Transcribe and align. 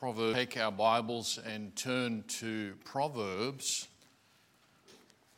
Proverbs. 0.00 0.34
Take 0.34 0.56
our 0.56 0.72
Bibles 0.72 1.38
and 1.44 1.76
turn 1.76 2.24
to 2.26 2.72
Proverbs, 2.86 3.86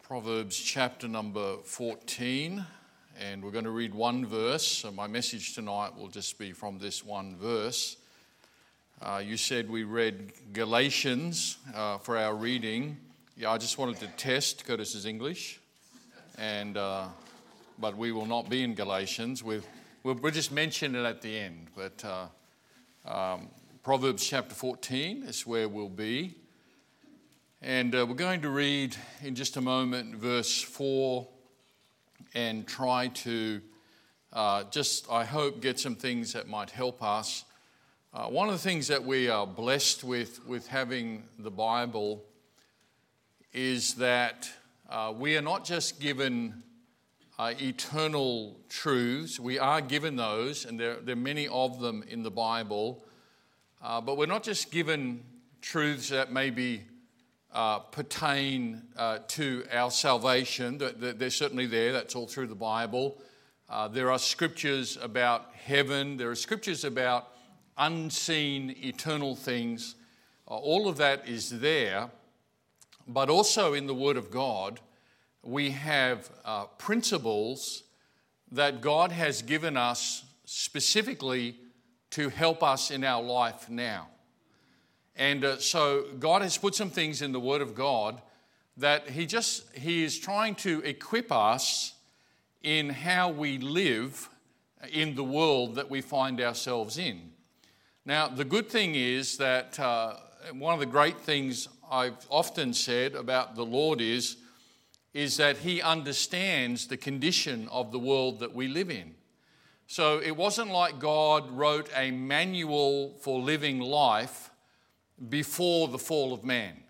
Proverbs 0.05 0.57
chapter 0.57 1.09
number 1.09 1.57
14, 1.65 2.65
and 3.19 3.43
we're 3.43 3.51
going 3.51 3.65
to 3.65 3.73
read 3.73 3.93
one 3.93 4.25
verse. 4.25 4.65
So 4.65 4.93
my 4.93 5.09
message 5.09 5.57
tonight 5.57 5.97
will 5.99 6.07
just 6.07 6.39
be 6.39 6.53
from 6.53 6.79
this 6.79 7.05
one 7.05 7.35
verse. 7.35 7.97
Uh, 9.01 9.21
you 9.27 9.37
said 9.37 9.69
we 9.69 9.83
read 9.83 10.31
Galatians 10.53 11.57
uh, 11.75 11.99
for 11.99 12.17
our 12.17 12.37
reading. 12.37 12.99
Yeah, 13.37 13.51
I 13.51 13.59
just 13.59 13.79
wanted 13.79 13.99
to 13.99 14.07
test 14.17 14.65
Curtis's 14.65 15.07
English, 15.07 15.59
and 16.39 16.77
uh, 16.77 17.07
but 17.81 17.97
we 17.97 18.13
will 18.13 18.27
not 18.27 18.49
be 18.49 18.63
in 18.63 18.77
Galatians. 18.77 19.43
We've, 19.43 19.67
we'll, 20.05 20.15
we'll 20.15 20.31
just 20.31 20.53
mention 20.53 20.95
it 20.95 21.05
at 21.05 21.21
the 21.21 21.37
end, 21.37 21.67
but. 21.75 22.05
Uh, 22.05 22.27
um, 23.05 23.49
Proverbs 23.83 24.25
chapter 24.25 24.55
14 24.55 25.25
is 25.25 25.45
where 25.45 25.69
we'll 25.69 25.89
be. 25.89 26.37
And 27.61 27.93
uh, 27.93 28.07
we're 28.09 28.15
going 28.15 28.43
to 28.43 28.49
read 28.49 28.95
in 29.23 29.35
just 29.35 29.57
a 29.57 29.61
moment 29.61 30.15
verse 30.15 30.63
4 30.63 31.27
and 32.33 32.65
try 32.65 33.09
to 33.09 33.61
uh, 34.33 34.63
just, 34.71 35.11
I 35.11 35.25
hope, 35.25 35.61
get 35.61 35.81
some 35.81 35.97
things 35.97 36.33
that 36.35 36.47
might 36.47 36.71
help 36.71 37.03
us. 37.03 37.45
Uh, 38.15 38.27
one 38.27 38.47
of 38.47 38.55
the 38.55 38.61
things 38.61 38.87
that 38.87 39.03
we 39.03 39.29
are 39.29 39.49
blessed 39.49 40.05
with, 40.05 40.47
with 40.47 40.69
having 40.69 41.25
the 41.41 41.51
Bible, 41.51 42.23
is 43.53 43.95
that 43.95 44.49
uh, 44.91 45.13
we 45.13 45.37
are 45.37 45.43
not 45.43 45.65
just 45.65 45.99
given 45.99 46.63
uh, 47.37 47.53
eternal 47.61 48.61
truths, 48.69 49.41
we 49.41 49.59
are 49.59 49.81
given 49.81 50.15
those, 50.15 50.67
and 50.67 50.79
there, 50.79 51.01
there 51.01 51.15
are 51.15 51.17
many 51.17 51.49
of 51.49 51.81
them 51.81 52.05
in 52.07 52.23
the 52.23 52.31
Bible. 52.31 53.05
Uh, 53.83 54.01
but 54.01 54.17
we're 54.17 54.27
not 54.27 54.45
just 54.45 54.71
given 54.71 55.25
truths 55.61 56.11
that 56.11 56.31
maybe 56.31 56.83
uh, 57.53 57.81
pertain 57.81 58.81
uh, 58.97 59.19
to 59.27 59.65
our 59.73 59.91
salvation. 59.91 60.79
They're 60.79 61.31
certainly 61.31 61.67
there, 61.67 61.93
that's 61.93 62.15
all 62.15 62.29
through 62.29 62.47
the 62.47 62.55
Bible. 62.55 63.21
Uh, 63.69 63.89
there 63.89 64.13
are 64.13 64.21
scriptures 64.21 64.97
about 65.03 65.51
heaven, 65.55 66.17
there 66.17 66.31
are 66.31 66.37
scriptures 66.37 66.85
about 66.85 67.31
unseen 67.77 68.77
eternal 68.79 69.35
things. 69.35 69.97
Uh, 70.47 70.55
all 70.55 70.89
of 70.89 70.97
that 70.99 71.29
is 71.29 71.59
there. 71.59 72.09
But 73.09 73.31
also 73.31 73.75
in 73.75 73.89
the 73.89 73.95
Word 73.95 74.17
of 74.17 74.31
God, 74.31 74.79
we 75.43 75.71
have 75.71 76.31
uh, 76.45 76.67
principles 76.79 77.83
that 78.53 78.81
God 78.81 79.11
has 79.11 79.43
given 79.43 79.77
us 79.77 80.23
specifically 80.45 81.57
to 82.13 82.29
help 82.29 82.63
us 82.63 82.91
in 82.91 83.05
our 83.05 83.23
life 83.23 83.69
now. 83.69 84.09
And 85.17 85.45
uh, 85.45 85.59
so 85.59 86.07
God 86.19 86.43
has 86.43 86.57
put 86.57 86.75
some 86.75 86.91
things 86.91 87.21
in 87.21 87.33
the 87.33 87.41
Word 87.41 87.61
of 87.61 87.75
God 87.75 88.21
that 88.77 89.11
He 89.11 89.27
just 89.27 89.65
He 89.77 90.05
is 90.05 90.19
trying 90.19 90.55
to 90.57 90.81
equip 90.81 91.31
us 91.31 91.95
in 92.63 92.89
how 92.89 93.31
we 93.31 93.59
live 93.59 94.29
in 94.91 95.15
the 95.15 95.25
world 95.25 95.75
that 95.75 95.91
we 95.91 96.01
find 96.01 96.41
ourselves 96.41 96.99
in. 96.99 97.31
Now, 98.05 98.29
the 98.29 98.45
good 98.45 98.69
thing 98.69 98.95
is 98.95 99.37
that 99.37 99.79
uh, 99.79 100.15
one 100.53 100.75
of 100.75 100.81
the 100.81 100.87
great 100.87 101.21
things 101.21 101.69
I've 101.91 102.27
often 102.29 102.75
said 102.75 103.15
about 103.15 103.55
the 103.55 103.65
Lord 103.65 104.01
is, 104.01 104.37
is 105.15 105.37
that 105.37 105.59
He 105.59 105.81
understands 105.81 106.87
the 106.87 106.97
condition 106.97 107.69
of 107.71 107.93
the 107.93 107.99
world 107.99 108.41
that 108.41 108.55
we 108.55 108.67
live 108.67 108.91
in. 108.91 109.15
So 109.87 110.21
it 110.21 110.37
wasn't 110.37 110.71
like 110.71 110.99
God 110.99 111.51
wrote 111.51 111.89
a 111.95 112.11
manual 112.11 113.15
for 113.21 113.41
living 113.41 113.81
life 113.81 114.51
before 115.29 115.89
the 115.89 115.99
fall 115.99 116.33
of 116.33 116.45
man. 116.45 116.83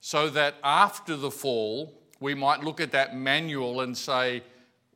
So 0.00 0.30
that 0.30 0.54
after 0.62 1.16
the 1.16 1.30
fall, 1.30 1.92
we 2.20 2.34
might 2.34 2.62
look 2.62 2.80
at 2.80 2.92
that 2.92 3.16
manual 3.16 3.80
and 3.80 3.96
say, 3.96 4.42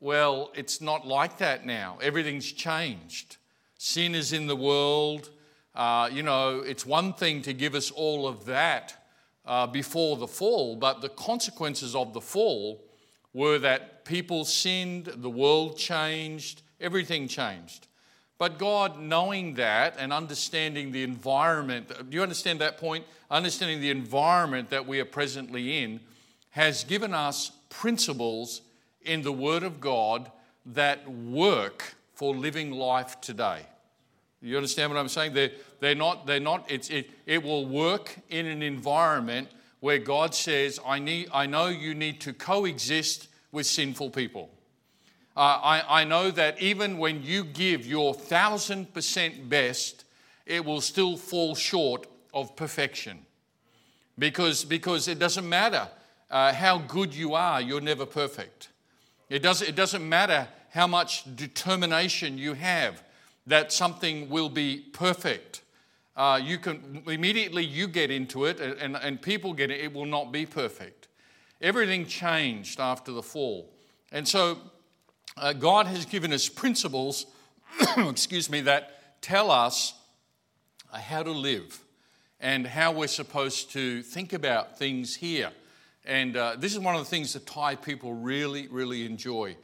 well, 0.00 0.50
it's 0.54 0.80
not 0.80 1.06
like 1.06 1.38
that 1.38 1.66
now. 1.66 1.98
Everything's 2.00 2.52
changed. 2.52 3.38
Sin 3.78 4.14
is 4.14 4.32
in 4.32 4.46
the 4.46 4.56
world. 4.56 5.30
Uh, 5.74 6.08
you 6.12 6.22
know, 6.22 6.60
it's 6.60 6.86
one 6.86 7.12
thing 7.12 7.42
to 7.42 7.52
give 7.52 7.74
us 7.74 7.90
all 7.90 8.28
of 8.28 8.44
that 8.44 9.04
uh, 9.46 9.66
before 9.66 10.16
the 10.16 10.28
fall, 10.28 10.76
but 10.76 11.00
the 11.00 11.08
consequences 11.08 11.94
of 11.94 12.12
the 12.12 12.20
fall 12.20 12.84
were 13.32 13.58
that 13.58 14.04
people 14.04 14.44
sinned, 14.44 15.06
the 15.06 15.30
world 15.30 15.76
changed, 15.76 16.62
Everything 16.80 17.28
changed. 17.28 17.86
But 18.36 18.58
God, 18.58 19.00
knowing 19.00 19.54
that 19.54 19.94
and 19.98 20.12
understanding 20.12 20.92
the 20.92 21.02
environment, 21.02 21.88
do 21.88 22.16
you 22.16 22.22
understand 22.22 22.60
that 22.60 22.78
point? 22.78 23.04
Understanding 23.30 23.80
the 23.80 23.90
environment 23.90 24.70
that 24.70 24.86
we 24.86 25.00
are 25.00 25.04
presently 25.04 25.82
in, 25.82 26.00
has 26.50 26.84
given 26.84 27.14
us 27.14 27.52
principles 27.68 28.62
in 29.02 29.22
the 29.22 29.32
Word 29.32 29.62
of 29.62 29.80
God 29.80 30.30
that 30.66 31.08
work 31.10 31.94
for 32.14 32.34
living 32.34 32.70
life 32.70 33.20
today. 33.20 33.66
You 34.40 34.56
understand 34.56 34.92
what 34.92 34.98
I'm 34.98 35.08
saying? 35.08 35.32
They're, 35.32 35.52
they're 35.80 35.94
not, 35.94 36.26
they're 36.26 36.38
not 36.38 36.70
it's, 36.70 36.90
it, 36.90 37.10
it 37.24 37.42
will 37.42 37.66
work 37.66 38.14
in 38.28 38.46
an 38.46 38.62
environment 38.62 39.48
where 39.80 39.98
God 39.98 40.34
says, 40.34 40.78
I, 40.86 40.98
need, 40.98 41.28
I 41.32 41.46
know 41.46 41.68
you 41.68 41.94
need 41.94 42.20
to 42.22 42.32
coexist 42.32 43.28
with 43.52 43.66
sinful 43.66 44.10
people. 44.10 44.50
Uh, 45.36 45.40
I, 45.62 46.02
I 46.02 46.04
know 46.04 46.30
that 46.30 46.60
even 46.62 46.98
when 46.98 47.22
you 47.22 47.44
give 47.44 47.86
your 47.86 48.14
thousand 48.14 48.94
percent 48.94 49.48
best, 49.48 50.04
it 50.46 50.64
will 50.64 50.80
still 50.80 51.16
fall 51.16 51.54
short 51.54 52.06
of 52.32 52.54
perfection. 52.54 53.26
Because, 54.18 54.64
because 54.64 55.08
it 55.08 55.18
doesn't 55.18 55.48
matter 55.48 55.88
uh, 56.30 56.52
how 56.52 56.78
good 56.78 57.14
you 57.14 57.34
are, 57.34 57.60
you're 57.60 57.80
never 57.80 58.06
perfect. 58.06 58.68
It 59.28 59.40
doesn't, 59.42 59.68
it 59.68 59.74
doesn't 59.74 60.08
matter 60.08 60.46
how 60.70 60.86
much 60.86 61.24
determination 61.36 62.38
you 62.38 62.54
have 62.54 63.02
that 63.46 63.72
something 63.72 64.28
will 64.28 64.48
be 64.48 64.78
perfect. 64.92 65.62
Uh, 66.16 66.40
you 66.42 66.58
can 66.58 67.02
immediately 67.06 67.64
you 67.64 67.88
get 67.88 68.10
into 68.10 68.44
it 68.44 68.60
and, 68.60 68.96
and 68.96 69.20
people 69.20 69.52
get 69.52 69.70
it, 69.70 69.80
it 69.80 69.92
will 69.92 70.06
not 70.06 70.30
be 70.30 70.46
perfect. 70.46 71.08
Everything 71.60 72.06
changed 72.06 72.78
after 72.78 73.10
the 73.10 73.22
fall. 73.22 73.70
And 74.12 74.26
so 74.26 74.58
uh, 75.36 75.52
God 75.52 75.86
has 75.86 76.04
given 76.04 76.32
us 76.32 76.48
principles, 76.48 77.26
excuse 77.96 78.48
me, 78.48 78.60
that 78.62 79.22
tell 79.22 79.50
us 79.50 79.94
uh, 80.92 80.98
how 80.98 81.22
to 81.22 81.32
live 81.32 81.80
and 82.40 82.66
how 82.66 82.92
we're 82.92 83.08
supposed 83.08 83.72
to 83.72 84.02
think 84.02 84.32
about 84.32 84.78
things 84.78 85.16
here. 85.16 85.50
And 86.04 86.36
uh, 86.36 86.56
this 86.58 86.72
is 86.72 86.78
one 86.78 86.94
of 86.94 87.00
the 87.00 87.08
things 87.08 87.32
that 87.32 87.46
Thai 87.46 87.76
people 87.76 88.12
really, 88.12 88.68
really 88.68 89.06
enjoy. 89.06 89.56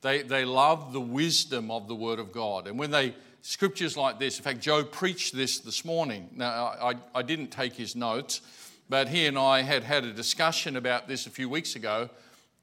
They, 0.00 0.22
they 0.22 0.44
love 0.44 0.92
the 0.92 1.00
wisdom 1.00 1.70
of 1.70 1.88
the 1.88 1.94
Word 1.94 2.20
of 2.20 2.32
God. 2.32 2.66
And 2.66 2.78
when 2.78 2.90
they, 2.90 3.14
scriptures 3.42 3.96
like 3.96 4.18
this, 4.18 4.38
in 4.38 4.44
fact, 4.44 4.60
Joe 4.60 4.84
preached 4.84 5.34
this 5.34 5.58
this 5.58 5.84
morning. 5.84 6.30
Now, 6.34 6.74
I, 6.80 6.94
I 7.14 7.22
didn't 7.22 7.48
take 7.48 7.74
his 7.74 7.96
notes, 7.96 8.40
but 8.88 9.08
he 9.08 9.26
and 9.26 9.36
I 9.36 9.62
had 9.62 9.82
had 9.82 10.04
a 10.04 10.12
discussion 10.12 10.76
about 10.76 11.08
this 11.08 11.26
a 11.26 11.30
few 11.30 11.48
weeks 11.48 11.74
ago 11.74 12.08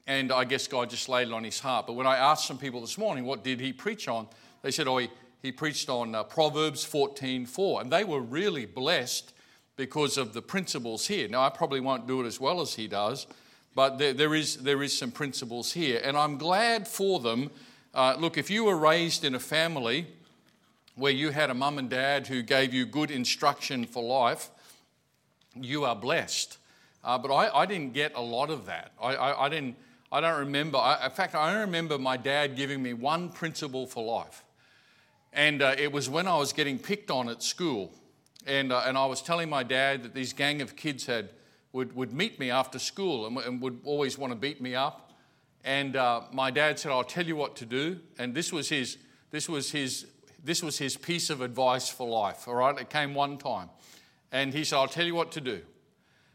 and 0.08 0.32
I 0.32 0.44
guess 0.44 0.68
God 0.68 0.90
just 0.90 1.10
laid 1.10 1.28
it 1.28 1.34
on 1.34 1.44
his 1.44 1.60
heart. 1.60 1.88
But 1.88 1.94
when 1.94 2.08
I 2.08 2.18
asked 2.18 2.48
some 2.48 2.58
people 2.58 2.82
this 2.82 2.98
morning, 2.98 3.26
what 3.26 3.44
did 3.44 3.60
he 3.60 3.74
preach 3.74 4.08
on? 4.08 4.28
They 4.62 4.72
said, 4.72 4.88
oh, 4.88 4.98
he, 4.98 5.10
he 5.42 5.52
preached 5.52 5.90
on 5.90 6.14
uh, 6.14 6.24
Proverbs 6.24 6.84
14 6.84 7.46
4. 7.46 7.82
And 7.82 7.92
they 7.92 8.04
were 8.04 8.22
really 8.22 8.66
blessed 8.66 9.34
because 9.78 10.18
of 10.18 10.34
the 10.34 10.42
principles 10.42 11.08
here. 11.08 11.28
Now, 11.28 11.42
I 11.42 11.50
probably 11.50 11.80
won't 11.80 12.08
do 12.08 12.22
it 12.22 12.26
as 12.26 12.40
well 12.40 12.62
as 12.62 12.76
he 12.76 12.88
does, 12.88 13.28
but 13.74 13.98
there, 13.98 14.14
there, 14.14 14.36
is, 14.36 14.58
there 14.58 14.82
is 14.82 14.98
some 14.98 15.12
principles 15.12 15.74
here. 15.74 16.00
And 16.04 16.16
I'm 16.16 16.38
glad 16.38 16.88
for 16.88 17.20
them. 17.20 17.52
Uh, 17.94 18.16
look, 18.18 18.38
if 18.38 18.50
you 18.50 18.64
were 18.64 18.78
raised 18.78 19.26
in 19.26 19.36
a 19.36 19.40
family 19.40 20.08
where 20.96 21.12
you 21.12 21.32
had 21.32 21.50
a 21.50 21.54
mum 21.54 21.78
and 21.78 21.90
dad 21.90 22.28
who 22.28 22.42
gave 22.42 22.74
you 22.74 22.86
good 22.86 23.12
instruction 23.12 23.86
for 23.86 24.04
life, 24.04 24.50
you 25.56 25.84
are 25.84 25.96
blessed. 25.96 26.58
Uh, 27.04 27.18
but 27.18 27.34
I, 27.34 27.50
I, 27.54 27.66
didn't 27.66 27.94
get 27.94 28.16
a 28.16 28.22
lot 28.22 28.50
of 28.50 28.66
that. 28.66 28.92
I, 29.02 29.16
I, 29.16 29.46
I 29.46 29.50
didn't. 29.50 29.76
I 30.12 30.22
don't 30.22 30.40
remember. 30.40 30.78
I, 30.78 31.06
in 31.06 31.12
fact, 31.12 31.36
I 31.36 31.52
don't 31.52 31.62
remember 31.62 31.98
my 31.98 32.18
dad 32.18 32.56
giving 32.56 32.82
me 32.82 32.94
one 32.94 33.30
principle 33.30 33.88
for 33.88 34.04
life. 34.04 34.44
And 35.34 35.62
uh, 35.62 35.76
it 35.78 35.92
was 35.92 36.10
when 36.10 36.28
I 36.28 36.38
was 36.38 36.54
getting 36.54 36.80
picked 36.80 37.12
on 37.12 37.28
at 37.28 37.44
school. 37.44 37.92
And, 38.46 38.72
uh, 38.72 38.84
and 38.86 38.98
I 38.98 39.06
was 39.06 39.22
telling 39.22 39.50
my 39.50 39.64
dad 39.64 40.04
that 40.04 40.14
these 40.14 40.32
gang 40.32 40.62
of 40.62 40.76
kids 40.76 41.06
had, 41.06 41.30
would, 41.74 41.96
would 41.96 42.14
meet 42.14 42.40
me 42.40 42.52
after 42.52 42.80
school 42.80 43.26
and, 43.26 43.38
and 43.40 43.62
would 43.62 43.82
always 43.84 44.18
want 44.18 44.32
to 44.32 44.40
beat 44.40 44.62
me 44.62 44.76
up. 44.76 45.12
And 45.64 45.96
uh, 45.96 46.22
my 46.32 46.52
dad 46.52 46.80
said, 46.80 46.92
I'll 46.92 47.04
tell 47.04 47.26
you 47.26 47.36
what 47.36 47.56
to 47.58 47.66
do. 47.66 48.00
And 48.20 48.34
this 48.34 48.54
was, 48.54 48.70
his, 48.70 48.98
this, 49.32 49.50
was 49.50 49.72
his, 49.72 50.06
this 50.44 50.62
was 50.62 50.78
his 50.78 50.96
piece 50.96 51.32
of 51.32 51.42
advice 51.42 51.90
for 51.90 52.08
life, 52.08 52.48
all 52.48 52.56
right? 52.56 52.78
It 52.80 52.90
came 52.92 53.16
one 53.16 53.38
time. 53.38 53.70
And 54.32 54.54
he 54.54 54.64
said, 54.64 54.78
I'll 54.78 54.88
tell 54.88 55.06
you 55.06 55.16
what 55.16 55.32
to 55.34 55.42
do. 55.42 55.62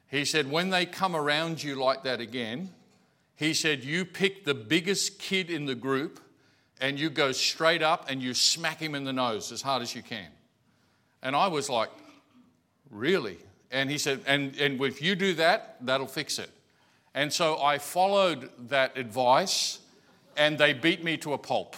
He 0.09 0.25
said, 0.25 0.51
when 0.51 0.71
they 0.71 0.85
come 0.85 1.15
around 1.15 1.63
you 1.63 1.77
like 1.77 2.03
that 2.03 2.21
again, 2.21 2.71
he 3.41 3.55
said, 3.55 3.83
You 3.83 4.05
pick 4.05 4.45
the 4.45 4.55
biggest 4.55 5.19
kid 5.19 5.51
in 5.51 5.65
the 5.65 5.75
group 5.75 6.21
and 6.79 7.01
you 7.01 7.09
go 7.09 7.33
straight 7.33 7.83
up 7.83 8.11
and 8.11 8.23
you 8.23 8.35
smack 8.35 8.79
him 8.79 8.95
in 8.95 9.05
the 9.05 9.15
nose 9.15 9.51
as 9.51 9.63
hard 9.63 9.81
as 9.81 9.95
you 9.95 10.03
can. 10.03 10.29
And 11.23 11.35
I 11.35 11.49
was 11.49 11.71
like, 11.71 11.89
Really? 12.91 13.39
And 13.71 13.89
he 13.89 13.99
said, 13.99 14.21
and, 14.27 14.59
and 14.59 14.81
if 14.81 15.01
you 15.01 15.15
do 15.15 15.33
that, 15.35 15.77
that'll 15.81 16.09
fix 16.09 16.39
it. 16.39 16.51
And 17.15 17.33
so 17.33 17.63
I 17.63 17.79
followed 17.79 18.51
that 18.69 18.99
advice, 18.99 19.79
and 20.37 20.59
they 20.59 20.73
beat 20.73 21.05
me 21.05 21.17
to 21.19 21.33
a 21.33 21.39
pulp. 21.39 21.77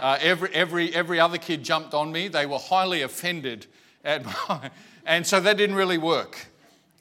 Uh, 0.00 0.18
every, 0.20 0.48
every, 0.54 0.94
every 0.94 1.20
other 1.20 1.38
kid 1.38 1.62
jumped 1.62 1.92
on 1.92 2.10
me. 2.10 2.28
They 2.28 2.46
were 2.46 2.58
highly 2.58 3.02
offended 3.02 3.66
at 4.04 4.24
my, 4.48 4.70
and 5.04 5.26
so 5.26 5.38
that 5.38 5.58
didn't 5.58 5.76
really 5.76 5.98
work. 5.98 6.46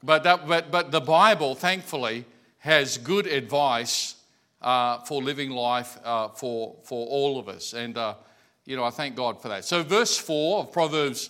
But, 0.03 0.23
that, 0.23 0.45
but, 0.45 0.71
but 0.71 0.91
the 0.91 1.01
Bible, 1.01 1.55
thankfully, 1.55 2.25
has 2.65 2.97
good 2.97 3.27
advice 3.27 4.15
uh, 4.59 4.97
for 5.01 5.21
living 5.21 5.51
life 5.51 5.99
uh, 6.03 6.29
for, 6.29 6.75
for 6.83 7.05
all 7.05 7.37
of 7.37 7.47
us. 7.47 7.73
And, 7.73 7.95
uh, 7.95 8.15
you 8.65 8.75
know, 8.75 8.83
I 8.83 8.89
thank 8.89 9.15
God 9.15 9.39
for 9.39 9.49
that. 9.49 9.65
So, 9.65 9.83
verse 9.83 10.17
4 10.17 10.61
of 10.61 10.71
Proverbs, 10.71 11.29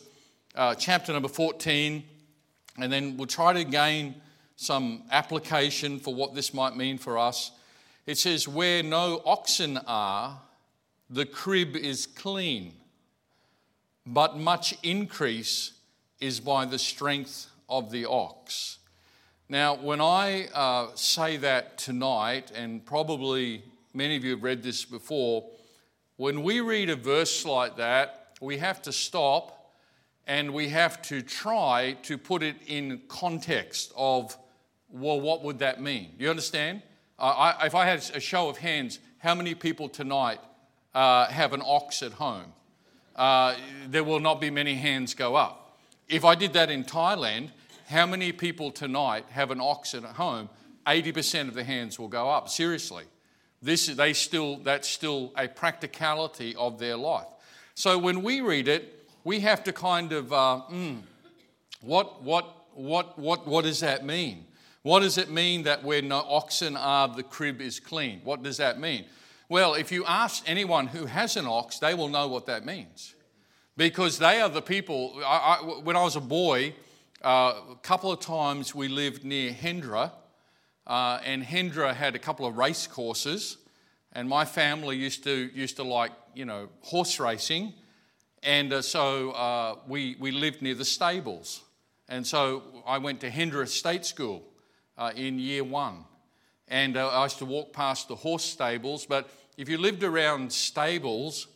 uh, 0.56 0.76
chapter 0.76 1.12
number 1.12 1.28
14, 1.28 2.06
and 2.78 2.90
then 2.90 3.18
we'll 3.18 3.28
try 3.28 3.52
to 3.52 3.66
gain 3.66 4.16
some 4.56 5.04
application 5.12 6.00
for 6.00 6.16
what 6.16 6.34
this 6.36 6.54
might 6.54 6.78
mean 6.78 6.98
for 6.98 7.18
us. 7.18 7.52
It 8.06 8.18
says, 8.18 8.48
Where 8.48 8.82
no 8.82 9.22
oxen 9.26 9.78
are, 9.86 10.40
the 11.10 11.26
crib 11.26 11.76
is 11.76 12.08
clean, 12.08 12.72
but 14.06 14.38
much 14.38 14.74
increase 14.84 15.74
is 16.22 16.40
by 16.40 16.64
the 16.64 16.80
strength 16.80 17.48
of 17.68 17.92
the 17.92 18.06
ox. 18.06 18.78
Now, 19.48 19.76
when 19.76 20.02
I 20.02 20.48
uh, 20.56 20.88
say 20.96 21.38
that 21.38 21.78
tonight, 21.78 22.52
and 22.56 22.84
probably 22.84 23.64
many 23.94 24.16
of 24.16 24.24
you 24.24 24.32
have 24.32 24.42
read 24.42 24.64
this 24.64 24.84
before, 24.86 25.46
when 26.18 26.42
we 26.42 26.62
read 26.62 26.90
a 26.90 26.96
verse 26.96 27.46
like 27.46 27.78
that, 27.78 28.38
we 28.42 28.58
have 28.58 28.82
to 28.84 28.92
stop 28.92 29.72
and 30.26 30.52
we 30.52 30.70
have 30.70 31.00
to 31.04 31.22
try 31.22 31.96
to 32.02 32.18
put 32.18 32.42
it 32.42 32.56
in 32.66 33.02
context 33.08 33.94
of, 33.96 34.36
well, 34.90 35.22
what 35.22 35.44
would 35.44 35.60
that 35.60 35.80
mean? 35.80 36.14
Do 36.18 36.24
You 36.24 36.32
understand? 36.32 36.82
Uh, 37.20 37.54
I, 37.60 37.68
if 37.68 37.76
I 37.76 37.86
had 37.86 38.00
a 38.16 38.20
show 38.20 38.50
of 38.50 38.58
hands, 38.58 38.98
how 39.20 39.36
many 39.36 39.54
people 39.54 39.90
tonight 39.90 40.40
uh, 40.96 41.28
have 41.28 41.54
an 41.54 41.62
ox 41.64 42.02
at 42.02 42.14
home? 42.14 42.52
Uh, 43.16 43.56
there 43.90 44.04
will 44.04 44.20
not 44.20 44.42
be 44.42 44.50
many 44.50 44.74
hands 44.74 45.14
go 45.14 45.36
up. 45.36 45.78
If 46.10 46.26
I 46.26 46.34
did 46.34 46.54
that 46.54 46.72
in 46.72 46.84
Thailand, 46.84 47.52
how 47.88 48.06
many 48.06 48.32
people 48.32 48.72
tonight 48.72 49.26
have 49.30 49.52
an 49.52 49.62
ox 49.62 49.94
at 49.94 50.04
home? 50.04 50.50
80% 50.88 51.48
of 51.48 51.54
the 51.54 51.64
hands 51.64 52.00
will 52.00 52.08
go 52.08 52.30
up. 52.30 52.50
Seriously. 52.50 53.06
This, 53.62 53.88
they 53.88 54.14
still, 54.14 54.58
that's 54.58 54.88
still 54.88 55.32
a 55.38 55.48
practicality 55.48 56.56
of 56.56 56.78
their 56.78 56.98
life. 56.98 57.28
So 57.74 57.98
when 57.98 58.22
we 58.22 58.42
read 58.42 58.68
it, 58.68 59.10
we 59.24 59.40
have 59.42 59.64
to 59.64 59.74
kind 59.74 60.14
of, 60.14 60.32
uh, 60.32 60.62
mm, 60.72 61.02
what, 61.82 62.22
what, 62.24 62.68
what, 62.74 63.18
what, 63.18 63.48
what 63.48 63.64
does 63.64 63.80
that 63.80 64.06
mean? 64.06 64.46
What 64.84 65.00
does 65.00 65.18
it 65.18 65.32
mean 65.32 65.64
that 65.64 65.84
where 65.84 66.02
no 66.02 66.18
oxen 66.18 66.78
are, 66.78 67.08
the 67.08 67.24
crib 67.24 67.60
is 67.60 67.80
clean? 67.80 68.22
What 68.24 68.44
does 68.44 68.58
that 68.58 68.80
mean? 68.80 69.06
Well, 69.50 69.74
if 69.74 69.92
you 69.92 70.06
ask 70.06 70.44
anyone 70.48 70.88
who 70.88 71.06
has 71.06 71.38
an 71.38 71.48
ox, 71.48 71.80
they 71.80 71.94
will 71.94 72.10
know 72.10 72.28
what 72.28 72.46
that 72.46 72.66
means. 72.66 73.16
Because 73.78 74.20
they 74.20 74.42
are 74.42 74.50
the 74.50 74.62
people. 74.62 75.14
I, 75.26 75.60
I, 75.60 75.66
when 75.80 75.96
I 75.96 76.04
was 76.04 76.16
a 76.16 76.22
boy, 76.22 76.76
uh, 77.26 77.60
a 77.72 77.76
couple 77.78 78.12
of 78.12 78.20
times 78.20 78.76
we 78.76 78.88
lived 78.88 79.26
near 79.26 79.52
Hendra, 79.52 80.12
uh, 80.86 81.20
and 81.26 81.42
Hendra 81.44 81.92
had 81.92 82.14
a 82.14 82.20
couple 82.20 82.46
of 82.46 82.56
race 82.56 82.86
courses, 82.86 83.58
and 84.14 84.30
my 84.30 84.46
family 84.46 84.96
used 84.96 85.24
to 85.24 85.50
used 85.52 85.78
to 85.78 85.84
like 85.84 86.12
you 86.36 86.46
know 86.46 86.70
horse 86.82 87.20
racing, 87.20 87.74
and 88.44 88.72
uh, 88.72 88.84
so 88.84 89.32
uh, 89.32 89.76
we 89.88 90.16
we 90.20 90.30
lived 90.30 90.62
near 90.62 90.76
the 90.76 90.86
stables, 90.86 91.64
and 92.08 92.28
so 92.28 92.62
I 92.86 93.00
went 93.00 93.22
to 93.22 93.32
Hendra 93.32 93.68
State 93.68 94.06
School 94.06 94.44
uh, 94.96 95.12
in 95.16 95.40
year 95.40 95.64
one. 95.64 96.06
And 96.68 96.98
I 96.98 97.24
used 97.24 97.38
to 97.40 97.46
walk 97.46 97.74
past 97.74 98.08
the 98.08 98.16
horse 98.16 98.44
stables, 98.44 99.06
but 99.06 99.30
if 99.56 99.70
you 99.70 99.78
lived 99.78 100.04
around 100.04 100.52
stables, 100.52 101.48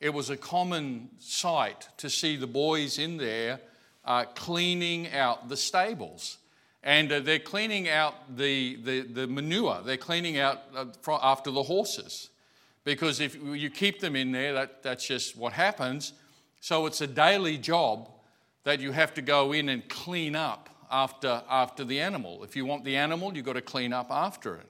it 0.00 0.12
was 0.12 0.28
a 0.28 0.36
common 0.36 1.08
sight 1.20 1.88
to 1.98 2.10
see 2.10 2.34
the 2.34 2.48
boys 2.48 2.98
in 2.98 3.16
there 3.16 3.60
uh, 4.06 4.24
cleaning 4.34 5.12
out 5.12 5.48
the 5.48 5.56
stables. 5.56 6.38
And 6.82 7.10
uh, 7.10 7.20
they're 7.20 7.38
cleaning 7.40 7.88
out 7.88 8.14
the, 8.36 8.76
the, 8.76 9.00
the, 9.00 9.26
manure, 9.26 9.82
they're 9.84 9.96
cleaning 9.96 10.38
out 10.38 10.62
uh, 10.74 11.18
after 11.20 11.50
the 11.50 11.64
horses. 11.64 12.30
Because 12.84 13.20
if 13.20 13.36
you 13.42 13.68
keep 13.68 13.98
them 13.98 14.14
in 14.14 14.30
there, 14.30 14.52
that, 14.52 14.82
that's 14.84 15.06
just 15.06 15.36
what 15.36 15.52
happens. 15.52 16.12
So 16.60 16.86
it's 16.86 17.00
a 17.00 17.06
daily 17.06 17.58
job 17.58 18.08
that 18.62 18.78
you 18.78 18.92
have 18.92 19.12
to 19.14 19.22
go 19.22 19.52
in 19.52 19.68
and 19.68 19.88
clean 19.88 20.36
up 20.36 20.70
after, 20.90 21.42
after 21.50 21.84
the 21.84 22.00
animal. 22.00 22.44
If 22.44 22.54
you 22.54 22.64
want 22.64 22.84
the 22.84 22.96
animal, 22.96 23.36
you've 23.36 23.44
got 23.44 23.54
to 23.54 23.60
clean 23.60 23.92
up 23.92 24.10
after 24.10 24.54
it. 24.54 24.66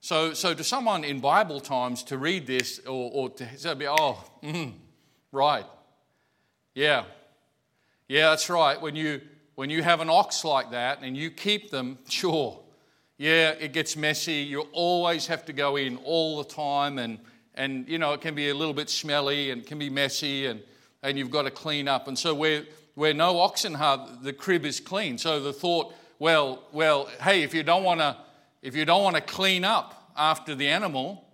So, 0.00 0.32
so 0.32 0.54
to 0.54 0.64
someone 0.64 1.04
in 1.04 1.20
Bible 1.20 1.60
times 1.60 2.02
to 2.04 2.16
read 2.16 2.46
this 2.46 2.80
or, 2.86 3.10
or 3.12 3.30
to 3.30 3.58
say, 3.58 3.74
oh, 3.86 4.24
mm, 4.42 4.72
right, 5.30 5.66
yeah, 6.74 7.04
yeah, 8.10 8.30
that's 8.30 8.50
right. 8.50 8.80
When 8.82 8.96
you, 8.96 9.20
when 9.54 9.70
you 9.70 9.84
have 9.84 10.00
an 10.00 10.10
ox 10.10 10.44
like 10.44 10.72
that 10.72 10.98
and 11.00 11.16
you 11.16 11.30
keep 11.30 11.70
them, 11.70 11.96
sure, 12.08 12.58
yeah, 13.18 13.50
it 13.50 13.72
gets 13.72 13.96
messy. 13.96 14.32
You 14.32 14.62
always 14.72 15.28
have 15.28 15.44
to 15.44 15.52
go 15.52 15.76
in 15.76 15.96
all 15.98 16.38
the 16.38 16.48
time 16.52 16.98
and, 16.98 17.20
and 17.54 17.88
you 17.88 17.98
know, 17.98 18.12
it 18.12 18.20
can 18.20 18.34
be 18.34 18.48
a 18.48 18.54
little 18.54 18.74
bit 18.74 18.90
smelly 18.90 19.52
and 19.52 19.64
can 19.64 19.78
be 19.78 19.90
messy 19.90 20.46
and, 20.46 20.60
and 21.04 21.16
you've 21.16 21.30
got 21.30 21.42
to 21.42 21.52
clean 21.52 21.86
up. 21.86 22.08
And 22.08 22.18
so 22.18 22.34
where, 22.34 22.64
where 22.96 23.14
no 23.14 23.38
oxen 23.38 23.74
have, 23.74 24.24
the 24.24 24.32
crib 24.32 24.64
is 24.64 24.80
clean. 24.80 25.16
So 25.16 25.38
the 25.38 25.52
thought, 25.52 25.94
well, 26.18 26.64
well, 26.72 27.08
hey, 27.22 27.44
if 27.44 27.54
you 27.54 27.62
don't 27.62 27.84
want 27.84 28.00
to, 28.00 28.16
if 28.60 28.74
you 28.74 28.84
don't 28.84 29.04
want 29.04 29.14
to 29.14 29.22
clean 29.22 29.62
up 29.64 30.10
after 30.16 30.56
the 30.56 30.66
animal, 30.66 31.28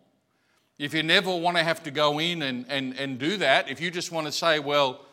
if 0.78 0.92
you 0.92 1.02
never 1.02 1.34
want 1.34 1.56
to 1.56 1.64
have 1.64 1.82
to 1.84 1.90
go 1.90 2.18
in 2.18 2.42
and, 2.42 2.66
and, 2.68 2.98
and 2.98 3.18
do 3.18 3.38
that, 3.38 3.70
if 3.70 3.80
you 3.80 3.90
just 3.90 4.12
want 4.12 4.26
to 4.26 4.32
say, 4.32 4.58
well, 4.58 5.05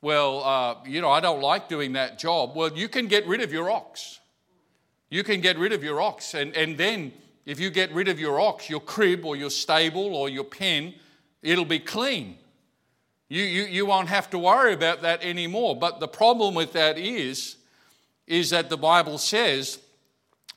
well, 0.00 0.44
uh, 0.44 0.76
you 0.86 1.00
know, 1.00 1.10
I 1.10 1.20
don't 1.20 1.40
like 1.40 1.68
doing 1.68 1.94
that 1.94 2.18
job, 2.18 2.54
well, 2.54 2.72
you 2.72 2.88
can 2.88 3.06
get 3.06 3.26
rid 3.26 3.40
of 3.40 3.52
your 3.52 3.70
ox. 3.70 4.20
You 5.10 5.24
can 5.24 5.40
get 5.40 5.58
rid 5.58 5.72
of 5.72 5.82
your 5.82 6.00
ox. 6.00 6.34
And, 6.34 6.54
and 6.56 6.76
then, 6.76 7.12
if 7.46 7.58
you 7.58 7.70
get 7.70 7.92
rid 7.92 8.08
of 8.08 8.20
your 8.20 8.38
ox, 8.40 8.68
your 8.68 8.80
crib 8.80 9.24
or 9.24 9.34
your 9.34 9.50
stable 9.50 10.14
or 10.14 10.28
your 10.28 10.44
pen, 10.44 10.94
it'll 11.42 11.64
be 11.64 11.78
clean. 11.78 12.36
You, 13.28 13.42
you, 13.42 13.62
you 13.64 13.86
won't 13.86 14.08
have 14.08 14.30
to 14.30 14.38
worry 14.38 14.74
about 14.74 15.02
that 15.02 15.22
anymore. 15.22 15.74
But 15.76 15.98
the 15.98 16.08
problem 16.08 16.54
with 16.54 16.72
that 16.74 16.98
is, 16.98 17.56
is 18.26 18.50
that 18.50 18.68
the 18.68 18.76
Bible 18.76 19.18
says 19.18 19.78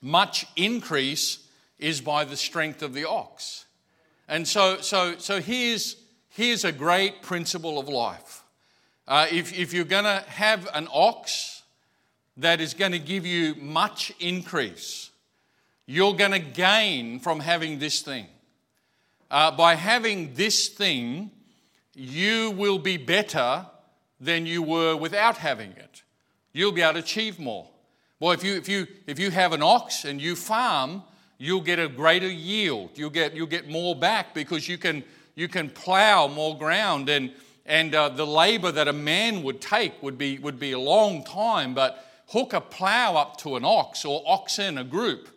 much 0.01 0.45
increase 0.55 1.47
is 1.79 2.01
by 2.01 2.25
the 2.25 2.37
strength 2.37 2.81
of 2.81 2.93
the 2.93 3.07
ox. 3.07 3.65
And 4.27 4.47
so, 4.47 4.77
so, 4.81 5.17
so 5.17 5.41
here's, 5.41 5.95
here's 6.29 6.63
a 6.63 6.71
great 6.71 7.21
principle 7.21 7.79
of 7.79 7.87
life. 7.89 8.40
Uh, 9.11 9.27
if, 9.29 9.53
if 9.59 9.73
you're 9.73 9.83
going 9.83 10.05
to 10.05 10.23
have 10.29 10.69
an 10.73 10.87
ox 10.89 11.63
that 12.37 12.61
is 12.61 12.73
going 12.73 12.93
to 12.93 12.99
give 12.99 13.25
you 13.25 13.53
much 13.55 14.13
increase, 14.21 15.09
you're 15.85 16.13
going 16.13 16.31
to 16.31 16.39
gain 16.39 17.19
from 17.19 17.41
having 17.41 17.77
this 17.77 18.01
thing. 18.03 18.25
Uh, 19.29 19.51
by 19.51 19.75
having 19.75 20.33
this 20.35 20.69
thing, 20.69 21.29
you 21.93 22.51
will 22.51 22.79
be 22.79 22.95
better 22.95 23.65
than 24.21 24.45
you 24.45 24.63
were 24.63 24.95
without 24.95 25.35
having 25.35 25.71
it. 25.71 26.03
You'll 26.53 26.71
be 26.71 26.81
able 26.81 26.93
to 26.93 26.99
achieve 26.99 27.37
more. 27.37 27.67
Well, 28.21 28.31
if 28.31 28.45
you, 28.45 28.55
if 28.55 28.69
you, 28.69 28.87
if 29.07 29.19
you 29.19 29.29
have 29.29 29.51
an 29.51 29.61
ox 29.61 30.05
and 30.05 30.21
you 30.21 30.37
farm, 30.37 31.03
you'll 31.37 31.59
get 31.59 31.79
a 31.79 31.89
greater 31.89 32.29
yield. 32.29 32.91
You'll 32.95 33.09
get, 33.09 33.35
you'll 33.35 33.45
get 33.45 33.67
more 33.67 33.93
back 33.93 34.33
because 34.33 34.69
you 34.69 34.77
can, 34.77 35.03
you 35.35 35.49
can 35.49 35.69
plow 35.69 36.29
more 36.29 36.57
ground. 36.57 37.09
And, 37.09 37.33
and 37.65 37.93
uh, 37.93 38.09
the 38.09 38.25
labor 38.25 38.71
that 38.71 38.87
a 38.87 38.93
man 38.93 39.43
would 39.43 39.61
take 39.61 40.01
would 40.01 40.17
be, 40.17 40.39
would 40.39 40.59
be 40.59 40.71
a 40.71 40.79
long 40.79 41.23
time. 41.23 41.73
But 41.73 42.05
hook 42.29 42.53
a 42.53 42.61
plow 42.61 43.15
up 43.15 43.37
to 43.37 43.55
an 43.55 43.65
ox 43.65 44.05
or 44.05 44.23
oxen, 44.25 44.77
a 44.77 44.83
group, 44.83 45.29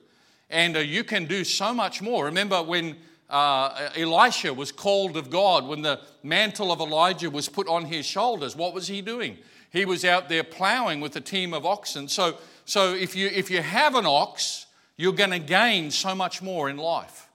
and 0.48 0.76
uh, 0.76 0.80
you 0.80 1.04
can 1.04 1.26
do 1.26 1.44
so 1.44 1.74
much 1.74 2.00
more. 2.00 2.26
Remember 2.26 2.62
when 2.62 2.96
uh, 3.28 3.90
Elisha 3.96 4.54
was 4.54 4.70
called 4.70 5.16
of 5.16 5.30
God, 5.30 5.66
when 5.66 5.82
the 5.82 6.00
mantle 6.22 6.70
of 6.70 6.80
Elijah 6.80 7.30
was 7.30 7.48
put 7.48 7.68
on 7.68 7.86
his 7.86 8.06
shoulders, 8.06 8.54
what 8.54 8.74
was 8.74 8.86
he 8.86 9.02
doing? 9.02 9.38
He 9.70 9.84
was 9.84 10.04
out 10.04 10.28
there 10.28 10.44
plowing 10.44 11.00
with 11.00 11.16
a 11.16 11.20
team 11.20 11.52
of 11.52 11.66
oxen. 11.66 12.06
So, 12.06 12.36
so 12.64 12.94
if, 12.94 13.16
you, 13.16 13.26
if 13.26 13.50
you 13.50 13.60
have 13.60 13.96
an 13.96 14.06
ox, 14.06 14.66
you're 14.96 15.12
going 15.12 15.30
to 15.30 15.40
gain 15.40 15.90
so 15.90 16.14
much 16.14 16.40
more 16.40 16.70
in 16.70 16.76
life. 16.76 17.28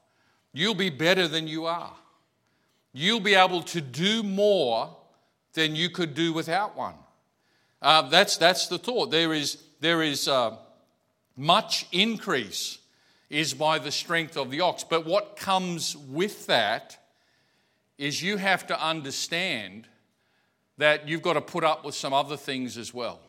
You'll 0.53 0.73
be 0.75 0.89
better 0.89 1.27
than 1.27 1.47
you 1.47 1.65
are. 1.65 1.93
You'll 2.93 3.19
be 3.19 3.35
able 3.35 3.61
to 3.63 3.81
do 3.81 4.23
more 4.23 4.95
than 5.53 5.75
you 5.75 5.89
could 5.89 6.13
do 6.13 6.33
without 6.33 6.75
one. 6.75 6.95
Uh, 7.81 8.09
that's, 8.09 8.37
that's 8.37 8.67
the 8.67 8.77
thought. 8.77 9.11
There 9.11 9.33
is, 9.33 9.63
there 9.79 10.01
is 10.01 10.27
uh, 10.27 10.57
much 11.37 11.87
increase 11.91 12.79
is 13.29 13.53
by 13.53 13.79
the 13.79 13.91
strength 13.91 14.35
of 14.37 14.51
the 14.51 14.61
ox. 14.61 14.83
But 14.83 15.05
what 15.05 15.35
comes 15.35 15.95
with 15.95 16.47
that 16.47 16.97
is 17.97 18.23
you 18.23 18.37
have 18.37 18.65
to 18.67 18.83
understand 18.85 19.87
that 20.77 21.07
you've 21.07 21.21
got 21.21 21.33
to 21.33 21.41
put 21.41 21.63
up 21.63 21.85
with 21.85 21.93
some 21.93 22.13
other 22.13 22.37
things 22.37 22.77
as 22.77 22.93
well. 22.93 23.19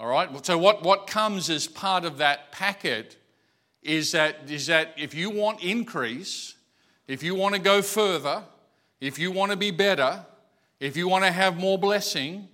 All 0.00 0.06
right? 0.06 0.44
So, 0.44 0.56
what, 0.56 0.82
what 0.82 1.06
comes 1.06 1.50
as 1.50 1.66
part 1.66 2.04
of 2.04 2.18
that 2.18 2.52
packet 2.52 3.16
is 3.82 4.12
that, 4.12 4.50
is 4.50 4.66
that 4.66 4.94
if 4.96 5.14
you 5.14 5.30
want 5.30 5.62
increase, 5.62 6.54
if 7.08 7.22
you 7.22 7.34
want 7.34 7.54
to 7.54 7.60
go 7.60 7.80
further, 7.80 8.44
if 9.00 9.18
you 9.18 9.32
want 9.32 9.50
to 9.50 9.56
be 9.56 9.70
better, 9.70 10.24
if 10.78 10.96
you 10.96 11.08
want 11.08 11.24
to 11.24 11.32
have 11.32 11.56
more 11.56 11.78
blessing, 11.78 12.48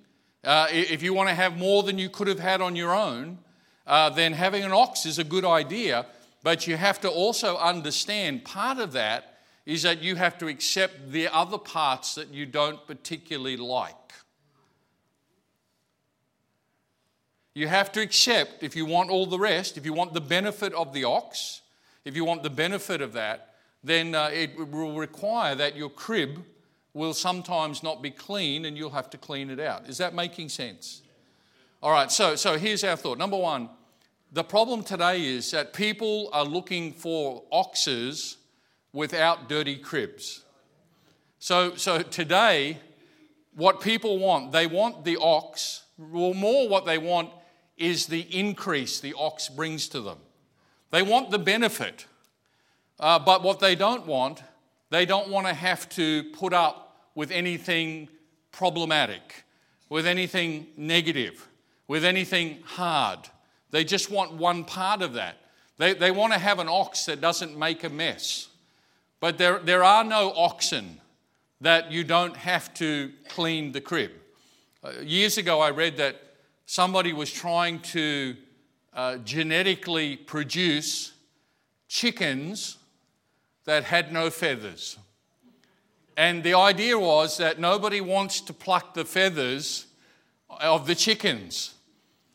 uh, 0.44 0.68
if 0.70 1.02
you 1.02 1.12
want 1.12 1.28
to 1.28 1.34
have 1.34 1.58
more 1.58 1.82
than 1.82 1.98
you 1.98 2.08
could 2.08 2.28
have 2.28 2.38
had 2.38 2.60
on 2.60 2.76
your 2.76 2.94
own, 2.94 3.38
uh, 3.86 4.08
then 4.10 4.32
having 4.32 4.62
an 4.62 4.72
ox 4.72 5.04
is 5.04 5.18
a 5.18 5.24
good 5.24 5.44
idea. 5.44 6.06
But 6.42 6.66
you 6.66 6.76
have 6.76 7.00
to 7.00 7.10
also 7.10 7.56
understand 7.56 8.44
part 8.44 8.78
of 8.78 8.92
that 8.92 9.40
is 9.66 9.82
that 9.82 10.02
you 10.02 10.14
have 10.14 10.38
to 10.38 10.46
accept 10.46 11.10
the 11.10 11.28
other 11.28 11.58
parts 11.58 12.14
that 12.14 12.32
you 12.32 12.46
don't 12.46 12.86
particularly 12.86 13.56
like. 13.56 13.94
You 17.54 17.68
have 17.68 17.90
to 17.92 18.00
accept, 18.00 18.62
if 18.62 18.76
you 18.76 18.84
want 18.84 19.10
all 19.10 19.26
the 19.26 19.38
rest, 19.38 19.76
if 19.76 19.86
you 19.86 19.92
want 19.92 20.12
the 20.12 20.20
benefit 20.20 20.72
of 20.74 20.92
the 20.92 21.04
ox, 21.04 21.62
if 22.04 22.14
you 22.14 22.24
want 22.24 22.42
the 22.42 22.50
benefit 22.50 23.00
of 23.00 23.14
that, 23.14 23.53
then 23.84 24.14
uh, 24.14 24.30
it 24.32 24.56
will 24.56 24.94
require 24.94 25.54
that 25.54 25.76
your 25.76 25.90
crib 25.90 26.42
will 26.94 27.12
sometimes 27.12 27.82
not 27.82 28.02
be 28.02 28.10
clean 28.10 28.64
and 28.64 28.76
you'll 28.76 28.90
have 28.90 29.10
to 29.10 29.18
clean 29.18 29.50
it 29.50 29.60
out. 29.60 29.88
Is 29.88 29.98
that 29.98 30.14
making 30.14 30.48
sense? 30.48 31.02
All 31.82 31.90
right, 31.90 32.10
so, 32.10 32.34
so 32.34 32.56
here's 32.56 32.82
our 32.82 32.96
thought. 32.96 33.18
Number 33.18 33.36
one, 33.36 33.68
the 34.32 34.42
problem 34.42 34.82
today 34.82 35.24
is 35.26 35.50
that 35.50 35.74
people 35.74 36.30
are 36.32 36.44
looking 36.44 36.92
for 36.92 37.42
oxes 37.52 38.38
without 38.92 39.48
dirty 39.48 39.76
cribs. 39.76 40.44
So, 41.38 41.76
so 41.76 42.00
today, 42.00 42.78
what 43.54 43.80
people 43.80 44.18
want, 44.18 44.50
they 44.52 44.66
want 44.66 45.04
the 45.04 45.18
ox, 45.20 45.82
well, 45.98 46.32
more 46.32 46.68
what 46.68 46.86
they 46.86 46.96
want 46.96 47.30
is 47.76 48.06
the 48.06 48.22
increase 48.36 49.00
the 49.00 49.14
ox 49.18 49.48
brings 49.48 49.88
to 49.88 50.00
them. 50.00 50.18
They 50.90 51.02
want 51.02 51.30
the 51.30 51.38
benefit, 51.38 52.06
uh, 53.00 53.18
but 53.18 53.42
what 53.42 53.60
they 53.60 53.74
don't 53.74 54.06
want, 54.06 54.42
they 54.90 55.06
don't 55.06 55.28
want 55.28 55.46
to 55.46 55.54
have 55.54 55.88
to 55.90 56.24
put 56.32 56.52
up 56.52 57.10
with 57.14 57.30
anything 57.30 58.08
problematic, 58.52 59.44
with 59.88 60.06
anything 60.06 60.66
negative, 60.76 61.48
with 61.88 62.04
anything 62.04 62.60
hard. 62.64 63.18
They 63.70 63.84
just 63.84 64.10
want 64.10 64.32
one 64.34 64.64
part 64.64 65.02
of 65.02 65.14
that. 65.14 65.36
They, 65.78 65.94
they 65.94 66.10
want 66.10 66.32
to 66.32 66.38
have 66.38 66.60
an 66.60 66.68
ox 66.68 67.06
that 67.06 67.20
doesn't 67.20 67.58
make 67.58 67.82
a 67.82 67.88
mess. 67.88 68.48
But 69.20 69.38
there, 69.38 69.58
there 69.58 69.82
are 69.82 70.04
no 70.04 70.32
oxen 70.36 71.00
that 71.60 71.90
you 71.90 72.04
don't 72.04 72.36
have 72.36 72.72
to 72.74 73.12
clean 73.28 73.72
the 73.72 73.80
crib. 73.80 74.12
Uh, 74.82 75.00
years 75.02 75.38
ago, 75.38 75.60
I 75.60 75.70
read 75.70 75.96
that 75.96 76.20
somebody 76.66 77.12
was 77.12 77.32
trying 77.32 77.80
to 77.80 78.36
uh, 78.92 79.16
genetically 79.18 80.16
produce 80.16 81.12
chickens 81.88 82.78
that 83.64 83.84
had 83.84 84.12
no 84.12 84.30
feathers. 84.30 84.98
And 86.16 86.42
the 86.42 86.54
idea 86.54 86.98
was 86.98 87.38
that 87.38 87.58
nobody 87.58 88.00
wants 88.00 88.40
to 88.42 88.52
pluck 88.52 88.94
the 88.94 89.04
feathers 89.04 89.86
of 90.48 90.86
the 90.86 90.94
chickens. 90.94 91.74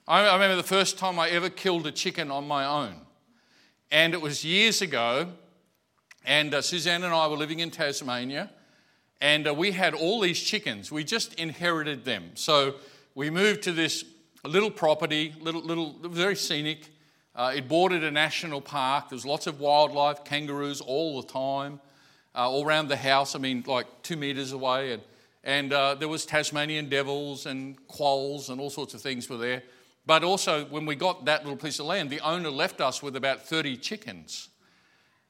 I, 0.08 0.34
remember 0.34 0.56
the 0.56 0.64
first 0.64 0.98
time 0.98 1.20
I 1.20 1.30
ever 1.30 1.50
killed 1.50 1.86
a 1.88 1.92
chicken 1.92 2.32
on 2.32 2.48
my 2.48 2.66
own. 2.66 2.96
And 3.92 4.14
it 4.14 4.22
was 4.22 4.44
years 4.44 4.82
ago. 4.82 5.28
And 6.26 6.54
uh, 6.54 6.62
Suzanne 6.62 7.04
and 7.04 7.14
I 7.14 7.28
were 7.28 7.38
living 7.38 7.60
in 7.60 7.72
Tasmania. 7.72 8.50
And 9.22 9.48
uh, 9.48 9.54
we 9.54 9.72
had 9.72 9.94
all 9.94 10.20
these 10.20 10.40
chickens. 10.40 10.92
We 10.92 11.04
just 11.04 11.36
inherited 11.36 12.06
them. 12.06 12.32
So 12.34 12.76
we 13.16 13.30
moved 13.30 13.64
to 13.64 13.72
this 13.72 14.04
little 14.44 14.72
property, 14.72 15.34
little, 15.40 15.62
little, 15.62 15.96
very 16.04 16.36
scenic. 16.36 16.90
Uh, 17.40 17.54
it 17.56 17.70
bordered 17.70 18.04
a 18.04 18.12
national 18.12 18.60
park. 18.60 19.08
There 19.08 19.16
was 19.16 19.26
lots 19.26 19.48
of 19.48 19.62
wildlife, 19.62 20.26
kangaroos 20.26 20.82
all 20.82 21.22
the 21.22 21.28
time, 21.30 21.80
uh, 22.36 22.50
all 22.50 22.66
around 22.66 22.90
the 22.90 22.98
house. 22.98 23.34
I 23.34 23.40
mean, 23.40 23.64
like 23.66 23.88
two 24.04 24.18
meters 24.18 24.52
away, 24.52 24.92
and 24.92 25.02
and 25.46 25.72
uh, 25.72 25.96
there 25.96 26.10
was 26.10 26.26
Tasmanian 26.26 26.90
devils 26.90 27.46
and 27.46 27.78
quolls 27.88 28.50
and 28.50 28.60
all 28.60 28.70
sorts 28.70 28.94
of 28.94 29.00
things 29.00 29.30
were 29.30 29.38
there. 29.38 29.64
But 30.06 30.26
also, 30.26 30.66
when 30.66 30.86
we 30.86 30.96
got 30.96 31.24
that 31.26 31.44
little 31.46 31.56
piece 31.56 31.80
of 31.80 31.86
land, 31.86 32.10
the 32.10 32.20
owner 32.20 32.50
left 32.50 32.82
us 32.82 33.02
with 33.02 33.16
about 33.16 33.48
30 33.48 33.78
chickens. 33.78 34.50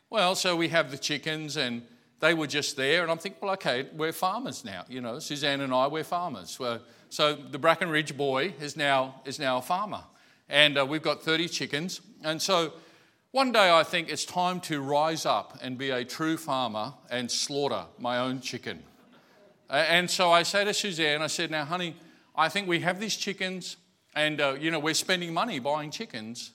Well, 0.10 0.34
so 0.34 0.56
we 0.56 0.70
have 0.70 0.90
the 0.90 0.98
chickens, 0.98 1.58
and 1.58 1.84
they 2.22 2.34
were 2.34 2.48
just 2.48 2.76
there, 2.76 3.04
and 3.04 3.12
I'm 3.12 3.20
thinking, 3.20 3.40
well, 3.40 3.54
okay, 3.54 3.86
we're 3.94 4.14
farmers 4.14 4.66
now. 4.66 4.84
You 4.90 5.02
know, 5.02 5.20
Suzanne 5.20 5.62
and 5.62 5.72
I, 5.72 5.86
we're 5.86 6.04
farmers. 6.04 6.60
So 7.10 7.36
the 7.36 7.60
Brackenridge 7.60 8.18
boy 8.18 8.56
is 8.60 8.76
now, 8.76 9.22
is 9.26 9.38
now 9.38 9.60
a 9.60 9.62
farmer. 9.62 10.02
And 10.50 10.78
uh, 10.78 10.86
we've 10.86 11.02
got 11.02 11.22
30 11.22 11.48
chickens. 11.48 12.02
And 12.24 12.42
so 12.42 12.74
one 13.32 13.52
day 13.52 13.72
I 13.72 13.84
think 13.84 14.10
it's 14.10 14.26
time 14.26 14.60
to 14.62 14.82
rise 14.82 15.26
up 15.26 15.58
and 15.62 15.78
be 15.78 15.92
a 15.92 16.04
true 16.04 16.38
farmer 16.38 16.94
and 17.10 17.30
slaughter 17.30 17.86
my 18.00 18.18
own 18.18 18.42
chicken. 18.42 18.84
And 19.70 20.10
so 20.10 20.32
I 20.32 20.44
say 20.44 20.66
to 20.66 20.74
Suzanne, 20.74 21.22
I 21.22 21.28
said, 21.28 21.52
now, 21.52 21.64
honey, 21.64 21.96
I 22.36 22.48
think 22.48 22.68
we 22.68 22.80
have 22.80 23.02
these 23.02 23.18
chickens, 23.18 23.76
and 24.16 24.40
uh, 24.40 24.56
you 24.58 24.72
know 24.72 24.80
we're 24.80 24.94
spending 24.94 25.34
money 25.34 25.60
buying 25.60 25.92
chickens, 25.92 26.52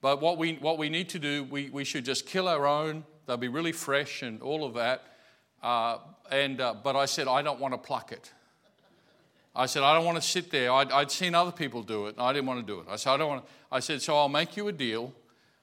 but 0.00 0.20
what 0.20 0.38
we 0.38 0.54
what 0.54 0.76
we 0.76 0.88
need 0.88 1.08
to 1.10 1.20
do, 1.20 1.44
we, 1.44 1.70
we 1.70 1.84
should 1.84 2.04
just 2.04 2.26
kill 2.26 2.48
our 2.48 2.66
own. 2.66 3.04
They'll 3.26 3.36
be 3.36 3.46
really 3.46 3.70
fresh 3.70 4.22
and 4.22 4.42
all 4.42 4.64
of 4.64 4.74
that. 4.74 5.04
Uh, 5.62 5.98
and 6.32 6.60
uh, 6.60 6.74
but 6.82 6.96
I 6.96 7.06
said 7.06 7.28
I 7.28 7.42
don't 7.42 7.60
want 7.60 7.74
to 7.74 7.78
pluck 7.78 8.10
it. 8.10 8.32
I 9.60 9.66
said, 9.66 9.82
I 9.82 9.92
don't 9.92 10.06
want 10.06 10.16
to 10.16 10.26
sit 10.26 10.50
there. 10.50 10.72
I'd, 10.72 10.90
I'd, 10.90 11.10
seen 11.10 11.34
other 11.34 11.52
people 11.52 11.82
do 11.82 12.06
it, 12.06 12.16
and 12.16 12.22
I 12.22 12.32
didn't 12.32 12.46
want 12.46 12.66
to 12.66 12.72
do 12.72 12.80
it. 12.80 12.86
I 12.88 12.96
said, 12.96 13.10
I 13.10 13.16
don't 13.18 13.28
want 13.28 13.44
to. 13.44 13.52
I 13.70 13.80
said, 13.80 14.00
so 14.00 14.16
I'll 14.16 14.30
make 14.30 14.56
you 14.56 14.68
a 14.68 14.72
deal. 14.72 15.12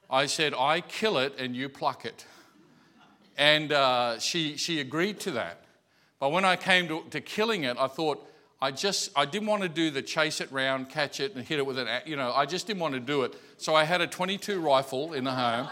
I 0.07 0.27
said, 0.27 0.53
I 0.53 0.81
kill 0.81 1.17
it 1.17 1.33
and 1.39 1.55
you 1.55 1.67
pluck 1.67 2.05
it. 2.05 2.23
And 3.39 3.71
uh, 3.71 4.19
she, 4.19 4.55
she 4.55 4.79
agreed 4.81 5.19
to 5.21 5.31
that. 5.31 5.63
But 6.19 6.31
when 6.31 6.45
I 6.45 6.57
came 6.57 6.87
to, 6.89 7.05
to, 7.09 7.21
killing 7.21 7.63
it, 7.63 7.75
I 7.79 7.87
thought, 7.87 8.23
I 8.61 8.69
just, 8.69 9.09
I 9.15 9.25
didn't 9.25 9.47
want 9.47 9.63
to 9.63 9.69
do 9.69 9.89
the 9.89 10.03
chase 10.03 10.41
it 10.41 10.51
round, 10.51 10.89
catch 10.89 11.19
it, 11.19 11.33
and 11.33 11.43
hit 11.43 11.57
it 11.57 11.65
with 11.65 11.79
an, 11.79 11.87
you 12.05 12.17
know, 12.17 12.31
I 12.31 12.45
just 12.45 12.67
didn't 12.67 12.81
want 12.81 12.93
to 12.93 12.99
do 12.99 13.23
it. 13.23 13.33
So 13.57 13.73
I 13.73 13.83
had 13.83 14.01
a 14.01 14.07
22 14.07 14.59
rifle 14.59 15.13
in 15.13 15.23
the 15.23 15.33
home, 15.33 15.67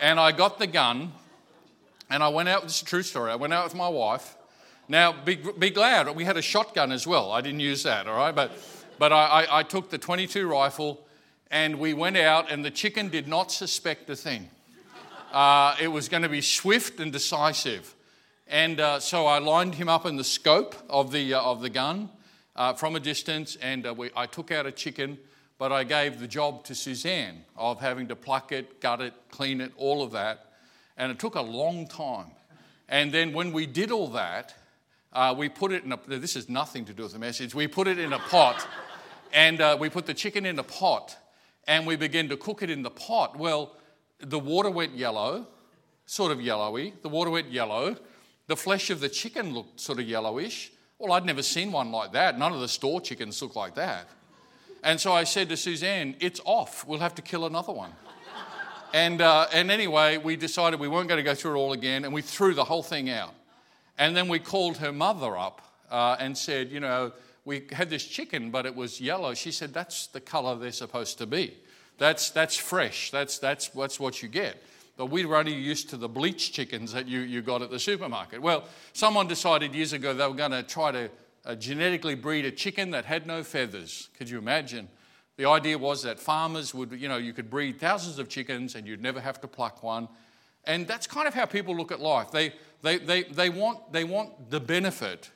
and 0.00 0.20
I 0.20 0.30
got 0.30 0.60
the 0.60 0.68
gun, 0.68 1.12
and 2.08 2.22
I 2.22 2.28
went 2.28 2.48
out, 2.48 2.62
this 2.62 2.76
is 2.76 2.82
a 2.82 2.84
true 2.84 3.02
story, 3.02 3.32
I 3.32 3.36
went 3.36 3.52
out 3.52 3.64
with 3.64 3.74
my 3.74 3.88
wife, 3.88 4.37
now, 4.88 5.12
be, 5.12 5.36
be 5.36 5.70
glad, 5.70 6.08
we 6.16 6.24
had 6.24 6.36
a 6.36 6.42
shotgun 6.42 6.92
as 6.92 7.06
well. 7.06 7.30
I 7.30 7.42
didn't 7.42 7.60
use 7.60 7.82
that, 7.82 8.06
all 8.06 8.16
right? 8.16 8.34
But, 8.34 8.52
but 8.98 9.12
I, 9.12 9.44
I, 9.44 9.58
I 9.58 9.62
took 9.62 9.90
the 9.90 9.98
22 9.98 10.48
rifle 10.48 11.04
and 11.50 11.78
we 11.78 11.94
went 11.94 12.16
out, 12.16 12.50
and 12.50 12.64
the 12.64 12.70
chicken 12.70 13.08
did 13.08 13.26
not 13.26 13.50
suspect 13.50 14.10
a 14.10 14.16
thing. 14.16 14.50
Uh, 15.32 15.76
it 15.80 15.88
was 15.88 16.08
going 16.08 16.22
to 16.22 16.28
be 16.28 16.40
swift 16.40 17.00
and 17.00 17.12
decisive. 17.12 17.94
And 18.46 18.80
uh, 18.80 19.00
so 19.00 19.26
I 19.26 19.38
lined 19.38 19.74
him 19.74 19.88
up 19.88 20.06
in 20.06 20.16
the 20.16 20.24
scope 20.24 20.74
of 20.88 21.12
the, 21.12 21.34
uh, 21.34 21.42
of 21.42 21.60
the 21.60 21.70
gun 21.70 22.10
uh, 22.56 22.74
from 22.74 22.96
a 22.96 23.00
distance, 23.00 23.56
and 23.56 23.86
uh, 23.86 23.94
we, 23.94 24.10
I 24.16 24.26
took 24.26 24.50
out 24.50 24.66
a 24.66 24.72
chicken, 24.72 25.18
but 25.58 25.72
I 25.72 25.84
gave 25.84 26.20
the 26.20 26.28
job 26.28 26.64
to 26.64 26.74
Suzanne 26.74 27.44
of 27.56 27.80
having 27.80 28.08
to 28.08 28.16
pluck 28.16 28.52
it, 28.52 28.80
gut 28.80 29.00
it, 29.00 29.14
clean 29.30 29.60
it, 29.60 29.72
all 29.76 30.02
of 30.02 30.12
that. 30.12 30.52
And 30.96 31.12
it 31.12 31.18
took 31.18 31.34
a 31.34 31.42
long 31.42 31.86
time. 31.86 32.26
And 32.88 33.12
then 33.12 33.32
when 33.32 33.52
we 33.52 33.66
did 33.66 33.90
all 33.90 34.08
that, 34.08 34.54
uh, 35.18 35.34
we 35.34 35.48
put 35.48 35.72
it 35.72 35.82
in 35.82 35.90
a, 35.90 35.98
this 36.06 36.36
is 36.36 36.48
nothing 36.48 36.84
to 36.84 36.92
do 36.92 37.02
with 37.02 37.12
the 37.12 37.18
message. 37.18 37.52
We 37.52 37.66
put 37.66 37.88
it 37.88 37.98
in 37.98 38.12
a 38.12 38.20
pot 38.20 38.64
and 39.32 39.60
uh, 39.60 39.76
we 39.78 39.90
put 39.90 40.06
the 40.06 40.14
chicken 40.14 40.46
in 40.46 40.56
a 40.60 40.62
pot 40.62 41.16
and 41.66 41.84
we 41.84 41.96
began 41.96 42.28
to 42.28 42.36
cook 42.36 42.62
it 42.62 42.70
in 42.70 42.84
the 42.84 42.90
pot. 42.90 43.36
Well, 43.36 43.74
the 44.20 44.38
water 44.38 44.70
went 44.70 44.94
yellow, 44.94 45.48
sort 46.06 46.30
of 46.30 46.40
yellowy. 46.40 46.94
The 47.02 47.08
water 47.08 47.30
went 47.30 47.50
yellow. 47.50 47.96
The 48.46 48.54
flesh 48.54 48.90
of 48.90 49.00
the 49.00 49.08
chicken 49.08 49.52
looked 49.52 49.80
sort 49.80 49.98
of 49.98 50.06
yellowish. 50.06 50.70
Well, 51.00 51.12
I'd 51.12 51.24
never 51.24 51.42
seen 51.42 51.72
one 51.72 51.90
like 51.90 52.12
that. 52.12 52.38
None 52.38 52.52
of 52.52 52.60
the 52.60 52.68
store 52.68 53.00
chickens 53.00 53.42
look 53.42 53.56
like 53.56 53.74
that. 53.74 54.08
And 54.84 55.00
so 55.00 55.12
I 55.12 55.24
said 55.24 55.48
to 55.48 55.56
Suzanne, 55.56 56.14
It's 56.20 56.40
off. 56.44 56.86
We'll 56.86 57.00
have 57.00 57.16
to 57.16 57.22
kill 57.22 57.44
another 57.44 57.72
one. 57.72 57.90
And, 58.94 59.20
uh, 59.20 59.48
and 59.52 59.72
anyway, 59.72 60.16
we 60.16 60.36
decided 60.36 60.78
we 60.78 60.86
weren't 60.86 61.08
going 61.08 61.18
to 61.18 61.24
go 61.24 61.34
through 61.34 61.56
it 61.56 61.58
all 61.58 61.72
again, 61.72 62.04
and 62.04 62.14
we 62.14 62.22
threw 62.22 62.54
the 62.54 62.64
whole 62.64 62.84
thing 62.84 63.10
out. 63.10 63.34
And 63.98 64.16
then 64.16 64.28
we 64.28 64.38
called 64.38 64.78
her 64.78 64.92
mother 64.92 65.36
up 65.36 65.60
uh, 65.90 66.16
and 66.18 66.38
said, 66.38 66.70
you 66.70 66.80
know, 66.80 67.12
we 67.44 67.66
had 67.72 67.90
this 67.90 68.04
chicken, 68.04 68.50
but 68.50 68.64
it 68.66 68.74
was 68.74 69.00
yellow. 69.00 69.34
She 69.34 69.50
said, 69.50 69.74
that's 69.74 70.06
the 70.06 70.20
color 70.20 70.56
they're 70.56 70.70
supposed 70.70 71.18
to 71.18 71.26
be. 71.26 71.56
That's, 71.98 72.30
that's 72.30 72.56
fresh. 72.56 73.10
That's, 73.10 73.38
that's, 73.38 73.68
that's 73.68 73.98
what 73.98 74.22
you 74.22 74.28
get. 74.28 74.62
But 74.96 75.06
we 75.06 75.24
were 75.24 75.36
only 75.36 75.54
used 75.54 75.90
to 75.90 75.96
the 75.96 76.08
bleached 76.08 76.54
chickens 76.54 76.92
that 76.92 77.06
you, 77.08 77.20
you 77.20 77.42
got 77.42 77.62
at 77.62 77.70
the 77.70 77.78
supermarket. 77.78 78.42
Well, 78.42 78.64
someone 78.92 79.28
decided 79.28 79.74
years 79.74 79.92
ago 79.92 80.14
they 80.14 80.26
were 80.26 80.34
going 80.34 80.50
to 80.50 80.62
try 80.62 80.92
to 80.92 81.10
uh, 81.44 81.54
genetically 81.54 82.14
breed 82.14 82.44
a 82.44 82.50
chicken 82.50 82.90
that 82.90 83.04
had 83.04 83.26
no 83.26 83.42
feathers. 83.42 84.08
Could 84.18 84.28
you 84.28 84.38
imagine? 84.38 84.88
The 85.36 85.48
idea 85.48 85.78
was 85.78 86.02
that 86.02 86.18
farmers 86.18 86.74
would, 86.74 86.92
you 86.92 87.08
know, 87.08 87.16
you 87.16 87.32
could 87.32 87.48
breed 87.48 87.78
thousands 87.78 88.18
of 88.18 88.28
chickens 88.28 88.74
and 88.74 88.86
you'd 88.86 89.00
never 89.00 89.20
have 89.20 89.40
to 89.40 89.48
pluck 89.48 89.82
one. 89.82 90.08
And 90.68 90.86
that's 90.86 91.06
kind 91.06 91.26
of 91.26 91.32
how 91.32 91.46
people 91.46 91.74
look 91.74 91.90
at 91.90 91.98
life. 91.98 92.30
They, 92.30 92.52
they, 92.82 92.98
they, 92.98 93.22
they, 93.24 93.48
want, 93.48 93.90
they 93.90 94.04
want 94.04 94.50
the 94.50 94.60
benefit, 94.60 95.30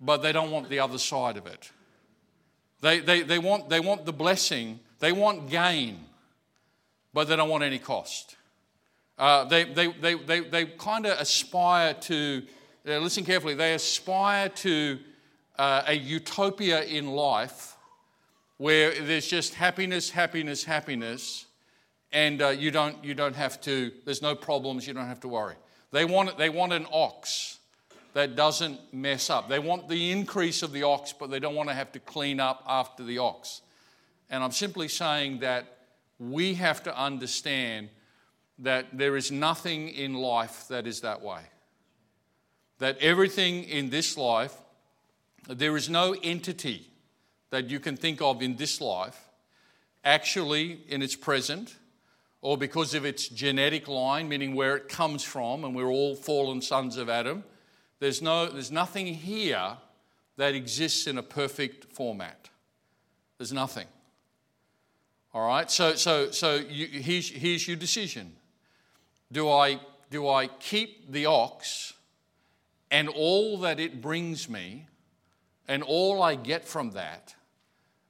but 0.00 0.22
they 0.22 0.32
don't 0.32 0.50
want 0.50 0.70
the 0.70 0.80
other 0.80 0.98
side 0.98 1.36
of 1.36 1.46
it. 1.46 1.70
They, 2.80 3.00
they, 3.00 3.22
they, 3.22 3.38
want, 3.38 3.68
they 3.68 3.78
want 3.78 4.06
the 4.06 4.12
blessing, 4.14 4.80
they 5.00 5.12
want 5.12 5.50
gain, 5.50 6.00
but 7.12 7.28
they 7.28 7.36
don't 7.36 7.50
want 7.50 7.62
any 7.62 7.78
cost. 7.78 8.36
Uh, 9.18 9.44
they, 9.44 9.64
they, 9.64 9.88
they, 9.88 10.14
they, 10.14 10.40
they 10.40 10.64
kind 10.64 11.06
of 11.06 11.18
aspire 11.20 11.94
to, 11.94 12.42
uh, 12.86 12.98
listen 12.98 13.24
carefully, 13.24 13.54
they 13.54 13.74
aspire 13.74 14.48
to 14.48 14.98
uh, 15.58 15.82
a 15.86 15.94
utopia 15.94 16.82
in 16.84 17.06
life 17.06 17.76
where 18.58 18.98
there's 19.02 19.26
just 19.26 19.54
happiness, 19.54 20.10
happiness, 20.10 20.64
happiness, 20.64 21.45
and 22.12 22.40
uh, 22.40 22.48
you, 22.48 22.70
don't, 22.70 23.04
you 23.04 23.14
don't 23.14 23.36
have 23.36 23.60
to, 23.62 23.92
there's 24.04 24.22
no 24.22 24.34
problems, 24.34 24.86
you 24.86 24.94
don't 24.94 25.06
have 25.06 25.20
to 25.20 25.28
worry. 25.28 25.54
They 25.92 26.04
want, 26.04 26.36
they 26.38 26.48
want 26.48 26.72
an 26.72 26.86
ox 26.92 27.58
that 28.14 28.34
doesn't 28.34 28.80
mess 28.94 29.28
up. 29.28 29.48
They 29.48 29.58
want 29.58 29.88
the 29.88 30.10
increase 30.10 30.62
of 30.62 30.72
the 30.72 30.84
ox, 30.84 31.12
but 31.12 31.30
they 31.30 31.38
don't 31.38 31.54
want 31.54 31.68
to 31.68 31.74
have 31.74 31.92
to 31.92 31.98
clean 31.98 32.40
up 32.40 32.64
after 32.66 33.04
the 33.04 33.18
ox. 33.18 33.60
And 34.30 34.42
I'm 34.42 34.52
simply 34.52 34.88
saying 34.88 35.40
that 35.40 35.78
we 36.18 36.54
have 36.54 36.82
to 36.84 36.98
understand 36.98 37.90
that 38.58 38.86
there 38.96 39.16
is 39.16 39.30
nothing 39.30 39.88
in 39.90 40.14
life 40.14 40.66
that 40.68 40.86
is 40.86 41.02
that 41.02 41.20
way. 41.20 41.40
That 42.78 42.96
everything 42.98 43.64
in 43.64 43.90
this 43.90 44.16
life, 44.16 44.54
there 45.48 45.76
is 45.76 45.90
no 45.90 46.16
entity 46.22 46.88
that 47.50 47.68
you 47.70 47.78
can 47.78 47.96
think 47.96 48.22
of 48.22 48.42
in 48.42 48.56
this 48.56 48.80
life, 48.80 49.28
actually 50.04 50.80
in 50.88 51.02
its 51.02 51.14
present, 51.14 51.76
or 52.42 52.56
because 52.56 52.94
of 52.94 53.04
its 53.04 53.28
genetic 53.28 53.88
line, 53.88 54.28
meaning 54.28 54.54
where 54.54 54.76
it 54.76 54.88
comes 54.88 55.22
from, 55.24 55.64
and 55.64 55.74
we're 55.74 55.90
all 55.90 56.14
fallen 56.14 56.60
sons 56.60 56.96
of 56.96 57.08
Adam 57.08 57.44
there's, 57.98 58.20
no, 58.20 58.46
there's 58.46 58.70
nothing 58.70 59.06
here 59.06 59.76
that 60.36 60.54
exists 60.54 61.06
in 61.06 61.16
a 61.16 61.22
perfect 61.22 61.92
format. 61.92 62.50
There's 63.38 63.52
nothing. 63.52 63.86
All 65.32 65.46
right? 65.46 65.70
So, 65.70 65.94
so, 65.94 66.30
so 66.30 66.56
you, 66.56 66.86
here's, 66.86 67.28
here's 67.28 67.66
your 67.66 67.76
decision. 67.76 68.32
Do 69.32 69.50
I, 69.50 69.80
do 70.10 70.28
I 70.28 70.48
keep 70.48 71.10
the 71.10 71.26
ox 71.26 71.94
and 72.90 73.08
all 73.08 73.58
that 73.58 73.80
it 73.80 74.02
brings 74.02 74.48
me 74.48 74.86
and 75.66 75.82
all 75.82 76.22
I 76.22 76.34
get 76.34 76.66
from 76.66 76.92
that 76.92 77.34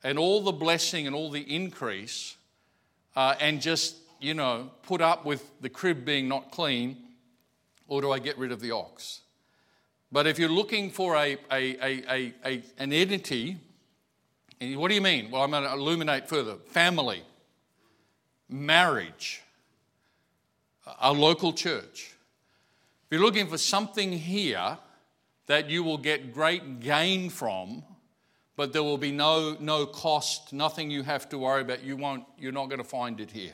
and 0.03 0.19
all 0.19 0.43
the 0.43 0.53
blessing 0.53 1.07
and 1.07 1.15
all 1.15 1.31
the 1.31 1.55
increase 1.55 2.37
uh, 3.15 3.37
and 3.41 3.63
just, 3.63 3.97
you 4.21 4.35
know, 4.35 4.71
put 4.83 5.01
up 5.01 5.25
with 5.25 5.51
the 5.61 5.69
crib 5.69 6.05
being 6.05 6.29
not 6.29 6.51
clean 6.51 6.97
or 7.89 8.01
do 8.01 8.11
I 8.11 8.19
get 8.19 8.37
rid 8.39 8.53
of 8.53 8.61
the 8.61 8.73
ox? 8.73 9.21
But 10.13 10.27
if 10.27 10.39
you're 10.39 10.49
looking 10.49 10.91
for 10.91 11.17
a, 11.17 11.37
a, 11.53 12.33
a, 12.45 12.63
an 12.79 12.93
entity, 12.93 13.59
what 14.61 14.89
do 14.89 14.95
you 14.95 15.01
mean? 15.01 15.31
Well, 15.31 15.43
I'm 15.43 15.51
going 15.51 15.65
to 15.65 15.73
illuminate 15.73 16.29
further 16.29 16.57
family, 16.67 17.23
marriage, 18.49 19.43
a 21.01 21.13
local 21.13 21.53
church. 21.53 22.13
If 23.05 23.13
you're 23.13 23.21
looking 23.21 23.49
for 23.49 23.59
something 23.59 24.13
here 24.13 24.79
that 25.47 25.69
you 25.71 25.83
will 25.83 25.99
get 25.99 26.33
great 26.33 26.81
gain 26.81 27.31
from, 27.31 27.85
but 28.57 28.73
there 28.73 28.83
will 28.83 28.99
be 28.99 29.13
no, 29.13 29.57
no 29.61 29.87
cost, 29.87 30.53
nothing 30.53 30.91
you 30.91 31.03
have 31.03 31.29
to 31.29 31.39
worry 31.39 31.63
about, 31.63 31.85
you 31.85 31.97
won't, 31.97 32.25
you're 32.39 32.53
not 32.53 32.67
going 32.67 32.79
to 32.81 32.89
find 32.89 33.21
it 33.21 33.31
here. 33.31 33.53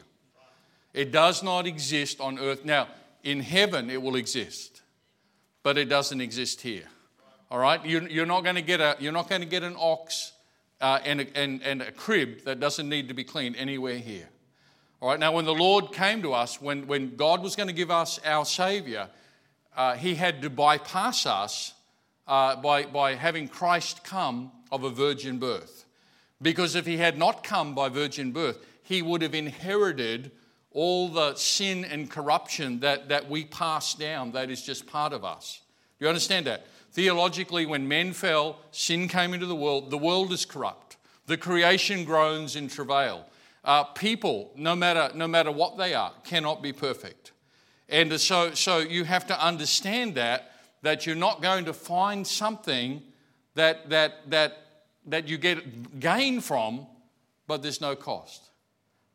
It 0.95 1.13
does 1.13 1.43
not 1.43 1.67
exist 1.67 2.21
on 2.21 2.39
earth. 2.39 2.65
Now, 2.65 2.89
in 3.23 3.41
heaven, 3.41 3.91
it 3.91 4.03
will 4.03 4.17
exist 4.17 4.83
but 5.63 5.79
it 5.79 5.87
doesn't 5.87 6.21
exist 6.21 6.61
here. 6.61 6.85
All 7.51 7.59
right? 7.59 7.85
You're 7.85 8.27
not 8.27 8.43
going 8.43 8.57
to 8.57 8.63
get, 8.63 8.81
a, 8.81 8.97
you're 8.99 9.13
not 9.13 9.29
going 9.29 9.43
to 9.43 9.47
get 9.47 9.63
an 9.63 9.77
ox 9.79 10.33
uh, 10.81 10.99
and, 11.05 11.21
a, 11.21 11.37
and, 11.37 11.63
and 11.63 11.83
a 11.83 11.93
crib 11.93 12.45
that 12.45 12.61
doesn't 12.61 12.89
need 12.89 13.09
to 13.09 13.15
be 13.15 13.25
cleaned 13.25 13.57
anywhere 13.57 13.99
here. 13.99 14.29
All 15.01 15.11
right? 15.11 15.21
Now, 15.21 15.33
when 15.33 15.45
the 15.45 15.55
Lord 15.55 15.93
came 15.93 16.23
to 16.23 16.33
us, 16.33 16.61
when, 16.61 16.87
when 16.87 17.17
God 17.17 17.43
was 17.43 17.57
going 17.57 17.69
to 17.69 17.75
give 17.75 17.91
us 17.91 18.19
our 18.25 18.45
Savior, 18.45 19.09
uh, 19.77 19.95
He 19.95 20.15
had 20.15 20.43
to 20.43 20.51
bypass 20.51 21.27
us 21.27 21.75
uh, 22.27 22.57
by, 22.57 22.85
by 22.85 23.15
having 23.15 23.49
Christ 23.49 24.03
come 24.03 24.51
of 24.71 24.85
a 24.85 24.91
virgin 24.91 25.39
birth. 25.39 25.85
Because 26.41 26.75
if 26.75 26.87
He 26.87 26.97
had 26.97 27.19
not 27.19 27.45
come 27.45 27.75
by 27.75 27.89
virgin 27.89 28.33
birth, 28.33 28.59
He 28.83 29.03
would 29.03 29.23
have 29.23 29.35
inherited 29.35 30.33
all 30.75 31.09
the 31.09 31.35
sin 31.35 31.85
and 31.85 32.11
corruption 32.11 32.81
that, 32.81 33.09
that 33.09 33.29
we 33.29 33.45
pass 33.45 33.95
down, 33.95 34.33
that 34.33 34.51
is 34.51 34.63
just 34.63 34.87
part 34.87 35.13
of 35.13 35.25
us. 35.25 35.61
Do 35.99 36.05
you 36.05 36.09
understand 36.09 36.47
that? 36.47 36.67
Theologically, 36.93 37.65
when 37.65 37.89
men 37.89 38.13
fell, 38.13 38.59
sin 38.71 39.09
came 39.09 39.33
into 39.33 39.47
the 39.47 39.57
world, 39.57 39.91
the 39.91 39.99
world 39.99 40.33
is 40.33 40.45
corrupt. 40.45 40.97
The 41.27 41.37
creation 41.37 42.05
groans 42.05 42.57
in 42.57 42.69
travail. 42.69 43.27
Uh, 43.65 43.85
people, 43.85 44.51
no 44.57 44.75
matter, 44.75 45.11
no 45.15 45.29
matter 45.29 45.51
what 45.51 45.79
they 45.79 45.95
are, 45.95 46.13
cannot 46.25 46.63
be 46.63 46.73
perfect. 46.73 47.33
And 47.89 48.21
so, 48.21 48.55
so 48.55 48.79
you 48.79 49.05
have 49.05 49.27
to 49.29 49.45
understand 49.45 50.17
that, 50.17 50.53
that 50.83 51.07
you're 51.07 51.15
not 51.15 51.41
going 51.43 51.67
to 51.67 51.73
find 51.73 52.27
something 52.27 53.03
that, 53.55 53.89
that, 53.91 54.31
that, 54.31 54.59
that 55.07 55.29
you 55.29 55.39
get 55.39 56.01
gain 56.01 56.41
from, 56.41 56.87
but 57.47 57.63
there's 57.63 57.81
no 57.81 57.95
cost. 57.95 58.49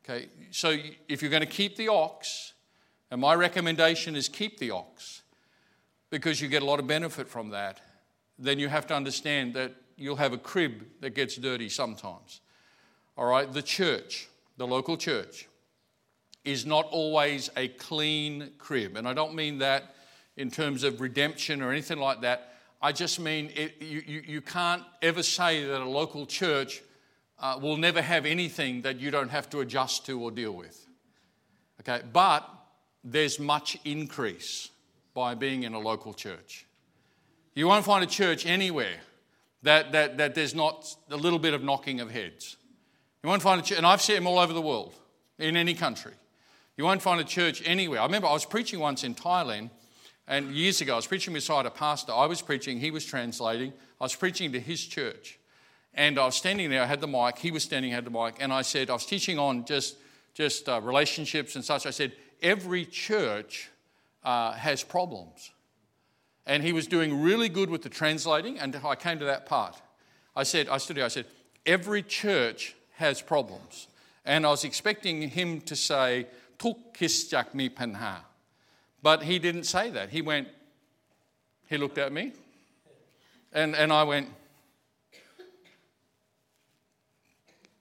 Okay, 0.10 0.28
so 0.52 0.78
if 1.10 1.22
you're 1.22 1.32
going 1.32 1.42
to 1.42 1.46
keep 1.46 1.76
the 1.76 1.90
ox, 1.90 2.54
and 3.12 3.20
my 3.20 3.36
recommendation 3.36 4.16
is 4.16 4.30
keep 4.30 4.58
the 4.58 4.72
ox 4.72 5.22
because 6.10 6.40
you 6.42 6.48
get 6.48 6.62
a 6.62 6.66
lot 6.66 6.80
of 6.80 6.88
benefit 6.88 7.28
from 7.28 7.50
that, 7.50 7.82
then 8.40 8.58
you 8.58 8.70
have 8.70 8.88
to 8.88 8.94
understand 8.96 9.54
that 9.56 9.74
you'll 9.98 10.16
have 10.16 10.32
a 10.32 10.38
crib 10.38 10.86
that 11.02 11.10
gets 11.10 11.36
dirty 11.36 11.68
sometimes. 11.68 12.40
All 13.18 13.26
right, 13.26 13.52
the 13.52 13.62
church, 13.62 14.30
the 14.56 14.66
local 14.66 14.96
church, 14.96 15.50
is 16.46 16.66
not 16.66 16.86
always 16.86 17.50
a 17.58 17.68
clean 17.68 18.52
crib. 18.60 18.96
And 18.96 19.06
I 19.10 19.14
don't 19.14 19.36
mean 19.36 19.58
that 19.58 19.94
in 20.38 20.50
terms 20.50 20.84
of 20.84 21.02
redemption 21.02 21.62
or 21.62 21.70
anything 21.70 22.00
like 22.00 22.22
that. 22.22 22.54
I 22.82 22.94
just 22.94 23.20
mean 23.20 23.52
it, 23.56 23.82
you, 23.82 24.02
you, 24.08 24.24
you 24.26 24.42
can't 24.42 24.84
ever 25.02 25.22
say 25.22 25.66
that 25.66 25.82
a 25.82 25.90
local 25.90 26.26
church 26.26 26.82
uh, 27.40 27.60
will 27.62 27.78
never 27.78 28.02
have 28.02 28.26
anything 28.26 28.82
that 28.82 29.00
you 29.00 29.12
don't 29.12 29.30
have 29.30 29.50
to 29.52 29.60
adjust 29.60 30.06
to 30.06 30.20
or 30.20 30.32
deal 30.32 30.52
with. 30.52 30.88
Okay, 31.82 32.02
but 32.12 32.48
there's 33.04 33.40
much 33.40 33.78
increase 33.86 34.70
by 35.14 35.36
being 35.36 35.64
in 35.64 35.74
a 35.74 35.80
local 35.80 36.14
church. 36.14 36.66
You 37.56 37.68
won't 37.68 37.86
find 37.86 38.04
a 38.04 38.08
church 38.08 38.46
anywhere 38.46 38.98
that, 39.64 39.92
that, 39.92 40.18
that 40.18 40.36
there's 40.36 40.54
not 40.54 40.96
a 41.10 41.18
little 41.18 41.40
bit 41.40 41.54
of 41.54 41.64
knocking 41.64 42.00
of 42.00 42.12
heads. 42.12 42.58
You 43.24 43.30
won't 43.30 43.42
find 43.42 43.60
a 43.60 43.64
church, 43.64 43.78
and 43.78 43.86
I've 43.86 44.02
seen 44.02 44.18
them 44.18 44.28
all 44.28 44.40
over 44.40 44.54
the 44.54 44.62
world, 44.62 44.94
in 45.40 45.58
any 45.58 45.74
country. 45.74 46.14
You 46.78 46.84
won't 46.84 47.02
find 47.02 47.20
a 47.20 47.24
church 47.24 47.64
anywhere. 47.66 48.02
I 48.02 48.06
remember 48.06 48.28
I 48.28 48.34
was 48.34 48.46
preaching 48.46 48.80
once 48.80 49.04
in 49.04 49.16
Thailand, 49.16 49.72
and 50.28 50.52
years 50.52 50.82
ago, 50.82 50.94
I 50.94 50.96
was 50.98 51.08
preaching 51.08 51.34
beside 51.34 51.66
a 51.66 51.72
pastor. 51.72 52.12
I 52.12 52.26
was 52.26 52.42
preaching, 52.42 52.80
he 52.80 52.92
was 52.92 53.06
translating. 53.06 53.74
I 54.00 54.04
was 54.04 54.16
preaching 54.16 54.52
to 54.52 54.60
his 54.60 54.86
church. 54.86 55.40
And 55.94 56.20
I 56.20 56.26
was 56.26 56.36
standing 56.36 56.70
there, 56.70 56.84
I 56.84 56.86
had 56.86 57.02
the 57.02 57.08
mic, 57.08 57.40
he 57.40 57.52
was 57.52 57.64
standing, 57.64 57.92
had 57.92 58.06
the 58.06 58.12
mic, 58.12 58.36
and 58.40 58.54
I 58.54 58.62
said, 58.62 58.90
I 58.90 58.94
was 58.94 59.06
teaching 59.06 59.40
on 59.40 59.66
just, 59.66 59.98
just 60.34 60.70
uh, 60.70 60.80
relationships 60.82 61.56
and 61.56 61.66
such. 61.66 61.86
I 61.86 61.90
said, 61.92 62.14
every 62.42 62.86
church 62.86 63.70
uh, 64.24 64.52
has 64.52 64.84
problems. 64.84 65.52
And 66.46 66.64
he 66.64 66.72
was 66.72 66.88
doing 66.88 67.22
really 67.22 67.50
good 67.50 67.70
with 67.70 67.82
the 67.82 67.90
translating, 67.90 68.60
and 68.60 68.76
I 68.86 68.96
came 68.96 69.20
to 69.20 69.26
that 69.26 69.46
part. 69.46 69.76
I 70.36 70.44
said, 70.44 70.70
I 70.70 70.78
stood 70.78 70.98
here, 70.98 71.06
I 71.06 71.10
said, 71.10 71.26
every 71.66 72.04
church 72.04 72.76
has 72.94 73.22
problems. 73.22 73.88
And 74.24 74.46
I 74.46 74.50
was 74.50 74.64
expecting 74.64 75.30
him 75.30 75.62
to 75.62 75.76
say, 75.76 76.28
Tuk 76.60 77.00
mi 77.54 77.70
panha. 77.70 78.18
But 79.02 79.24
he 79.24 79.40
didn't 79.40 79.64
say 79.64 79.90
that. 79.92 80.10
He 80.10 80.22
went, 80.22 80.48
he 81.70 81.78
looked 81.78 81.98
at 81.98 82.12
me, 82.12 82.34
and, 83.54 83.76
and 83.76 83.92
I 83.92 84.04
went, 84.04 84.30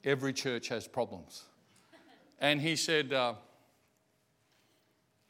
Every 0.07 0.33
church 0.33 0.69
has 0.69 0.87
problems. 0.87 1.43
And 2.39 2.61
he 2.61 2.77
said, 2.77 3.13
uh, 3.13 3.35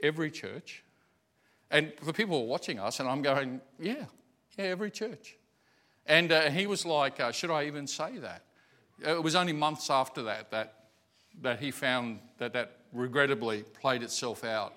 Every 0.02 0.30
church. 0.30 0.84
And 1.70 1.94
the 2.04 2.12
people 2.12 2.42
were 2.42 2.48
watching 2.48 2.78
us, 2.78 3.00
and 3.00 3.08
I'm 3.08 3.22
going, 3.22 3.62
Yeah, 3.80 4.04
yeah, 4.58 4.66
every 4.66 4.90
church. 4.90 5.36
And 6.04 6.30
uh, 6.30 6.50
he 6.50 6.66
was 6.66 6.84
like, 6.84 7.18
uh, 7.18 7.32
Should 7.32 7.50
I 7.50 7.64
even 7.64 7.86
say 7.86 8.18
that? 8.18 8.42
It 9.02 9.22
was 9.22 9.34
only 9.34 9.54
months 9.54 9.88
after 9.88 10.22
that 10.24 10.50
that, 10.50 10.74
that 11.40 11.58
he 11.58 11.70
found 11.70 12.20
that 12.38 12.52
that 12.52 12.76
regrettably 12.92 13.62
played 13.62 14.02
itself 14.02 14.44
out 14.44 14.74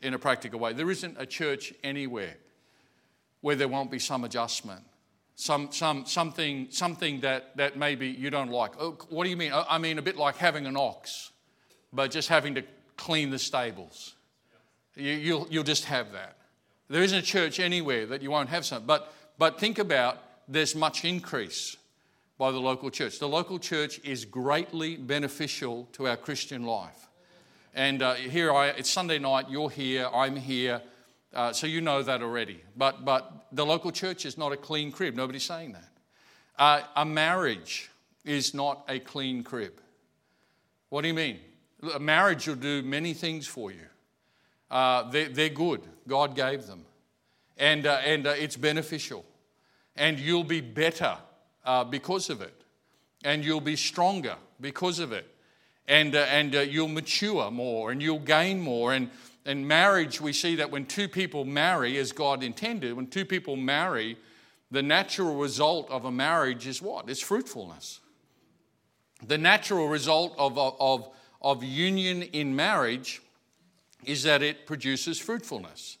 in 0.00 0.14
a 0.14 0.18
practical 0.18 0.58
way. 0.58 0.72
There 0.72 0.90
isn't 0.90 1.16
a 1.18 1.26
church 1.26 1.74
anywhere 1.84 2.36
where 3.42 3.56
there 3.56 3.68
won't 3.68 3.90
be 3.90 3.98
some 3.98 4.24
adjustment 4.24 4.84
some, 5.36 5.68
some, 5.72 6.06
something, 6.06 6.68
something 6.70 7.20
that, 7.20 7.56
that 7.56 7.76
maybe 7.76 8.08
you 8.08 8.30
don't 8.30 8.50
like. 8.50 8.72
Oh, 8.78 8.98
what 9.08 9.24
do 9.24 9.30
you 9.30 9.36
mean? 9.36 9.52
I 9.54 9.78
mean, 9.78 9.98
a 9.98 10.02
bit 10.02 10.16
like 10.16 10.36
having 10.36 10.66
an 10.66 10.76
ox, 10.76 11.32
but 11.92 12.10
just 12.10 12.28
having 12.28 12.54
to 12.54 12.62
clean 12.96 13.30
the 13.30 13.38
stables. 13.38 14.14
You, 14.96 15.12
you'll, 15.12 15.46
you'll 15.50 15.64
just 15.64 15.86
have 15.86 16.12
that. 16.12 16.36
There 16.88 17.02
isn't 17.02 17.18
a 17.18 17.22
church 17.22 17.58
anywhere 17.58 18.06
that 18.06 18.22
you 18.22 18.30
won't 18.30 18.48
have 18.50 18.64
some. 18.64 18.84
But, 18.86 19.12
but 19.38 19.58
think 19.58 19.78
about 19.78 20.18
there's 20.48 20.74
much 20.74 21.04
increase. 21.04 21.76
by 22.38 22.50
the 22.50 22.60
local 22.60 22.90
church. 22.90 23.18
The 23.18 23.28
local 23.28 23.58
church 23.58 24.00
is 24.04 24.24
greatly 24.24 24.96
beneficial 24.96 25.88
to 25.92 26.08
our 26.08 26.16
Christian 26.16 26.64
life. 26.64 27.08
And 27.74 28.02
uh, 28.02 28.14
here 28.14 28.52
I, 28.52 28.68
it's 28.68 28.90
Sunday 28.90 29.18
night, 29.18 29.50
you're 29.50 29.70
here, 29.70 30.08
I'm 30.12 30.36
here, 30.36 30.80
uh, 31.34 31.52
so 31.52 31.66
you 31.66 31.80
know 31.80 32.02
that 32.02 32.22
already. 32.22 32.62
But, 32.76 33.04
but 33.04 33.46
the 33.52 33.64
local 33.64 33.90
church 33.90 34.24
is 34.24 34.38
not 34.38 34.52
a 34.52 34.56
clean 34.56 34.92
crib. 34.92 35.14
Nobody's 35.14 35.44
saying 35.44 35.72
that. 35.72 35.88
Uh, 36.58 36.82
a 36.96 37.04
marriage 37.04 37.90
is 38.24 38.54
not 38.54 38.84
a 38.88 38.98
clean 38.98 39.42
crib. 39.42 39.80
What 40.88 41.02
do 41.02 41.08
you 41.08 41.14
mean? 41.14 41.38
A 41.94 41.98
marriage 41.98 42.46
will 42.46 42.54
do 42.54 42.82
many 42.82 43.12
things 43.12 43.46
for 43.46 43.70
you. 43.70 43.86
Uh, 44.70 45.10
they're, 45.10 45.28
they're, 45.28 45.48
good. 45.48 45.82
God 46.08 46.34
gave 46.34 46.66
them. 46.66 46.84
And, 47.58 47.86
uh, 47.86 48.00
and 48.04 48.26
uh, 48.26 48.30
it's 48.30 48.56
beneficial. 48.56 49.24
And 49.96 50.18
you'll 50.18 50.44
be 50.44 50.60
better 50.60 51.16
uh, 51.64 51.84
because 51.84 52.30
of 52.30 52.40
it. 52.40 52.54
And 53.24 53.44
you'll 53.44 53.60
be 53.60 53.76
stronger 53.76 54.36
because 54.60 54.98
of 54.98 55.12
it 55.12 55.26
and, 55.86 56.14
and 56.14 56.54
you'll 56.54 56.88
mature 56.88 57.50
more 57.50 57.90
and 57.90 58.02
you'll 58.02 58.18
gain 58.18 58.60
more. 58.60 58.92
And 58.92 59.10
in 59.44 59.66
marriage, 59.66 60.20
we 60.20 60.32
see 60.32 60.56
that 60.56 60.70
when 60.70 60.86
two 60.86 61.08
people 61.08 61.44
marry 61.44 61.98
as 61.98 62.12
God 62.12 62.42
intended, 62.42 62.94
when 62.94 63.06
two 63.06 63.24
people 63.24 63.56
marry, 63.56 64.16
the 64.70 64.82
natural 64.82 65.36
result 65.36 65.90
of 65.90 66.04
a 66.04 66.10
marriage 66.10 66.66
is 66.66 66.80
what? 66.80 67.08
It's 67.10 67.20
fruitfulness. 67.20 68.00
The 69.26 69.38
natural 69.38 69.88
result 69.88 70.34
of, 70.38 70.58
of, 70.58 71.08
of 71.42 71.62
union 71.62 72.22
in 72.22 72.56
marriage 72.56 73.20
is 74.04 74.22
that 74.22 74.42
it 74.42 74.66
produces 74.66 75.18
fruitfulness. 75.18 75.98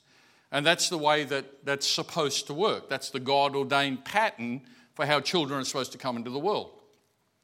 And 0.50 0.64
that's 0.64 0.88
the 0.88 0.98
way 0.98 1.24
that 1.24 1.64
that's 1.64 1.86
supposed 1.86 2.46
to 2.46 2.54
work. 2.54 2.88
That's 2.88 3.10
the 3.10 3.20
God 3.20 3.56
ordained 3.56 4.04
pattern 4.04 4.62
for 4.94 5.04
how 5.04 5.20
children 5.20 5.60
are 5.60 5.64
supposed 5.64 5.92
to 5.92 5.98
come 5.98 6.16
into 6.16 6.30
the 6.30 6.38
world. 6.38 6.70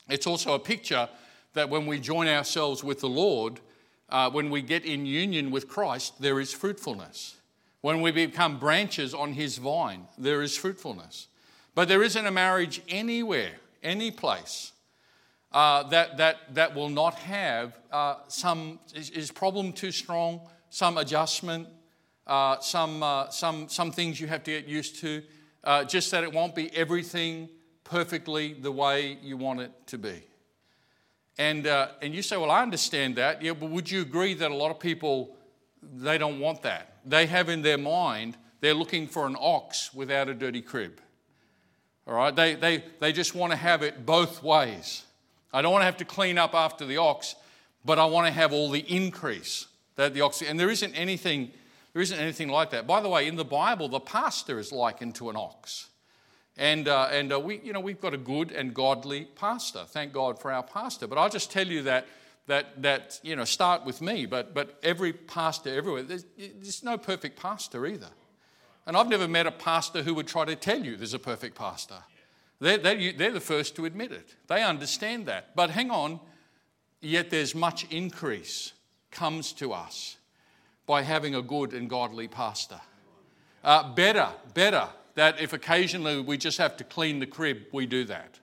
It's 0.09 0.27
also 0.27 0.55
a 0.55 0.59
picture 0.59 1.09
that 1.55 1.69
when 1.69 1.87
we 1.87 1.99
join 1.99 2.29
ourselves 2.29 2.85
with 2.85 3.01
the 3.01 3.09
Lord, 3.09 3.61
uh, 4.11 4.31
when 4.31 4.51
we 4.51 4.63
get 4.63 4.85
in 4.85 5.07
union 5.07 5.51
with 5.51 5.69
Christ, 5.69 6.21
there 6.21 6.41
is 6.41 6.53
fruitfulness. 6.53 7.37
When 7.81 8.01
we 8.03 8.11
become 8.11 8.59
branches 8.59 9.15
on 9.15 9.33
His 9.33 9.59
vine, 9.59 10.07
there 10.19 10.43
is 10.43 10.57
fruitfulness. 10.57 11.29
But 11.75 11.89
there 11.89 12.03
isn't 12.03 12.27
a 12.27 12.31
marriage 12.31 12.83
anywhere, 12.89 13.53
any 13.83 14.11
place, 14.11 14.73
uh, 15.53 15.85
that, 15.85 16.17
that, 16.19 16.55
that 16.55 16.75
will 16.75 16.89
not 16.89 17.15
have 17.15 17.79
uh, 17.91 18.17
some, 18.29 18.79
is, 18.95 19.11
is, 19.11 19.31
problem 19.31 19.73
too 19.73 19.91
strong, 19.91 20.41
some 20.69 20.99
adjustment, 20.99 21.67
uh, 22.27 22.59
some, 22.61 23.03
uh, 23.03 23.29
some, 23.31 23.69
some 23.69 23.91
things 23.91 24.21
you 24.21 24.27
have 24.27 24.45
to 24.45 24.51
get 24.53 24.67
used 24.67 25.01
to, 25.01 25.23
uh, 25.65 25.85
just 25.85 26.11
that 26.11 26.23
it 26.23 26.33
won't 26.33 26.55
be 26.55 26.75
everything 26.77 27.49
perfectly 27.83 28.53
the 28.53 28.71
way 28.71 29.19
you 29.23 29.37
want 29.37 29.61
it 29.61 29.73
to 29.87 29.99
be. 29.99 30.23
And, 31.39 31.67
uh, 31.67 31.89
and 32.03 32.15
you 32.15 32.23
say, 32.23 32.37
well, 32.37 32.51
I 32.51 32.63
understand 32.63 33.17
that. 33.17 33.43
Yeah, 33.43 33.55
but 33.55 33.71
would 33.71 33.91
you 33.91 34.03
agree 34.03 34.35
that 34.35 34.51
a 34.51 34.55
lot 34.55 34.71
of 34.71 34.79
people, 34.79 35.37
they 35.83 36.19
don't 36.19 36.39
want 36.39 36.63
that? 36.63 36.97
They 37.07 37.27
have 37.27 37.49
in 37.49 37.63
their 37.63 37.79
mind, 37.79 38.37
they're 38.61 38.75
looking 38.75 39.07
for 39.07 39.27
an 39.27 39.37
ox 39.39 39.95
without 39.95 40.29
a 40.29 40.35
dirty 40.35 40.61
crib. 40.61 41.01
All 42.07 42.15
right? 42.15 42.35
They, 42.35 42.55
they, 42.55 42.85
they 42.99 43.13
just 43.13 43.35
want 43.35 43.53
to 43.53 43.57
have 43.57 43.83
it 43.83 44.05
both 44.05 44.43
ways. 44.43 45.05
I 45.53 45.63
don't 45.63 45.73
want 45.73 45.83
to 45.83 45.87
have 45.87 45.97
to 45.99 46.05
clean 46.05 46.39
up 46.39 46.55
after 46.55 46.85
the 46.85 46.99
ox, 46.99 47.35
but 47.85 47.99
I 47.99 48.05
want 48.05 48.27
to 48.27 48.33
have 48.33 48.53
all 48.53 48.71
the 48.71 48.81
increase 48.81 49.67
that 49.97 50.15
the 50.15 50.21
ox. 50.21 50.43
And 50.43 50.59
there 50.59 50.71
isn't 50.71 50.95
anything, 50.95 51.53
there 51.93 52.03
isn't 52.03 52.19
anything 52.19 52.49
like 52.49 52.71
that. 52.71 52.87
By 52.87 53.01
the 53.01 53.09
way, 53.09 53.27
in 53.27 53.37
the 53.37 53.45
Bible, 53.45 53.89
the 53.89 54.01
pastor 54.01 54.59
is 54.59 54.73
likened 54.73 55.15
to 55.17 55.31
an 55.31 55.37
ox. 55.37 55.90
And, 56.61 56.89
uh, 56.89 57.09
and 57.11 57.33
uh, 57.33 57.41
we, 57.41 57.59
you 57.65 57.73
know, 57.73 57.81
we've 57.81 58.03
got 58.03 58.13
a 58.13 58.19
good 58.19 58.53
and 58.53 58.75
godly 58.75 59.25
pastor. 59.35 59.85
Thank 59.89 60.13
God 60.13 60.39
for 60.39 60.53
our 60.53 60.63
pastor. 60.63 61.07
But 61.07 61.17
I'll 61.17 61.31
just 61.31 61.51
tell 61.51 61.67
you 61.67 61.85
that, 61.85 62.07
that, 62.49 62.83
that 62.83 63.19
you 63.23 63.35
know, 63.35 63.45
start 63.45 63.87
with 63.87 64.03
me, 64.03 64.27
but, 64.27 64.53
but 64.53 64.79
every 64.83 65.15
pastor 65.15 65.75
everywhere, 65.75 66.03
there's, 66.03 66.27
there's 66.37 66.85
no 66.85 66.99
perfect 66.99 67.41
pastor 67.41 67.87
either. 67.87 68.11
And 68.87 68.95
I've 68.95 69.09
never 69.09 69.27
met 69.27 69.47
a 69.47 69.51
pastor 69.51 70.03
who 70.03 70.13
would 70.13 70.27
try 70.27 70.45
to 70.45 70.55
tell 70.55 70.79
you 70.85 70.99
there's 70.99 71.15
a 71.15 71.19
perfect 71.19 71.57
pastor. 71.57 71.97
They're, 72.61 72.77
they're, 72.77 73.13
they're 73.15 73.33
the 73.33 73.41
first 73.41 73.75
to 73.77 73.87
admit 73.87 74.13
it. 74.13 74.37
They 74.47 74.63
understand 74.63 75.25
that. 75.27 75.57
But 75.57 75.71
hang 75.71 75.91
on, 75.91 76.21
yet 77.01 77.31
there's 77.31 77.55
much 77.55 77.87
increase 77.91 78.75
comes 79.11 79.55
to 79.55 79.73
us 79.73 80.19
by 80.87 81.01
having 81.01 81.35
a 81.35 81.41
good 81.41 81.73
and 81.73 81.89
godly 81.89 82.29
pastor. 82.29 82.83
Uh, 83.65 83.95
better, 83.95 84.29
better 84.53 84.91
that 85.15 85.41
if 85.41 85.53
occasionally 85.53 86.21
we 86.21 86.37
just 86.37 86.59
have 86.59 86.77
to 86.79 86.85
clean 86.85 87.19
the 87.19 87.27
crib, 87.27 87.63
we 87.73 87.87
do 87.87 88.05
that. 88.05 88.39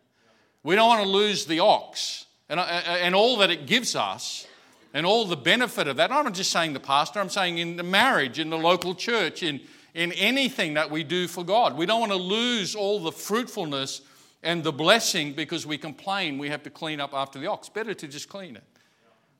We 0.63 0.75
don't 0.75 0.87
want 0.87 1.03
to 1.03 1.09
lose 1.09 1.45
the 1.45 1.59
ox 1.59 2.25
and, 2.49 2.59
uh, 2.59 2.63
uh, 2.63 2.97
and 3.01 3.15
all 3.15 3.37
that 3.37 3.49
it 3.49 3.65
gives 3.65 3.95
us 3.95 4.47
and 4.93 5.05
all 5.05 5.25
the 5.25 5.37
benefit 5.37 5.87
of 5.87 5.97
that. 5.97 6.11
I'm 6.11 6.25
not 6.25 6.33
just 6.33 6.51
saying 6.51 6.73
the 6.73 6.79
pastor, 6.79 7.19
I'm 7.19 7.29
saying 7.29 7.57
in 7.57 7.75
the 7.75 7.83
marriage, 7.83 8.39
in 8.39 8.49
the 8.49 8.57
local 8.57 8.95
church, 8.95 9.43
in, 9.43 9.61
in 9.93 10.11
anything 10.13 10.73
that 10.75 10.91
we 10.91 11.03
do 11.03 11.27
for 11.27 11.43
God. 11.43 11.77
We 11.77 11.85
don't 11.85 11.99
want 11.99 12.11
to 12.11 12.17
lose 12.17 12.75
all 12.75 12.99
the 12.99 13.11
fruitfulness 13.11 14.01
and 14.43 14.63
the 14.63 14.71
blessing 14.71 15.33
because 15.33 15.65
we 15.65 15.77
complain 15.77 16.37
we 16.37 16.49
have 16.49 16.63
to 16.63 16.69
clean 16.69 16.99
up 16.99 17.13
after 17.13 17.39
the 17.39 17.47
ox. 17.47 17.69
Better 17.69 17.93
to 17.93 18.07
just 18.07 18.29
clean 18.29 18.55
it. 18.55 18.63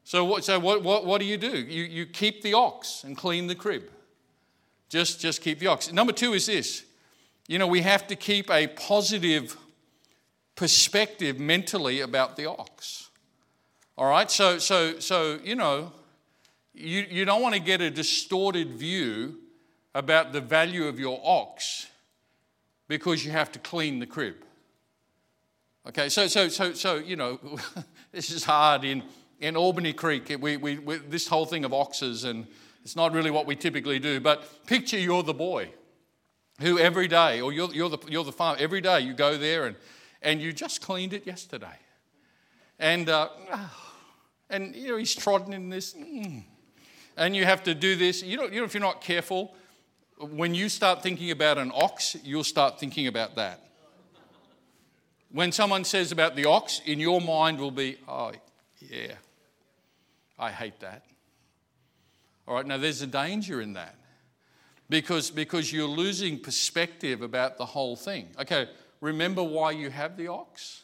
So, 0.04 0.24
what, 0.24 0.46
so 0.46 0.58
what, 0.60 0.84
what, 0.84 1.06
what 1.06 1.20
do 1.20 1.26
you 1.26 1.38
do? 1.38 1.58
You, 1.58 1.84
you 1.84 2.06
keep 2.06 2.42
the 2.42 2.54
ox 2.54 3.04
and 3.04 3.18
clean 3.18 3.48
the 3.48 3.56
crib. 3.56 3.84
Just, 4.90 5.20
just 5.20 5.42
keep 5.42 5.60
the 5.60 5.68
ox. 5.68 5.92
Number 5.92 6.14
two 6.14 6.34
is 6.34 6.46
this 6.46 6.86
you 7.48 7.58
know, 7.58 7.68
we 7.68 7.82
have 7.82 8.06
to 8.08 8.16
keep 8.16 8.52
a 8.52 8.68
positive 8.68 9.58
perspective 10.56 11.40
mentally 11.40 12.02
about 12.02 12.36
the 12.36 12.46
ox. 12.46 13.10
All 13.98 14.10
right? 14.10 14.30
So, 14.30 14.58
so, 14.58 15.00
so 15.00 15.40
you 15.44 15.56
know, 15.56 15.94
you, 16.74 17.06
you 17.10 17.26
don't 17.26 17.42
want 17.42 17.56
to 17.56 17.62
get 17.62 17.82
a 17.82 17.90
distorted 17.90 18.74
view 18.74 19.38
about 19.96 20.34
the 20.34 20.42
value 20.42 20.88
of 20.88 21.00
your 21.00 21.20
ox 21.24 21.88
because 22.88 23.26
you 23.26 23.32
have 23.32 23.52
to 23.54 23.60
clean 23.60 24.00
the 24.00 24.06
crib. 24.06 24.36
Okay, 25.88 26.10
so, 26.10 26.28
so, 26.28 26.50
so, 26.50 26.74
so 26.74 26.96
you 26.96 27.16
know, 27.16 27.40
this 28.12 28.30
is 28.30 28.44
hard 28.44 28.84
in, 28.84 29.04
in 29.40 29.56
Albany 29.56 29.94
Creek. 29.94 30.36
We, 30.40 30.58
we, 30.58 30.78
we, 30.80 30.98
this 30.98 31.28
whole 31.28 31.46
thing 31.46 31.64
of 31.64 31.74
oxes, 31.74 32.26
and 32.26 32.46
it's 32.84 32.96
not 32.96 33.14
really 33.14 33.32
what 33.32 33.46
we 33.46 33.56
typically 33.56 33.98
do, 33.98 34.20
but 34.20 34.66
picture 34.66 35.00
you're 35.00 35.24
the 35.24 35.34
boy 35.34 35.72
who 36.60 36.80
every 36.80 37.08
day, 37.08 37.42
or 37.42 37.52
you're, 37.52 37.74
you're, 37.74 37.90
the, 37.90 38.00
you're 38.08 38.24
the 38.24 38.32
farmer, 38.32 38.58
every 38.60 38.82
day 38.82 39.02
you 39.02 39.14
go 39.14 39.38
there 39.38 39.66
and, 39.66 39.76
and 40.22 40.42
you 40.42 40.52
just 40.52 40.82
cleaned 40.82 41.14
it 41.14 41.28
yesterday. 41.28 41.78
And, 42.80 43.10
uh, 43.10 43.30
and 44.50 44.76
you 44.76 44.90
know, 44.90 44.98
he's 44.98 45.16
trodden 45.16 45.54
in 45.54 45.70
this, 45.70 45.94
mm, 45.94 46.44
and 47.16 47.36
you 47.36 47.46
have 47.46 47.64
to 47.64 47.76
do 47.76 47.96
this. 47.96 48.24
You 48.24 48.38
know, 48.38 48.46
you 48.46 48.60
know, 48.60 48.66
if 48.66 48.74
you're 48.74 48.82
not 48.82 49.02
careful, 49.02 49.54
when 50.20 50.56
you 50.56 50.68
start 50.68 51.04
thinking 51.04 51.30
about 51.30 51.58
an 51.60 51.72
ox, 51.74 52.16
you'll 52.24 52.44
start 52.44 52.80
thinking 52.80 53.08
about 53.08 53.36
that. 53.36 53.64
When 55.32 55.52
someone 55.52 55.84
says 55.84 56.12
about 56.12 56.36
the 56.36 56.46
ox, 56.46 56.82
in 56.86 57.00
your 57.00 57.22
mind 57.22 57.60
will 57.60 57.72
be, 57.72 57.98
oh, 58.08 58.32
yeah, 58.80 59.14
I 60.40 60.52
hate 60.52 60.80
that. 60.80 61.04
All 62.48 62.56
right, 62.56 62.66
now 62.66 62.78
there's 62.78 63.02
a 63.02 63.08
danger 63.08 63.62
in 63.62 63.74
that 63.74 63.97
because, 64.90 65.30
because 65.30 65.72
you're 65.72 65.88
losing 65.88 66.40
perspective 66.40 67.22
about 67.22 67.58
the 67.58 67.66
whole 67.66 67.96
thing. 67.96 68.30
Okay, 68.40 68.70
remember 69.02 69.44
why 69.44 69.72
you 69.72 69.90
have 69.90 70.18
the 70.18 70.28
ox? 70.28 70.84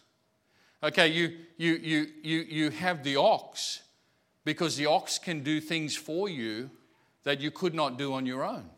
Okay, 0.82 1.08
you, 1.08 1.38
you, 1.58 1.76
you, 1.76 2.08
you, 2.22 2.40
you 2.40 2.70
have 2.70 3.04
the 3.04 3.16
ox 3.16 3.84
because 4.44 4.76
the 4.76 4.86
ox 4.86 5.18
can 5.18 5.42
do 5.42 5.62
things 5.62 5.96
for 5.96 6.28
you 6.28 6.70
that 7.24 7.40
you 7.40 7.52
could 7.52 7.74
not 7.74 7.98
do 7.98 8.14
on 8.14 8.26
your 8.26 8.44
own. 8.44 8.70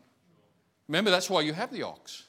Remember, 0.86 1.10
that's 1.10 1.28
why 1.28 1.40
you 1.40 1.52
have 1.52 1.72
the 1.72 1.82
ox. 1.82 2.24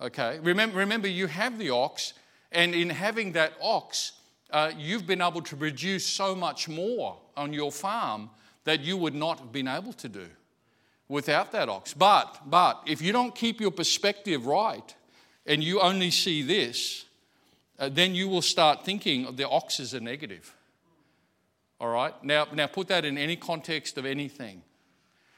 Okay, 0.00 0.40
remember, 0.42 0.76
remember 0.78 1.06
you 1.06 1.28
have 1.28 1.58
the 1.58 1.70
ox, 1.70 2.14
and 2.50 2.74
in 2.74 2.90
having 2.90 3.32
that 3.32 3.52
ox, 3.60 4.12
uh, 4.50 4.72
you've 4.76 5.06
been 5.06 5.22
able 5.22 5.42
to 5.42 5.56
produce 5.56 6.06
so 6.06 6.34
much 6.34 6.68
more 6.68 7.18
on 7.36 7.52
your 7.52 7.70
farm 7.70 8.30
that 8.64 8.80
you 8.80 8.96
would 8.96 9.14
not 9.14 9.38
have 9.38 9.52
been 9.52 9.68
able 9.68 9.92
to 9.92 10.08
do 10.08 10.26
without 11.08 11.52
that 11.52 11.68
ox. 11.68 11.94
But, 11.94 12.40
but, 12.46 12.82
if 12.86 13.00
you 13.00 13.12
don't 13.12 13.34
keep 13.34 13.60
your 13.60 13.70
perspective 13.70 14.46
right 14.46 14.94
and 15.46 15.62
you 15.64 15.80
only 15.80 16.10
see 16.10 16.42
this, 16.42 17.06
uh, 17.78 17.88
then 17.88 18.14
you 18.14 18.28
will 18.28 18.42
start 18.42 18.84
thinking 18.84 19.36
the 19.36 19.48
ox 19.48 19.80
is 19.80 19.94
a 19.94 20.00
negative. 20.00 20.54
All 21.80 21.88
right? 21.88 22.12
Now, 22.24 22.46
now 22.52 22.66
put 22.66 22.88
that 22.88 23.04
in 23.04 23.16
any 23.16 23.36
context 23.36 23.96
of 23.98 24.04
anything. 24.04 24.62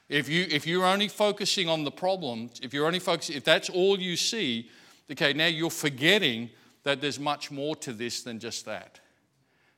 If, 0.09 0.28
you, 0.28 0.46
if 0.50 0.66
you're 0.66 0.87
only 0.87 1.09
focusing 1.09 1.68
on 1.68 1.85
the 1.85 1.90
problem, 1.90 2.50
if 2.62 2.74
you're 2.74 2.87
only 2.87 2.98
focusing, 2.98 3.37
if 3.37 3.44
that's 3.44 3.70
all 3.70 3.98
you 3.98 4.16
see, 4.16 4.68
okay, 5.12 5.33
now 5.33 5.46
you're 5.46 5.70
forgetting 5.70 6.50
that 6.83 7.00
there's 7.00 7.20
much 7.20 7.50
more 7.50 7.76
to 7.76 7.92
this 7.92 8.22
than 8.22 8.40
just 8.40 8.64
that. 8.64 8.98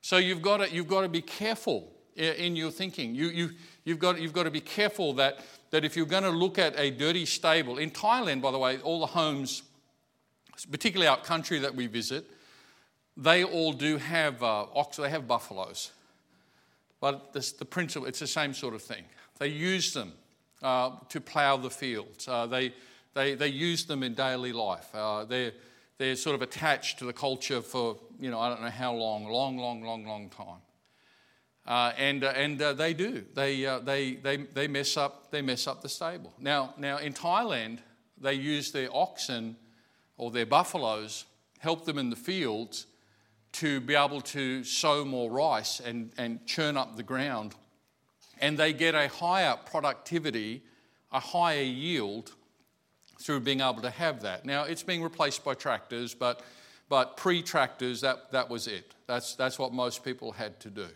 So 0.00 0.16
you've 0.16 0.40
got 0.40 0.59
to, 0.59 0.72
you've 0.72 0.88
got 0.88 1.02
to 1.02 1.09
be 1.09 1.20
careful 1.20 1.92
in 2.16 2.57
your 2.57 2.70
thinking. 2.70 3.14
You, 3.14 3.26
you, 3.28 3.50
you've, 3.85 3.99
got, 3.99 4.21
you've 4.21 4.33
got 4.33 4.45
to 4.45 4.51
be 4.51 4.61
careful 4.61 5.12
that 5.14 5.40
that 5.73 5.87
if 5.87 5.97
you're 5.97 6.07
going 6.07 6.23
to 6.23 6.31
look 6.31 6.59
at 6.59 6.79
a 6.79 6.90
dirty 6.90 7.25
stable, 7.25 7.79
in 7.79 7.90
Thailand, 7.90 8.42
by 8.42 8.51
the 8.51 8.59
way, 8.59 8.79
all 8.81 9.01
the 9.01 9.07
homes, 9.07 9.62
particularly 10.71 11.09
our 11.09 11.16
country 11.16 11.59
that 11.59 11.75
we 11.75 11.87
visit, 11.87 12.27
they 13.16 13.42
all 13.42 13.73
do 13.73 13.97
have 13.97 14.42
uh, 14.42 14.66
ox, 14.75 14.99
they 14.99 15.09
have 15.09 15.27
buffaloes. 15.27 15.90
But 17.01 17.33
this, 17.33 17.53
the 17.53 17.64
principle, 17.64 18.07
it's 18.07 18.21
the 18.21 18.27
same 18.27 18.53
sort 18.53 18.75
of 18.75 18.83
thing. 18.83 19.05
They 19.38 19.49
use 19.49 19.95
them 19.95 20.12
uh, 20.62 20.90
to 21.09 21.23
plough 21.23 21.57
the 21.57 21.71
fields. 21.71 22.29
Uh, 22.29 22.47
they, 22.47 22.75
they, 23.14 23.35
they 23.35 23.49
use 23.49 23.87
them 23.87 24.03
in 24.03 24.12
daily 24.12 24.53
life. 24.53 24.95
Uh, 24.95 25.25
they're, 25.25 25.53
they're 25.97 26.16
sort 26.16 26.35
of 26.35 26.42
attached 26.42 26.99
to 26.99 27.07
the 27.07 27.14
culture 27.14 27.62
for, 27.62 27.97
you 28.21 28.31
know, 28.31 28.38
I 28.38 28.51
don't 28.51 28.61
know 28.61 28.68
how 28.68 28.92
long, 28.92 29.27
long, 29.27 29.57
long, 29.57 29.83
long, 29.83 30.05
long 30.07 30.29
time. 30.29 30.61
Uh, 31.73 31.91
and 31.97 32.23
uh, 32.23 32.35
and 32.37 32.61
uh, 32.61 32.75
they 32.75 32.93
do. 32.93 33.25
They, 33.33 33.65
uh, 33.65 33.79
they, 33.79 34.17
they, 34.17 34.37
they, 34.37 34.69
mess 34.69 34.99
up, 34.99 35.31
they 35.31 35.41
mess 35.41 35.67
up 35.67 35.81
the 35.81 35.89
stable. 35.89 36.35
Now, 36.39 36.75
now, 36.77 36.99
in 36.99 37.15
Thailand, 37.15 37.79
they 38.21 38.35
use 38.35 38.73
their 38.73 38.95
oxen 38.95 39.57
or 40.19 40.31
their 40.31 40.45
buffaloes, 40.45 41.25
help 41.61 41.87
them 41.87 41.97
in 41.97 42.11
the 42.11 42.17
fields 42.17 42.87
to 43.53 43.81
be 43.81 43.95
able 43.95 44.21
to 44.21 44.65
sow 44.65 45.03
more 45.07 45.31
rice 45.31 45.81
and, 45.81 46.13
and 46.19 46.45
churn 46.45 46.77
up 46.77 46.97
the 46.97 47.03
ground. 47.03 47.55
And 48.39 48.59
they 48.59 48.75
get 48.75 48.95
a 48.95 49.09
higher 49.09 49.57
productivity, 49.65 50.63
a 51.11 51.21
higher 51.21 51.63
yield 51.63 52.33
through 53.19 53.41
being 53.41 53.63
able 53.63 53.81
to 53.81 53.91
have 53.91 54.21
that. 54.21 54.45
Now, 54.45 54.65
it's 54.65 54.83
being 54.83 55.03
replaced 55.03 55.43
by 55.43 55.55
tractors, 55.55 56.13
but, 56.13 56.43
but 56.91 57.17
pre 57.17 57.41
tractors, 57.41 58.03
that, 58.03 58.31
that 58.33 58.51
was 58.51 58.67
it. 58.67 58.93
That's, 59.07 59.37
that's 59.37 59.59
what 59.59 59.73
most 59.73 60.05
people 60.05 60.33
had 60.33 60.61
to 60.61 60.69
do. 60.69 60.89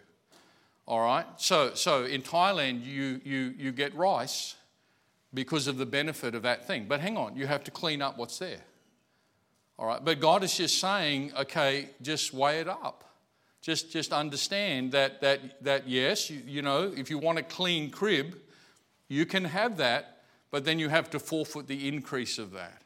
All 0.87 1.01
right? 1.01 1.27
So, 1.37 1.75
so 1.75 2.05
in 2.05 2.23
Thailand, 2.23 2.85
you, 2.85 3.21
you, 3.25 3.55
you 3.59 3.73
get 3.73 3.95
rice 3.95 4.55
because 5.35 5.67
of 5.67 5.79
the 5.79 5.87
benefit 5.87 6.35
of 6.35 6.43
that 6.43 6.67
thing. 6.67 6.87
But 6.89 7.01
hang 7.01 7.17
on, 7.17 7.37
you 7.37 7.47
have 7.47 7.65
to 7.65 7.71
clean 7.71 8.01
up 8.01 8.17
what's 8.17 8.39
there. 8.39 8.61
All 9.79 9.87
right? 9.87 10.03
But 10.03 10.21
God 10.21 10.45
is 10.45 10.57
just 10.57 10.79
saying, 10.79 11.33
okay, 11.39 11.91
just 12.03 12.33
weigh 12.33 12.61
it 12.61 12.69
up. 12.69 13.05
Just, 13.61 13.91
just 13.91 14.13
understand 14.13 14.93
that, 14.93 15.21
that, 15.23 15.63
that 15.65 15.89
yes, 15.89 16.31
you, 16.31 16.41
you 16.47 16.63
know, 16.63 16.93
if 16.97 17.11
you 17.11 17.19
want 17.19 17.39
a 17.39 17.43
clean 17.43 17.91
crib, 17.91 18.39
you 19.09 19.27
can 19.27 19.45
have 19.45 19.77
that, 19.79 20.23
but 20.53 20.65
then 20.65 20.79
you 20.79 20.89
have 20.89 21.11
to 21.11 21.19
forfeit 21.19 21.67
the 21.67 21.89
increase 21.89 22.39
of 22.39 22.53
that. 22.53 22.83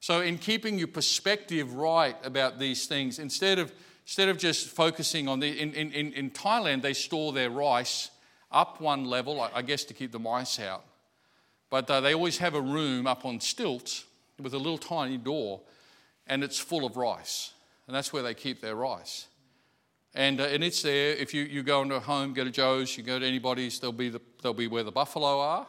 So, 0.00 0.20
in 0.20 0.38
keeping 0.38 0.78
your 0.78 0.88
perspective 0.88 1.74
right 1.74 2.16
about 2.24 2.58
these 2.58 2.86
things, 2.86 3.18
instead 3.18 3.58
of, 3.58 3.72
instead 4.08 4.30
of 4.30 4.38
just 4.38 4.68
focusing 4.68 5.28
on 5.28 5.38
the, 5.38 5.60
in, 5.60 5.74
in, 5.74 6.14
in 6.14 6.30
Thailand, 6.30 6.80
they 6.80 6.94
store 6.94 7.30
their 7.30 7.50
rice 7.50 8.10
up 8.50 8.80
one 8.80 9.04
level, 9.04 9.38
I 9.54 9.60
guess 9.60 9.84
to 9.84 9.92
keep 9.92 10.12
the 10.12 10.18
mice 10.18 10.58
out. 10.58 10.82
But 11.68 11.90
uh, 11.90 12.00
they 12.00 12.14
always 12.14 12.38
have 12.38 12.54
a 12.54 12.60
room 12.60 13.06
up 13.06 13.26
on 13.26 13.38
stilts 13.38 14.06
with 14.40 14.54
a 14.54 14.56
little 14.56 14.78
tiny 14.78 15.18
door, 15.18 15.60
and 16.26 16.42
it's 16.42 16.58
full 16.58 16.86
of 16.86 16.96
rice. 16.96 17.52
And 17.86 17.94
that's 17.94 18.10
where 18.10 18.22
they 18.22 18.32
keep 18.32 18.62
their 18.62 18.76
rice. 18.76 19.26
And, 20.14 20.40
uh, 20.40 20.44
and 20.44 20.64
it's 20.64 20.80
there. 20.80 21.10
If 21.10 21.34
you, 21.34 21.42
you 21.42 21.62
go 21.62 21.82
into 21.82 21.96
a 21.96 22.00
home, 22.00 22.32
go 22.32 22.44
to 22.44 22.50
Joe's, 22.50 22.96
you 22.96 23.04
go 23.04 23.18
to 23.18 23.26
anybody's, 23.26 23.78
they'll 23.78 23.92
be, 23.92 24.08
the, 24.08 24.22
they'll 24.42 24.54
be 24.54 24.68
where 24.68 24.84
the 24.84 24.90
buffalo 24.90 25.38
are. 25.38 25.66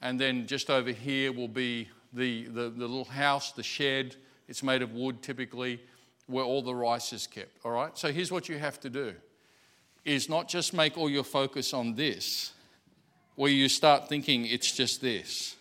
And 0.00 0.20
then 0.20 0.46
just 0.46 0.70
over 0.70 0.92
here 0.92 1.32
will 1.32 1.48
be 1.48 1.88
the, 2.12 2.44
the, 2.44 2.70
the 2.70 2.86
little 2.86 3.04
house, 3.04 3.50
the 3.50 3.64
shed. 3.64 4.14
It's 4.46 4.62
made 4.62 4.80
of 4.80 4.92
wood 4.92 5.22
typically, 5.22 5.80
where 6.28 6.44
all 6.44 6.62
the 6.62 6.74
rice 6.74 7.12
is 7.12 7.26
kept. 7.26 7.58
All 7.64 7.72
right? 7.72 7.96
So 7.98 8.12
here's 8.12 8.30
what 8.30 8.48
you 8.48 8.58
have 8.58 8.78
to 8.80 8.90
do 8.90 9.14
is 10.04 10.28
not 10.28 10.48
just 10.48 10.72
make 10.72 10.96
all 10.96 11.10
your 11.10 11.24
focus 11.24 11.74
on 11.74 11.94
this, 11.94 12.52
where 13.34 13.50
you 13.50 13.68
start 13.68 14.08
thinking 14.08 14.46
it's 14.46 14.72
just 14.72 15.02
this. 15.02 15.56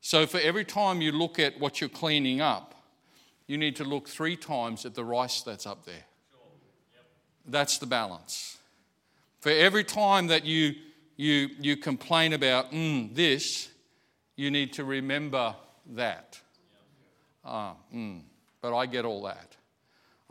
So 0.00 0.26
for 0.26 0.40
every 0.40 0.64
time 0.64 1.00
you 1.00 1.12
look 1.12 1.38
at 1.38 1.60
what 1.60 1.80
you're 1.80 1.90
cleaning 1.90 2.40
up, 2.40 2.74
you 3.46 3.58
need 3.58 3.76
to 3.76 3.84
look 3.84 4.08
three 4.08 4.36
times 4.36 4.84
at 4.84 4.94
the 4.94 5.04
rice 5.04 5.42
that's 5.42 5.66
up 5.66 5.84
there. 5.84 6.04
That's 7.46 7.78
the 7.78 7.86
balance. 7.86 8.58
For 9.40 9.50
every 9.50 9.84
time 9.84 10.28
that 10.28 10.44
you 10.44 10.74
you, 11.16 11.50
you 11.60 11.76
complain 11.76 12.32
about 12.32 12.72
mm, 12.72 13.14
this, 13.14 13.68
you 14.36 14.50
need 14.50 14.72
to 14.74 14.84
remember 14.84 15.54
that. 15.94 16.40
Ah, 17.44 17.74
mm, 17.94 18.22
but 18.60 18.76
I 18.76 18.86
get 18.86 19.04
all 19.04 19.22
that. 19.22 19.56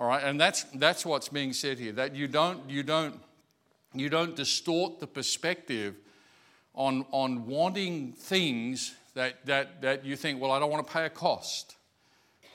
All 0.01 0.07
right, 0.07 0.23
and 0.23 0.41
that's, 0.41 0.63
that's 0.73 1.05
what's 1.05 1.29
being 1.29 1.53
said 1.53 1.77
here 1.77 1.91
that 1.93 2.15
you 2.15 2.27
don't, 2.27 2.67
you, 2.67 2.81
don't, 2.81 3.19
you 3.93 4.09
don't 4.09 4.35
distort 4.35 4.99
the 4.99 5.05
perspective 5.05 5.95
on, 6.73 7.05
on 7.11 7.45
wanting 7.45 8.13
things 8.13 8.95
that, 9.13 9.45
that, 9.45 9.81
that 9.83 10.03
you 10.03 10.15
think, 10.15 10.41
well, 10.41 10.51
I 10.51 10.57
don't 10.57 10.71
want 10.71 10.85
to 10.85 10.91
pay 10.91 11.05
a 11.05 11.09
cost. 11.09 11.75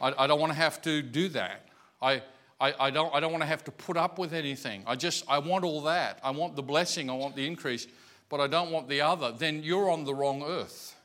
I, 0.01 0.13
I 0.25 0.27
don't 0.27 0.41
want 0.41 0.51
to 0.51 0.59
have 0.59 0.83
to 0.83 1.01
do 1.01 1.29
that. 1.29 1.69
I, 2.03 2.23
I, 2.61 2.75
I, 2.81 2.91
don't, 2.91 3.15
I 3.15 3.21
don't 3.21 3.31
want 3.31 3.43
to 3.43 3.49
have 3.49 3.63
to 3.65 3.71
put 3.71 3.97
up 3.97 4.19
with 4.19 4.35
anything. 4.35 4.83
I 4.85 4.97
just, 4.97 5.25
I 5.29 5.39
want 5.39 5.65
all 5.65 5.83
that. 5.83 6.19
I 6.25 6.33
want 6.33 6.57
the 6.57 6.63
blessing. 6.63 7.09
I 7.09 7.15
want 7.15 7.37
the 7.37 7.47
increase 7.47 7.87
but 8.29 8.41
I 8.41 8.47
don't 8.47 8.71
want 8.71 8.89
the 8.89 9.01
other, 9.01 9.33
then 9.33 9.63
you're 9.63 9.91
on 9.91 10.05
the 10.05 10.15
wrong 10.15 10.43
earth. 10.43 10.96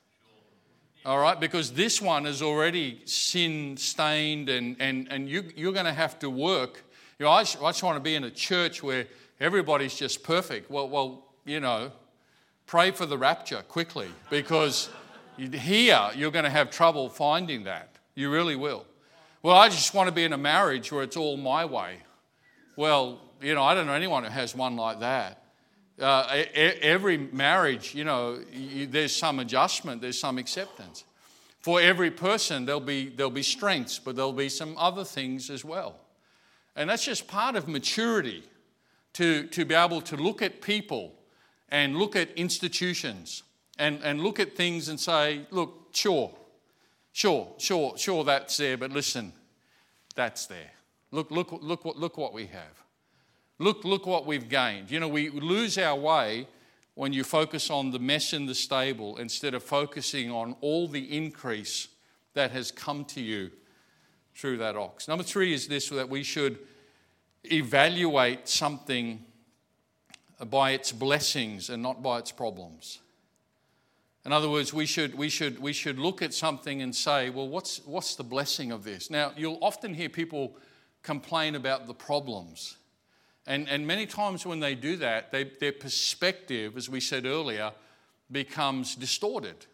All 1.03 1.17
right, 1.17 1.39
because 1.39 1.71
this 1.71 1.99
one 1.99 2.27
is 2.27 2.43
already 2.43 3.01
sin 3.05 3.75
stained, 3.75 4.49
and, 4.49 4.75
and, 4.79 5.07
and 5.09 5.27
you, 5.27 5.45
you're 5.55 5.73
going 5.73 5.85
to 5.87 5.93
have 5.93 6.19
to 6.19 6.29
work. 6.29 6.83
You 7.17 7.25
know, 7.25 7.31
I 7.31 7.41
just, 7.41 7.57
I 7.57 7.69
just 7.69 7.81
want 7.81 7.95
to 7.95 8.01
be 8.01 8.13
in 8.13 8.23
a 8.23 8.29
church 8.29 8.83
where 8.83 9.07
everybody's 9.39 9.95
just 9.95 10.21
perfect. 10.21 10.69
Well, 10.69 10.87
well, 10.87 11.25
you 11.43 11.59
know, 11.59 11.91
pray 12.67 12.91
for 12.91 13.07
the 13.07 13.17
rapture 13.17 13.63
quickly 13.67 14.09
because 14.29 14.89
here 15.37 16.09
you're 16.15 16.29
going 16.29 16.45
to 16.45 16.51
have 16.51 16.69
trouble 16.69 17.09
finding 17.09 17.63
that. 17.63 17.95
You 18.13 18.29
really 18.29 18.55
will. 18.55 18.85
Well, 19.41 19.55
I 19.55 19.69
just 19.69 19.95
want 19.95 20.07
to 20.07 20.13
be 20.13 20.23
in 20.23 20.33
a 20.33 20.37
marriage 20.37 20.91
where 20.91 21.01
it's 21.01 21.17
all 21.17 21.35
my 21.35 21.65
way. 21.65 21.97
Well, 22.75 23.21
you 23.41 23.55
know, 23.55 23.63
I 23.63 23.73
don't 23.73 23.87
know 23.87 23.93
anyone 23.93 24.23
who 24.23 24.29
has 24.29 24.55
one 24.55 24.75
like 24.75 24.99
that. 24.99 25.40
Uh, 26.01 26.43
every 26.53 27.17
marriage, 27.17 27.93
you 27.93 28.03
know, 28.03 28.39
you, 28.51 28.87
there's 28.87 29.15
some 29.15 29.39
adjustment, 29.39 30.01
there's 30.01 30.19
some 30.19 30.37
acceptance. 30.37 31.03
For 31.59 31.79
every 31.79 32.09
person, 32.09 32.65
there'll 32.65 32.81
be, 32.81 33.09
there'll 33.09 33.29
be 33.29 33.43
strengths, 33.43 33.99
but 33.99 34.15
there'll 34.15 34.33
be 34.33 34.49
some 34.49 34.75
other 34.77 35.03
things 35.03 35.51
as 35.51 35.63
well. 35.63 35.95
And 36.75 36.89
that's 36.89 37.05
just 37.05 37.27
part 37.27 37.55
of 37.55 37.67
maturity 37.67 38.43
to, 39.13 39.45
to 39.47 39.65
be 39.65 39.75
able 39.75 40.01
to 40.01 40.15
look 40.15 40.41
at 40.41 40.61
people 40.61 41.13
and 41.69 41.97
look 41.97 42.15
at 42.15 42.31
institutions 42.31 43.43
and, 43.77 43.99
and 44.03 44.21
look 44.21 44.39
at 44.39 44.55
things 44.55 44.89
and 44.89 44.99
say, 44.99 45.45
look, 45.51 45.89
sure, 45.93 46.31
sure, 47.11 47.53
sure, 47.57 47.97
sure, 47.97 48.23
that's 48.23 48.57
there, 48.57 48.77
but 48.77 48.91
listen, 48.91 49.33
that's 50.15 50.47
there. 50.47 50.71
Look, 51.11 51.29
look, 51.29 51.51
look, 51.51 51.83
look, 51.83 51.95
look 51.95 52.17
what 52.17 52.33
we 52.33 52.47
have. 52.47 52.83
Look, 53.61 53.85
look 53.85 54.07
what 54.07 54.25
we've 54.25 54.49
gained. 54.49 54.89
You 54.89 54.99
know, 54.99 55.07
we 55.07 55.29
lose 55.29 55.77
our 55.77 55.95
way 55.95 56.47
when 56.95 57.13
you 57.13 57.23
focus 57.23 57.69
on 57.69 57.91
the 57.91 57.99
mess 57.99 58.33
in 58.33 58.47
the 58.47 58.55
stable 58.55 59.17
instead 59.17 59.53
of 59.53 59.61
focusing 59.61 60.31
on 60.31 60.55
all 60.61 60.87
the 60.87 61.15
increase 61.15 61.87
that 62.33 62.49
has 62.49 62.71
come 62.71 63.05
to 63.05 63.21
you 63.21 63.51
through 64.33 64.57
that 64.57 64.75
ox. 64.75 65.07
Number 65.07 65.23
three 65.23 65.53
is 65.53 65.67
this 65.67 65.89
that 65.89 66.09
we 66.09 66.23
should 66.23 66.57
evaluate 67.43 68.49
something 68.49 69.23
by 70.49 70.71
its 70.71 70.91
blessings 70.91 71.69
and 71.69 71.83
not 71.83 72.01
by 72.01 72.17
its 72.17 72.31
problems. 72.31 72.97
In 74.25 74.33
other 74.33 74.49
words, 74.49 74.73
we 74.73 74.87
should, 74.87 75.13
we 75.13 75.29
should, 75.29 75.59
we 75.59 75.71
should 75.71 75.99
look 75.99 76.23
at 76.23 76.33
something 76.33 76.81
and 76.81 76.95
say, 76.95 77.29
well, 77.29 77.47
what's, 77.47 77.79
what's 77.85 78.15
the 78.15 78.23
blessing 78.23 78.71
of 78.71 78.83
this? 78.83 79.11
Now, 79.11 79.33
you'll 79.37 79.59
often 79.61 79.93
hear 79.93 80.09
people 80.09 80.57
complain 81.03 81.53
about 81.53 81.85
the 81.85 81.93
problems. 81.93 82.77
And, 83.47 83.67
and 83.67 83.87
many 83.87 84.05
times 84.05 84.45
when 84.45 84.59
they 84.59 84.75
do 84.75 84.97
that, 84.97 85.31
they, 85.31 85.45
their 85.45 85.71
perspective, 85.71 86.77
as 86.77 86.89
we 86.89 86.99
said 86.99 87.25
earlier, 87.25 87.71
becomes 88.31 88.95
distorted. 88.95 89.65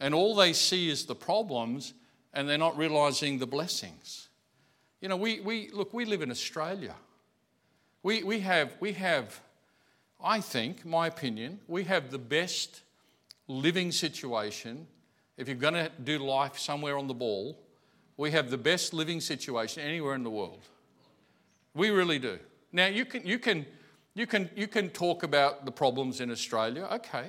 And 0.00 0.14
all 0.14 0.34
they 0.34 0.52
see 0.52 0.88
is 0.90 1.06
the 1.06 1.14
problems, 1.14 1.94
and 2.34 2.48
they're 2.48 2.58
not 2.58 2.76
realizing 2.76 3.38
the 3.38 3.46
blessings. 3.46 4.28
You 5.00 5.08
know, 5.08 5.16
we, 5.16 5.40
we 5.40 5.70
look, 5.72 5.94
we 5.94 6.04
live 6.04 6.22
in 6.22 6.30
Australia. 6.30 6.94
We, 8.02 8.22
we, 8.22 8.40
have, 8.40 8.72
we 8.78 8.92
have, 8.92 9.40
I 10.22 10.40
think, 10.40 10.84
my 10.84 11.06
opinion, 11.06 11.60
we 11.66 11.84
have 11.84 12.10
the 12.10 12.18
best 12.18 12.82
living 13.48 13.90
situation. 13.90 14.86
If 15.36 15.48
you're 15.48 15.56
going 15.56 15.74
to 15.74 15.90
do 16.04 16.18
life 16.18 16.58
somewhere 16.58 16.98
on 16.98 17.06
the 17.06 17.14
ball, 17.14 17.58
we 18.16 18.30
have 18.32 18.50
the 18.50 18.58
best 18.58 18.92
living 18.92 19.20
situation 19.20 19.82
anywhere 19.82 20.14
in 20.14 20.24
the 20.24 20.30
world. 20.30 20.62
We 21.74 21.90
really 21.90 22.18
do. 22.18 22.38
Now, 22.72 22.86
you 22.86 23.04
can, 23.04 23.26
you 23.26 23.38
can, 23.38 23.66
you 24.14 24.26
can, 24.26 24.50
you 24.54 24.68
can 24.68 24.90
talk 24.90 25.22
about 25.22 25.64
the 25.64 25.72
problems 25.72 26.20
in 26.20 26.30
Australia. 26.30 26.88
Okay. 26.92 27.28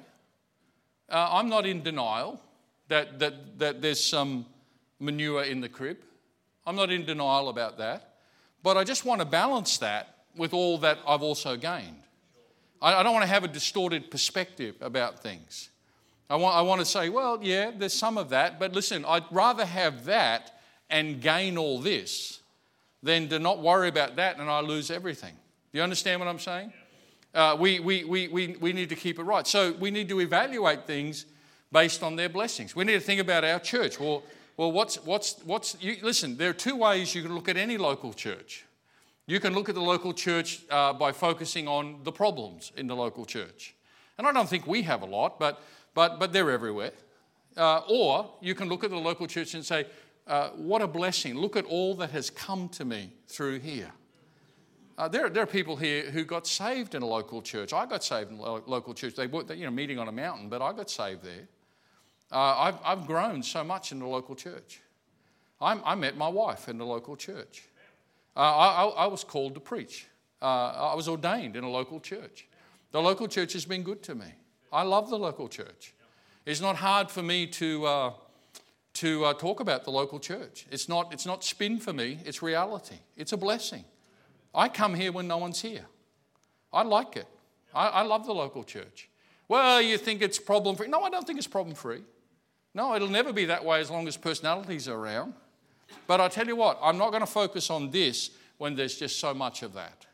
Uh, 1.09 1.29
I'm 1.31 1.49
not 1.49 1.65
in 1.65 1.81
denial 1.81 2.41
that, 2.87 3.19
that, 3.19 3.59
that 3.59 3.81
there's 3.81 4.03
some 4.03 4.45
manure 4.99 5.43
in 5.43 5.61
the 5.61 5.69
crib. 5.69 5.97
I'm 6.65 6.75
not 6.75 6.91
in 6.91 7.05
denial 7.05 7.49
about 7.49 7.77
that. 7.77 8.15
But 8.61 8.77
I 8.77 8.83
just 8.83 9.05
want 9.05 9.21
to 9.21 9.25
balance 9.25 9.77
that 9.77 10.15
with 10.35 10.53
all 10.53 10.77
that 10.79 10.99
I've 11.07 11.21
also 11.21 11.55
gained. 11.55 12.03
I, 12.81 12.95
I 12.95 13.03
don't 13.03 13.13
want 13.13 13.23
to 13.23 13.29
have 13.31 13.43
a 13.43 13.47
distorted 13.47 14.11
perspective 14.11 14.75
about 14.81 15.19
things. 15.19 15.69
I 16.29 16.35
want, 16.35 16.55
I 16.55 16.61
want 16.61 16.79
to 16.79 16.85
say, 16.85 17.09
well, 17.09 17.39
yeah, 17.41 17.71
there's 17.75 17.93
some 17.93 18.17
of 18.17 18.29
that, 18.29 18.59
but 18.59 18.73
listen, 18.73 19.03
I'd 19.07 19.23
rather 19.31 19.65
have 19.65 20.05
that 20.05 20.59
and 20.89 21.21
gain 21.21 21.57
all 21.57 21.79
this 21.79 22.38
then 23.01 23.29
to 23.29 23.39
not 23.39 23.61
worry 23.61 23.87
about 23.87 24.15
that 24.17 24.37
and 24.39 24.49
I 24.49 24.61
lose 24.61 24.91
everything. 24.91 25.33
Do 25.71 25.77
you 25.77 25.83
understand 25.83 26.19
what 26.19 26.27
I'm 26.27 26.39
saying? 26.39 26.73
Uh, 27.33 27.55
we, 27.59 27.79
we, 27.79 28.03
we, 28.03 28.27
we, 28.27 28.55
we 28.59 28.73
need 28.73 28.89
to 28.89 28.95
keep 28.95 29.19
it 29.19 29.23
right. 29.23 29.45
So 29.45 29.73
we 29.73 29.91
need 29.91 30.09
to 30.09 30.19
evaluate 30.19 30.87
things 30.87 31.25
based 31.71 32.01
on 32.01 32.15
their 32.15 32.29
blessings. 32.29 32.75
We 32.75 32.83
need 32.83 32.93
to 32.93 32.99
think 32.99 33.21
about 33.21 33.43
our 33.43 33.59
church. 33.59 33.99
Well, 33.99 34.23
well 34.57 34.71
what's, 34.71 34.95
what's, 35.05 35.39
what's 35.45 35.77
you, 35.79 35.97
listen, 36.01 36.37
there 36.37 36.49
are 36.49 36.53
two 36.53 36.75
ways 36.75 37.13
you 37.13 37.21
can 37.21 37.35
look 37.35 37.47
at 37.47 37.57
any 37.57 37.77
local 37.77 38.13
church. 38.13 38.65
You 39.27 39.39
can 39.39 39.53
look 39.53 39.69
at 39.69 39.75
the 39.75 39.81
local 39.81 40.11
church 40.11 40.61
uh, 40.71 40.91
by 40.93 41.11
focusing 41.11 41.67
on 41.67 41.99
the 42.03 42.11
problems 42.11 42.71
in 42.75 42.87
the 42.87 42.95
local 42.95 43.25
church. 43.25 43.75
And 44.17 44.25
I 44.25 44.31
don't 44.33 44.49
think 44.49 44.65
we 44.65 44.81
have 44.81 45.03
a 45.03 45.05
lot, 45.05 45.39
but, 45.39 45.61
but, 45.93 46.19
but 46.19 46.33
they're 46.33 46.49
everywhere. 46.49 46.93
Uh, 47.55 47.81
or 47.87 48.31
you 48.41 48.55
can 48.55 48.69
look 48.69 48.83
at 48.83 48.89
the 48.89 48.97
local 48.97 49.27
church 49.27 49.53
and 49.53 49.63
say, 49.63 49.85
uh, 50.29 50.49
what 50.51 50.81
a 50.81 50.87
blessing. 50.87 51.35
Look 51.35 51.55
at 51.57 51.65
all 51.65 51.95
that 51.95 52.11
has 52.11 52.29
come 52.29 52.69
to 52.69 52.85
me 52.85 53.11
through 53.27 53.59
here. 53.59 53.91
Uh, 54.97 55.07
there, 55.07 55.29
there 55.29 55.43
are 55.43 55.47
people 55.47 55.75
here 55.75 56.11
who 56.11 56.23
got 56.23 56.45
saved 56.45 56.93
in 56.93 57.01
a 57.01 57.05
local 57.05 57.41
church. 57.41 57.73
I 57.73 57.85
got 57.85 58.03
saved 58.03 58.31
in 58.31 58.37
a 58.37 58.55
local 58.69 58.93
church. 58.93 59.15
They 59.15 59.27
were 59.27 59.43
you 59.53 59.65
know, 59.65 59.71
meeting 59.71 59.97
on 59.97 60.07
a 60.07 60.11
mountain, 60.11 60.49
but 60.49 60.61
I 60.61 60.73
got 60.73 60.89
saved 60.89 61.23
there. 61.23 61.47
Uh, 62.31 62.57
I've, 62.57 62.75
I've 62.83 63.07
grown 63.07 63.41
so 63.41 63.63
much 63.63 63.91
in 63.91 63.99
the 63.99 64.05
local 64.05 64.35
church. 64.35 64.81
I'm, 65.61 65.81
i 65.83 65.95
met 65.95 66.15
my 66.15 66.27
wife 66.27 66.69
in 66.69 66.77
the 66.77 66.85
local 66.85 67.15
church. 67.15 67.63
Uh, 68.35 68.39
I, 68.39 68.85
I, 68.85 69.07
was 69.07 69.23
called 69.23 69.55
to 69.55 69.59
preach. 69.59 70.05
Uh, 70.41 70.91
I 70.91 70.95
was 70.95 71.09
ordained 71.09 71.55
in 71.55 71.63
a 71.63 71.69
local 71.69 71.99
church. 71.99 72.47
The 72.91 73.01
local 73.01 73.27
church 73.27 73.53
has 73.53 73.65
been 73.65 73.83
good 73.83 74.03
to 74.03 74.15
me. 74.15 74.27
I 74.71 74.83
love 74.83 75.09
the 75.09 75.17
local 75.17 75.47
church. 75.47 75.93
It's 76.45 76.61
not 76.61 76.75
hard 76.75 77.09
for 77.09 77.23
me 77.23 77.47
to, 77.47 77.85
uh, 77.85 78.13
to 78.95 79.25
uh, 79.25 79.33
talk 79.33 79.59
about 79.59 79.85
the 79.85 79.91
local 79.91 80.19
church. 80.19 80.65
It's 80.71 80.89
not, 80.89 81.13
it's 81.13 81.25
not 81.25 81.43
spin 81.43 81.79
for 81.79 81.93
me, 81.93 82.19
it's 82.25 82.41
reality. 82.41 82.97
It's 83.15 83.31
a 83.31 83.37
blessing. 83.37 83.85
I 84.53 84.67
come 84.67 84.95
here 84.95 85.11
when 85.11 85.27
no 85.27 85.37
one's 85.37 85.61
here. 85.61 85.85
I 86.73 86.83
like 86.83 87.15
it. 87.15 87.27
I, 87.73 87.87
I 87.87 88.01
love 88.01 88.25
the 88.25 88.33
local 88.33 88.63
church. 88.63 89.09
Well, 89.47 89.81
you 89.81 89.97
think 89.97 90.21
it's 90.21 90.39
problem 90.39 90.75
free. 90.75 90.87
No, 90.87 91.01
I 91.01 91.09
don't 91.09 91.25
think 91.25 91.37
it's 91.37 91.47
problem 91.47 91.75
free. 91.75 92.01
No, 92.73 92.95
it'll 92.95 93.07
never 93.09 93.33
be 93.33 93.45
that 93.45 93.65
way 93.65 93.79
as 93.79 93.89
long 93.89 94.07
as 94.07 94.15
personalities 94.15 94.87
are 94.87 94.95
around. 94.95 95.33
But 96.05 96.21
I 96.21 96.27
tell 96.27 96.47
you 96.47 96.55
what, 96.55 96.79
I'm 96.81 96.97
not 96.97 97.09
going 97.09 97.21
to 97.21 97.27
focus 97.27 97.69
on 97.69 97.89
this 97.89 98.31
when 98.57 98.75
there's 98.75 98.95
just 98.95 99.19
so 99.19 99.33
much 99.33 99.63
of 99.63 99.73
that. 99.73 100.05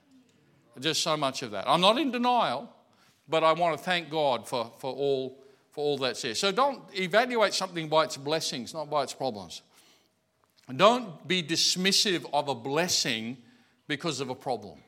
Just 0.80 1.02
so 1.04 1.18
much 1.18 1.42
of 1.42 1.52
that. 1.52 1.68
I'm 1.68 1.82
not 1.82 1.98
in 1.98 2.12
denial, 2.12 2.70
but 3.28 3.44
I 3.44 3.54
want 3.54 3.78
to 3.78 3.84
thank 3.84 4.10
God 4.10 4.48
for, 4.48 4.72
for, 4.80 4.94
all, 4.94 5.38
for 5.76 5.82
all 5.82 5.98
that's 5.98 6.22
there. 6.22 6.34
So 6.34 6.54
don't 6.54 6.82
evaluate 6.98 7.54
something 7.54 7.90
by 7.90 8.06
its 8.06 8.16
blessings, 8.16 8.74
not 8.74 8.90
by 8.90 9.04
its 9.04 9.14
problems. 9.14 9.62
Don't 10.74 11.28
be 11.28 11.44
dismissive 11.44 12.26
of 12.32 12.48
a 12.48 12.56
blessing 12.56 13.36
because 13.86 14.22
of 14.22 14.30
a 14.30 14.36
problem. 14.36 14.80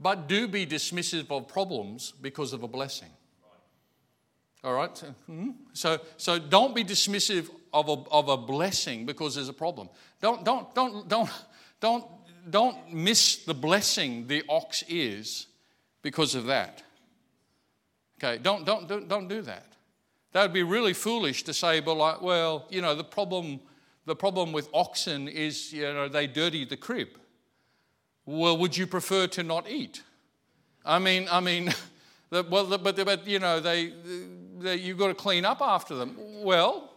But 0.00 0.26
do 0.26 0.48
be 0.48 0.64
dismissive 0.64 1.30
of 1.30 1.48
problems 1.48 2.14
because 2.18 2.54
of 2.54 2.62
a 2.62 2.68
blessing. 2.68 3.10
All 4.64 4.72
right? 4.72 4.96
So, 4.96 5.14
hmm? 5.26 5.50
so, 5.74 6.00
so 6.16 6.38
don't 6.38 6.74
be 6.74 6.82
dismissive 6.82 7.50
of 7.74 7.90
a, 7.90 8.10
of 8.10 8.30
a 8.30 8.38
blessing 8.38 9.04
because 9.04 9.34
there's 9.34 9.50
a 9.50 9.52
problem. 9.52 9.90
Don't, 10.22 10.46
don't, 10.46 10.74
don't, 10.74 11.06
don't, 11.08 11.30
don't, 11.78 12.04
don't 12.48 12.94
miss 12.94 13.44
the 13.44 13.54
blessing 13.54 14.26
the 14.28 14.42
ox 14.48 14.82
is 14.88 15.46
because 16.00 16.34
of 16.34 16.46
that. 16.46 16.82
Okay, 18.18 18.38
don't, 18.42 18.64
don't, 18.64 18.88
don't, 18.88 19.08
don't 19.08 19.28
do 19.28 19.42
that. 19.42 19.66
That 20.32 20.42
would 20.42 20.52
be 20.52 20.62
really 20.62 20.92
foolish 20.92 21.44
to 21.44 21.54
say, 21.54 21.80
but 21.80 21.94
like, 21.94 22.22
well, 22.22 22.66
you 22.70 22.80
know, 22.80 22.94
the 22.94 23.04
problem 23.04 23.60
the 24.06 24.16
problem 24.16 24.52
with 24.52 24.68
oxen 24.72 25.26
is, 25.26 25.72
you 25.72 25.82
know, 25.82 26.08
they 26.08 26.28
dirty 26.28 26.64
the 26.64 26.76
crib. 26.76 27.08
Well, 28.24 28.56
would 28.56 28.76
you 28.76 28.86
prefer 28.86 29.26
to 29.28 29.42
not 29.42 29.68
eat? 29.68 30.02
I 30.84 31.00
mean, 31.00 31.26
I 31.30 31.40
mean, 31.40 31.74
the, 32.30 32.44
well, 32.48 32.64
the, 32.64 32.78
but, 32.78 32.96
but 33.04 33.26
you 33.26 33.40
know, 33.40 33.58
they, 33.60 33.92
they, 34.58 34.76
you've 34.76 34.98
got 34.98 35.08
to 35.08 35.14
clean 35.14 35.44
up 35.44 35.60
after 35.60 35.96
them. 35.96 36.16
Well, 36.18 36.92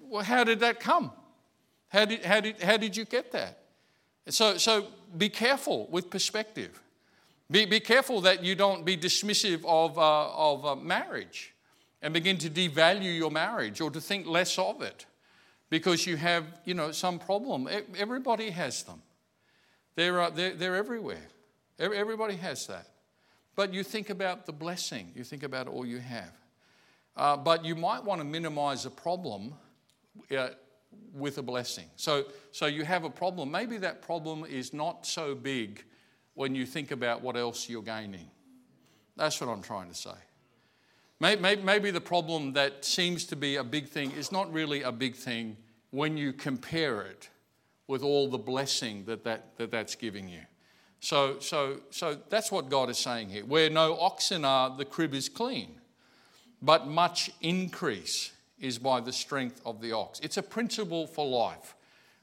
well 0.00 0.24
how 0.24 0.42
did 0.42 0.60
that 0.60 0.80
come? 0.80 1.12
How 1.88 2.06
did, 2.06 2.24
how 2.24 2.40
did, 2.40 2.62
how 2.62 2.78
did 2.78 2.96
you 2.96 3.04
get 3.04 3.30
that? 3.32 3.58
So, 4.28 4.56
so 4.56 4.86
be 5.16 5.28
careful 5.28 5.86
with 5.90 6.10
perspective. 6.10 6.82
Be, 7.50 7.64
be 7.64 7.80
careful 7.80 8.20
that 8.22 8.42
you 8.42 8.54
don't 8.54 8.84
be 8.84 8.96
dismissive 8.96 9.64
of, 9.64 9.98
uh, 9.98 10.30
of 10.32 10.66
uh, 10.66 10.76
marriage 10.76 11.54
and 12.02 12.12
begin 12.12 12.38
to 12.38 12.50
devalue 12.50 13.16
your 13.16 13.30
marriage 13.30 13.80
or 13.80 13.90
to 13.90 14.00
think 14.00 14.26
less 14.26 14.58
of 14.58 14.82
it 14.82 15.06
because 15.70 16.06
you 16.06 16.16
have, 16.16 16.44
you 16.64 16.74
know, 16.74 16.90
some 16.90 17.18
problem. 17.18 17.68
Everybody 17.96 18.50
has 18.50 18.82
them. 18.82 19.02
They're, 19.94 20.20
uh, 20.20 20.30
they're, 20.30 20.54
they're 20.54 20.76
everywhere. 20.76 21.22
Everybody 21.78 22.36
has 22.36 22.66
that. 22.66 22.88
But 23.54 23.72
you 23.72 23.82
think 23.82 24.10
about 24.10 24.46
the 24.46 24.52
blessing, 24.52 25.12
you 25.14 25.24
think 25.24 25.42
about 25.42 25.68
all 25.68 25.86
you 25.86 25.98
have. 25.98 26.32
Uh, 27.16 27.36
but 27.36 27.64
you 27.64 27.74
might 27.74 28.04
want 28.04 28.20
to 28.20 28.24
minimize 28.24 28.84
a 28.84 28.90
problem 28.90 29.54
uh, 30.36 30.48
with 31.14 31.38
a 31.38 31.42
blessing. 31.42 31.86
So, 31.96 32.24
so 32.52 32.66
you 32.66 32.84
have 32.84 33.04
a 33.04 33.10
problem. 33.10 33.50
Maybe 33.50 33.78
that 33.78 34.02
problem 34.02 34.44
is 34.44 34.74
not 34.74 35.06
so 35.06 35.34
big 35.34 35.84
when 36.36 36.54
you 36.54 36.64
think 36.64 36.92
about 36.92 37.22
what 37.22 37.36
else 37.36 37.68
you're 37.68 37.82
gaining. 37.82 38.30
That's 39.16 39.40
what 39.40 39.48
I'm 39.48 39.62
trying 39.62 39.88
to 39.88 39.94
say. 39.94 40.10
Maybe 41.18 41.90
the 41.90 42.00
problem 42.00 42.52
that 42.52 42.84
seems 42.84 43.24
to 43.26 43.36
be 43.36 43.56
a 43.56 43.64
big 43.64 43.88
thing 43.88 44.12
is 44.12 44.30
not 44.30 44.52
really 44.52 44.82
a 44.82 44.92
big 44.92 45.16
thing 45.16 45.56
when 45.90 46.18
you 46.18 46.34
compare 46.34 47.00
it 47.00 47.30
with 47.88 48.02
all 48.02 48.28
the 48.28 48.38
blessing 48.38 49.04
that, 49.06 49.24
that, 49.24 49.56
that 49.56 49.70
that's 49.70 49.94
giving 49.94 50.28
you. 50.28 50.42
So, 51.00 51.38
so, 51.40 51.80
so 51.88 52.18
that's 52.28 52.52
what 52.52 52.68
God 52.68 52.90
is 52.90 52.98
saying 52.98 53.30
here. 53.30 53.46
Where 53.46 53.70
no 53.70 53.98
oxen 53.98 54.44
are, 54.44 54.76
the 54.76 54.84
crib 54.84 55.14
is 55.14 55.30
clean, 55.30 55.80
but 56.60 56.86
much 56.86 57.30
increase 57.40 58.32
is 58.58 58.78
by 58.78 59.00
the 59.00 59.12
strength 59.12 59.62
of 59.64 59.80
the 59.80 59.92
ox. 59.92 60.20
It's 60.20 60.36
a 60.36 60.42
principle 60.42 61.06
for 61.06 61.26
life 61.26 61.76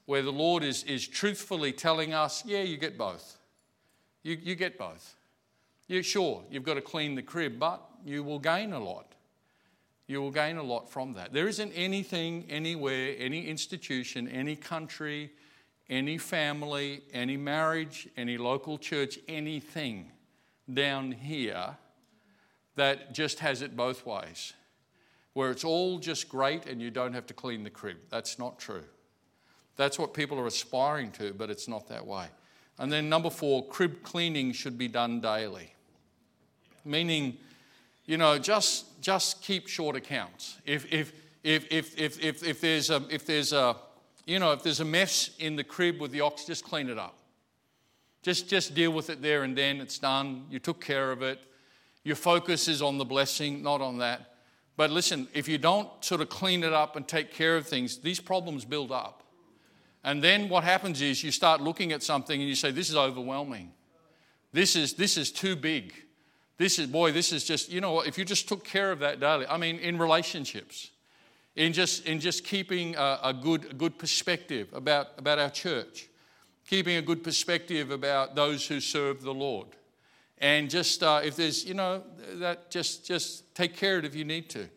where 0.05 0.21
the 0.21 0.31
Lord 0.31 0.63
is, 0.63 0.83
is 0.83 1.07
truthfully 1.07 1.71
telling 1.71 2.13
us, 2.13 2.43
yeah, 2.45 2.61
you 2.61 2.77
get 2.77 2.95
both. 2.95 3.39
You, 4.23 4.37
you 4.41 4.55
get 4.55 4.77
both. 4.77 5.15
You 5.87 6.01
sure, 6.01 6.43
you've 6.49 6.63
got 6.63 6.75
to 6.75 6.81
clean 6.81 7.15
the 7.15 7.21
crib, 7.21 7.59
but 7.59 7.81
you 8.05 8.23
will 8.23 8.39
gain 8.39 8.73
a 8.73 8.79
lot. 8.79 9.13
You 10.07 10.21
will 10.21 10.31
gain 10.31 10.57
a 10.57 10.63
lot 10.63 10.89
from 10.89 11.13
that. 11.13 11.33
There 11.33 11.47
isn't 11.47 11.71
anything, 11.73 12.45
anywhere, 12.49 13.15
any 13.17 13.45
institution, 13.47 14.27
any 14.27 14.55
country, 14.55 15.31
any 15.89 16.17
family, 16.17 17.01
any 17.13 17.37
marriage, 17.37 18.07
any 18.17 18.37
local 18.37 18.77
church, 18.77 19.19
anything 19.27 20.11
down 20.73 21.11
here 21.11 21.77
that 22.75 23.13
just 23.13 23.39
has 23.39 23.61
it 23.61 23.75
both 23.75 24.05
ways, 24.05 24.53
where 25.33 25.51
it's 25.51 25.63
all 25.63 25.99
just 25.99 26.29
great 26.29 26.65
and 26.65 26.81
you 26.81 26.89
don't 26.89 27.13
have 27.13 27.27
to 27.27 27.33
clean 27.33 27.63
the 27.63 27.69
crib. 27.69 27.97
That's 28.09 28.39
not 28.39 28.57
true. 28.57 28.83
That's 29.75 29.99
what 29.99 30.13
people 30.13 30.39
are 30.39 30.47
aspiring 30.47 31.11
to, 31.13 31.33
but 31.33 31.49
it's 31.49 31.67
not 31.67 31.87
that 31.89 32.05
way. 32.05 32.27
And 32.79 32.91
then 32.91 33.09
number 33.09 33.29
four, 33.29 33.67
crib 33.67 34.03
cleaning 34.03 34.51
should 34.51 34.77
be 34.77 34.87
done 34.87 35.21
daily, 35.21 35.73
meaning 36.83 37.37
you 38.05 38.17
know, 38.17 38.37
just, 38.37 39.01
just 39.01 39.41
keep 39.41 39.67
short 39.67 39.95
accounts. 39.95 40.57
If, 40.65 40.91
if, 40.91 41.13
if, 41.43 41.65
if, 41.71 41.97
if, 41.97 42.21
if, 42.21 42.43
if, 42.43 42.61
there's 42.61 42.89
a, 42.89 43.01
if 43.09 43.25
there's 43.25 43.53
a, 43.53 43.75
you 44.25 44.39
know, 44.39 44.51
if 44.51 44.63
there's 44.63 44.81
a 44.81 44.85
mess 44.85 45.31
in 45.39 45.55
the 45.55 45.63
crib 45.63 46.01
with 46.01 46.11
the 46.11 46.21
ox, 46.21 46.45
just 46.45 46.63
clean 46.65 46.89
it 46.89 46.97
up. 46.97 47.17
Just, 48.21 48.49
just 48.49 48.73
deal 48.73 48.91
with 48.91 49.09
it 49.09 49.21
there 49.21 49.43
and 49.43 49.57
then. 49.57 49.81
It's 49.81 49.99
done. 49.99 50.45
You 50.49 50.59
took 50.59 50.81
care 50.81 51.11
of 51.11 51.21
it. 51.21 51.39
Your 52.03 52.15
focus 52.15 52.67
is 52.67 52.81
on 52.81 52.97
the 52.97 53.05
blessing, 53.05 53.63
not 53.63 53.81
on 53.81 53.97
that. 53.99 54.35
But 54.75 54.91
listen, 54.91 55.27
if 55.33 55.47
you 55.47 55.57
don't 55.57 55.89
sort 56.03 56.21
of 56.21 56.29
clean 56.29 56.63
it 56.63 56.73
up 56.73 56.95
and 56.95 57.07
take 57.07 57.31
care 57.31 57.55
of 57.55 57.67
things, 57.67 57.97
these 57.97 58.19
problems 58.19 58.65
build 58.65 58.91
up. 58.91 59.22
And 60.03 60.21
then 60.21 60.49
what 60.49 60.63
happens 60.63 61.01
is 61.01 61.23
you 61.23 61.31
start 61.31 61.61
looking 61.61 61.91
at 61.91 62.03
something 62.03 62.39
and 62.39 62.49
you 62.49 62.55
say, 62.55 62.71
This 62.71 62.89
is 62.89 62.95
overwhelming. 62.95 63.71
This 64.51 64.75
is, 64.75 64.93
this 64.93 65.17
is 65.17 65.31
too 65.31 65.55
big. 65.55 65.93
This 66.57 66.77
is, 66.77 66.87
boy, 66.87 67.11
this 67.11 67.31
is 67.31 67.43
just, 67.43 67.71
you 67.71 67.81
know, 67.81 68.01
if 68.01 68.17
you 68.17 68.25
just 68.25 68.47
took 68.47 68.63
care 68.63 68.91
of 68.91 68.99
that 68.99 69.19
daily, 69.19 69.47
I 69.47 69.57
mean, 69.57 69.79
in 69.79 69.97
relationships, 69.97 70.91
in 71.55 71.73
just, 71.73 72.05
in 72.05 72.19
just 72.19 72.43
keeping 72.43 72.95
a, 72.95 73.19
a 73.23 73.33
good, 73.33 73.71
a 73.71 73.73
good 73.73 73.97
perspective 73.97 74.69
about, 74.73 75.07
about 75.17 75.39
our 75.39 75.49
church, 75.49 76.07
keeping 76.67 76.97
a 76.97 77.01
good 77.01 77.23
perspective 77.23 77.89
about 77.89 78.35
those 78.35 78.67
who 78.67 78.79
serve 78.79 79.23
the 79.23 79.33
Lord. 79.33 79.67
And 80.37 80.69
just, 80.69 81.01
uh, 81.01 81.21
if 81.23 81.35
there's, 81.35 81.65
you 81.65 81.73
know, 81.73 82.03
that 82.35 82.69
just, 82.69 83.05
just 83.05 83.55
take 83.55 83.75
care 83.75 83.97
of 83.97 84.03
it 84.03 84.07
if 84.07 84.15
you 84.15 84.25
need 84.25 84.49
to. 84.51 84.69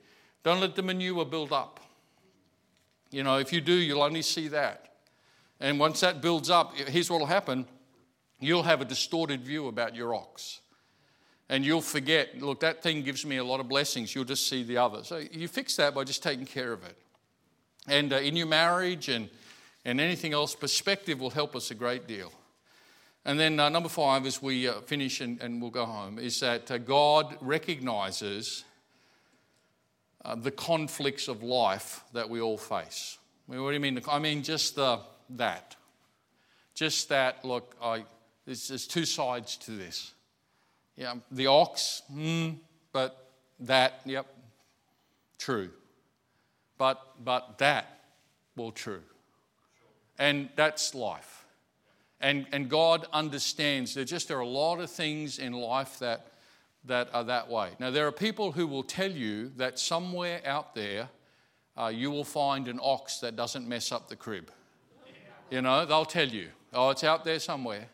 Don't 0.42 0.60
let 0.60 0.76
the 0.76 0.82
manure 0.82 1.24
build 1.24 1.52
up. 1.52 1.80
You 3.10 3.22
know, 3.22 3.38
if 3.38 3.52
you 3.52 3.60
do, 3.60 3.72
you'll 3.72 4.02
only 4.02 4.22
see 4.22 4.48
that. 4.48 4.95
And 5.60 5.78
once 5.78 6.00
that 6.00 6.20
builds 6.20 6.50
up, 6.50 6.74
here's 6.74 7.10
what 7.10 7.20
will 7.20 7.26
happen 7.26 7.66
you'll 8.38 8.64
have 8.64 8.82
a 8.82 8.84
distorted 8.84 9.40
view 9.40 9.66
about 9.66 9.94
your 9.94 10.14
ox 10.14 10.60
and 11.48 11.64
you'll 11.64 11.80
forget, 11.80 12.40
look, 12.40 12.60
that 12.60 12.82
thing 12.82 13.02
gives 13.02 13.24
me 13.24 13.36
a 13.36 13.44
lot 13.44 13.60
of 13.60 13.68
blessings. 13.68 14.14
You'll 14.14 14.24
just 14.24 14.48
see 14.48 14.64
the 14.64 14.78
other. 14.78 15.04
So 15.04 15.22
you 15.30 15.46
fix 15.46 15.76
that 15.76 15.94
by 15.94 16.04
just 16.04 16.22
taking 16.22 16.46
care 16.46 16.72
of 16.72 16.84
it. 16.84 16.96
And 17.86 18.12
uh, 18.12 18.16
in 18.16 18.34
your 18.34 18.48
marriage 18.48 19.08
and, 19.08 19.28
and 19.84 20.00
anything 20.00 20.32
else, 20.32 20.56
perspective 20.56 21.20
will 21.20 21.30
help 21.30 21.54
us 21.54 21.70
a 21.70 21.74
great 21.74 22.08
deal. 22.08 22.32
And 23.24 23.38
then 23.38 23.60
uh, 23.60 23.68
number 23.68 23.88
five, 23.88 24.26
as 24.26 24.42
we 24.42 24.66
uh, 24.66 24.80
finish 24.82 25.20
and, 25.20 25.40
and, 25.40 25.60
we'll 25.62 25.70
go 25.70 25.84
home, 25.84 26.18
is 26.18 26.40
that 26.40 26.70
uh, 26.70 26.78
God 26.78 27.36
recognizes 27.40 28.64
uh, 30.24 30.34
the 30.34 30.50
conflicts 30.50 31.28
of 31.28 31.44
life 31.44 32.02
that 32.12 32.28
we 32.28 32.40
all 32.40 32.58
face. 32.58 33.18
What 33.46 33.56
do 33.56 33.72
you 33.72 33.80
mean? 33.80 34.00
I 34.08 34.18
mean 34.18 34.42
just 34.42 34.74
the, 34.74 35.00
that. 35.30 35.76
Just 36.74 37.08
that, 37.08 37.44
look, 37.44 37.74
I, 37.82 38.04
there's, 38.44 38.68
there's 38.68 38.86
two 38.86 39.04
sides 39.04 39.56
to 39.58 39.72
this. 39.72 40.12
Yeah, 40.96 41.14
the 41.30 41.46
ox, 41.46 42.02
hmm, 42.10 42.50
but 42.92 43.30
that, 43.60 44.00
yep, 44.04 44.26
true. 45.38 45.70
But, 46.78 47.02
but 47.22 47.58
that, 47.58 48.00
well, 48.56 48.70
true. 48.70 49.02
And 50.18 50.48
that's 50.56 50.94
life. 50.94 51.44
And, 52.20 52.46
and 52.52 52.68
God 52.68 53.06
understands 53.12 53.94
there 53.94 54.04
just 54.04 54.28
there 54.28 54.38
are 54.38 54.40
a 54.40 54.46
lot 54.48 54.80
of 54.80 54.90
things 54.90 55.38
in 55.38 55.52
life 55.52 55.98
that, 55.98 56.26
that 56.86 57.10
are 57.12 57.24
that 57.24 57.48
way. 57.48 57.70
Now, 57.78 57.90
there 57.90 58.06
are 58.06 58.12
people 58.12 58.52
who 58.52 58.66
will 58.66 58.82
tell 58.82 59.10
you 59.10 59.50
that 59.56 59.78
somewhere 59.78 60.40
out 60.46 60.74
there 60.74 61.08
uh, 61.76 61.88
you 61.88 62.10
will 62.10 62.24
find 62.24 62.68
an 62.68 62.80
ox 62.82 63.18
that 63.18 63.36
doesn't 63.36 63.68
mess 63.68 63.92
up 63.92 64.08
the 64.08 64.16
crib. 64.16 64.50
You 65.50 65.62
know, 65.62 65.86
they'll 65.86 66.04
tell 66.04 66.28
you, 66.28 66.48
oh, 66.72 66.90
it's 66.90 67.04
out 67.04 67.24
there 67.24 67.38
somewhere. 67.38 67.88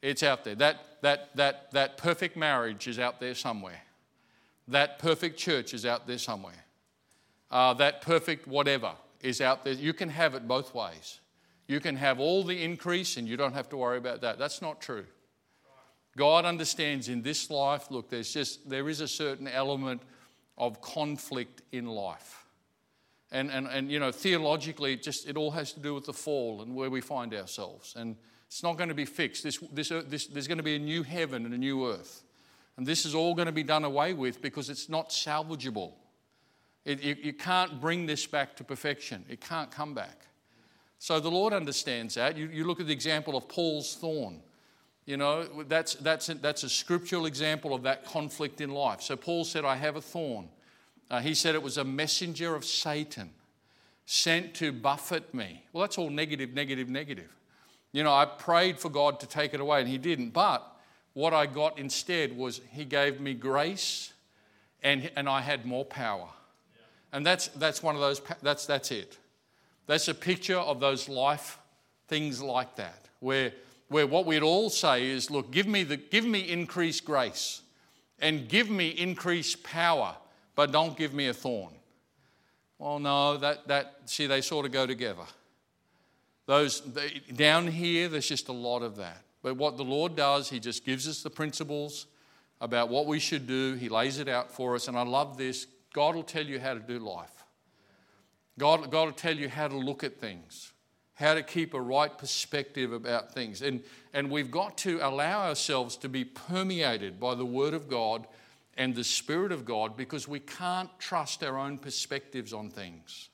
It's 0.00 0.22
out 0.22 0.44
there. 0.44 0.54
That, 0.56 0.84
that, 1.02 1.36
that, 1.36 1.70
that 1.72 1.96
perfect 1.96 2.36
marriage 2.36 2.88
is 2.88 2.98
out 2.98 3.20
there 3.20 3.34
somewhere. 3.34 3.82
That 4.68 4.98
perfect 4.98 5.38
church 5.38 5.74
is 5.74 5.84
out 5.84 6.06
there 6.06 6.18
somewhere. 6.18 6.64
Uh, 7.50 7.74
that 7.74 8.00
perfect 8.00 8.48
whatever 8.48 8.92
is 9.20 9.40
out 9.40 9.64
there. 9.64 9.74
You 9.74 9.92
can 9.92 10.08
have 10.08 10.34
it 10.34 10.48
both 10.48 10.74
ways. 10.74 11.20
You 11.68 11.80
can 11.80 11.96
have 11.96 12.18
all 12.18 12.42
the 12.42 12.62
increase 12.62 13.16
and 13.16 13.28
you 13.28 13.36
don't 13.36 13.52
have 13.52 13.68
to 13.70 13.76
worry 13.76 13.98
about 13.98 14.22
that. 14.22 14.38
That's 14.38 14.62
not 14.62 14.80
true. 14.80 15.04
God 16.16 16.44
understands 16.44 17.08
in 17.08 17.22
this 17.22 17.48
life, 17.50 17.90
look, 17.90 18.10
there's 18.10 18.32
just, 18.32 18.68
there 18.68 18.88
is 18.88 19.00
a 19.00 19.08
certain 19.08 19.48
element 19.48 20.02
of 20.58 20.80
conflict 20.80 21.62
in 21.72 21.86
life. 21.86 22.41
And, 23.32 23.50
and, 23.50 23.66
and 23.66 23.90
you 23.90 23.98
know, 23.98 24.12
theologically, 24.12 24.96
just, 24.96 25.26
it 25.26 25.36
all 25.36 25.50
has 25.52 25.72
to 25.72 25.80
do 25.80 25.94
with 25.94 26.04
the 26.04 26.12
fall 26.12 26.60
and 26.60 26.74
where 26.74 26.90
we 26.90 27.00
find 27.00 27.34
ourselves. 27.34 27.94
And 27.96 28.16
it's 28.46 28.62
not 28.62 28.76
going 28.76 28.90
to 28.90 28.94
be 28.94 29.06
fixed. 29.06 29.42
This, 29.42 29.58
this, 29.72 29.90
uh, 29.90 30.02
this, 30.06 30.26
there's 30.26 30.46
going 30.46 30.58
to 30.58 30.64
be 30.64 30.76
a 30.76 30.78
new 30.78 31.02
heaven 31.02 31.46
and 31.46 31.54
a 31.54 31.58
new 31.58 31.88
earth. 31.88 32.22
And 32.76 32.86
this 32.86 33.06
is 33.06 33.14
all 33.14 33.34
going 33.34 33.46
to 33.46 33.52
be 33.52 33.62
done 33.62 33.84
away 33.84 34.12
with 34.12 34.42
because 34.42 34.68
it's 34.68 34.90
not 34.90 35.08
salvageable. 35.08 35.92
It, 36.84 37.02
you, 37.02 37.16
you 37.22 37.32
can't 37.32 37.80
bring 37.80 38.04
this 38.04 38.26
back 38.26 38.54
to 38.56 38.64
perfection, 38.64 39.24
it 39.28 39.40
can't 39.40 39.70
come 39.70 39.94
back. 39.94 40.26
So 40.98 41.18
the 41.18 41.30
Lord 41.30 41.52
understands 41.52 42.14
that. 42.14 42.36
You, 42.36 42.46
you 42.52 42.64
look 42.64 42.80
at 42.80 42.86
the 42.86 42.92
example 42.92 43.36
of 43.36 43.48
Paul's 43.48 43.96
thorn. 43.96 44.40
You 45.04 45.16
know, 45.16 45.64
that's, 45.64 45.94
that's, 45.94 46.28
a, 46.28 46.34
that's 46.34 46.62
a 46.62 46.68
scriptural 46.68 47.26
example 47.26 47.74
of 47.74 47.82
that 47.82 48.04
conflict 48.04 48.60
in 48.60 48.70
life. 48.70 49.02
So 49.02 49.16
Paul 49.16 49.44
said, 49.44 49.64
I 49.64 49.74
have 49.74 49.96
a 49.96 50.00
thorn. 50.00 50.48
Uh, 51.10 51.20
he 51.20 51.34
said 51.34 51.54
it 51.54 51.62
was 51.62 51.78
a 51.78 51.84
messenger 51.84 52.54
of 52.54 52.64
Satan 52.64 53.30
sent 54.06 54.54
to 54.54 54.72
buffet 54.72 55.32
me. 55.34 55.64
Well, 55.72 55.82
that's 55.82 55.98
all 55.98 56.10
negative, 56.10 56.54
negative, 56.54 56.88
negative. 56.88 57.30
You 57.92 58.02
know, 58.02 58.12
I 58.12 58.24
prayed 58.24 58.78
for 58.78 58.88
God 58.88 59.20
to 59.20 59.26
take 59.26 59.54
it 59.54 59.60
away 59.60 59.80
and 59.80 59.88
He 59.88 59.98
didn't. 59.98 60.30
But 60.30 60.66
what 61.12 61.34
I 61.34 61.46
got 61.46 61.78
instead 61.78 62.36
was 62.36 62.60
He 62.70 62.84
gave 62.84 63.20
me 63.20 63.34
grace 63.34 64.12
and, 64.82 65.10
and 65.16 65.28
I 65.28 65.40
had 65.40 65.66
more 65.66 65.84
power. 65.84 66.28
And 67.12 67.24
that's, 67.24 67.48
that's 67.48 67.82
one 67.82 67.94
of 67.94 68.00
those, 68.00 68.22
that's, 68.42 68.66
that's 68.66 68.90
it. 68.90 69.18
That's 69.86 70.08
a 70.08 70.14
picture 70.14 70.56
of 70.56 70.80
those 70.80 71.08
life 71.08 71.58
things 72.08 72.42
like 72.42 72.76
that, 72.76 73.08
where, 73.20 73.52
where 73.88 74.06
what 74.06 74.26
we'd 74.26 74.42
all 74.42 74.68
say 74.68 75.06
is, 75.06 75.30
look, 75.30 75.50
give 75.50 75.66
me, 75.66 75.82
the, 75.82 75.96
give 75.96 76.24
me 76.24 76.40
increased 76.40 77.04
grace 77.04 77.62
and 78.18 78.48
give 78.48 78.68
me 78.68 78.88
increased 78.88 79.62
power, 79.62 80.14
but 80.54 80.72
don't 80.72 80.96
give 80.96 81.14
me 81.14 81.28
a 81.28 81.34
thorn. 81.34 81.72
Well, 82.78 82.98
no, 82.98 83.36
that, 83.36 83.68
that 83.68 83.94
see, 84.06 84.26
they 84.26 84.40
sort 84.40 84.66
of 84.66 84.72
go 84.72 84.86
together. 84.86 85.22
Those 86.46 86.80
they, 86.80 87.22
down 87.34 87.68
here, 87.68 88.08
there's 88.08 88.28
just 88.28 88.48
a 88.48 88.52
lot 88.52 88.82
of 88.82 88.96
that. 88.96 89.22
But 89.42 89.56
what 89.56 89.76
the 89.76 89.84
Lord 89.84 90.16
does, 90.16 90.50
He 90.50 90.60
just 90.60 90.84
gives 90.84 91.08
us 91.08 91.22
the 91.22 91.30
principles 91.30 92.06
about 92.60 92.88
what 92.88 93.06
we 93.06 93.18
should 93.18 93.46
do. 93.46 93.74
He 93.74 93.88
lays 93.88 94.18
it 94.18 94.28
out 94.28 94.50
for 94.50 94.74
us, 94.74 94.88
and 94.88 94.96
I 94.96 95.02
love 95.02 95.36
this. 95.36 95.66
God 95.92 96.14
will 96.14 96.22
tell 96.22 96.44
you 96.44 96.58
how 96.58 96.74
to 96.74 96.80
do 96.80 96.98
life. 96.98 97.44
God, 98.58 98.90
God 98.90 99.04
will 99.06 99.12
tell 99.12 99.36
you 99.36 99.48
how 99.48 99.68
to 99.68 99.76
look 99.76 100.04
at 100.04 100.18
things, 100.18 100.72
how 101.14 101.34
to 101.34 101.42
keep 101.42 101.74
a 101.74 101.80
right 101.80 102.16
perspective 102.16 102.92
about 102.92 103.32
things. 103.32 103.62
And, 103.62 103.82
and 104.12 104.30
we've 104.30 104.50
got 104.50 104.76
to 104.78 104.98
allow 105.00 105.48
ourselves 105.48 105.96
to 105.98 106.08
be 106.08 106.24
permeated 106.24 107.18
by 107.18 107.34
the 107.34 107.46
Word 107.46 107.74
of 107.74 107.88
God 107.88 108.26
and 108.76 108.94
the 108.94 109.04
Spirit 109.04 109.52
of 109.52 109.64
God 109.64 109.96
because 109.96 110.26
we 110.26 110.40
can't 110.40 110.90
trust 110.98 111.42
our 111.44 111.58
own 111.58 111.78
perspectives 111.78 112.52
on 112.52 112.70
things. 112.70 113.28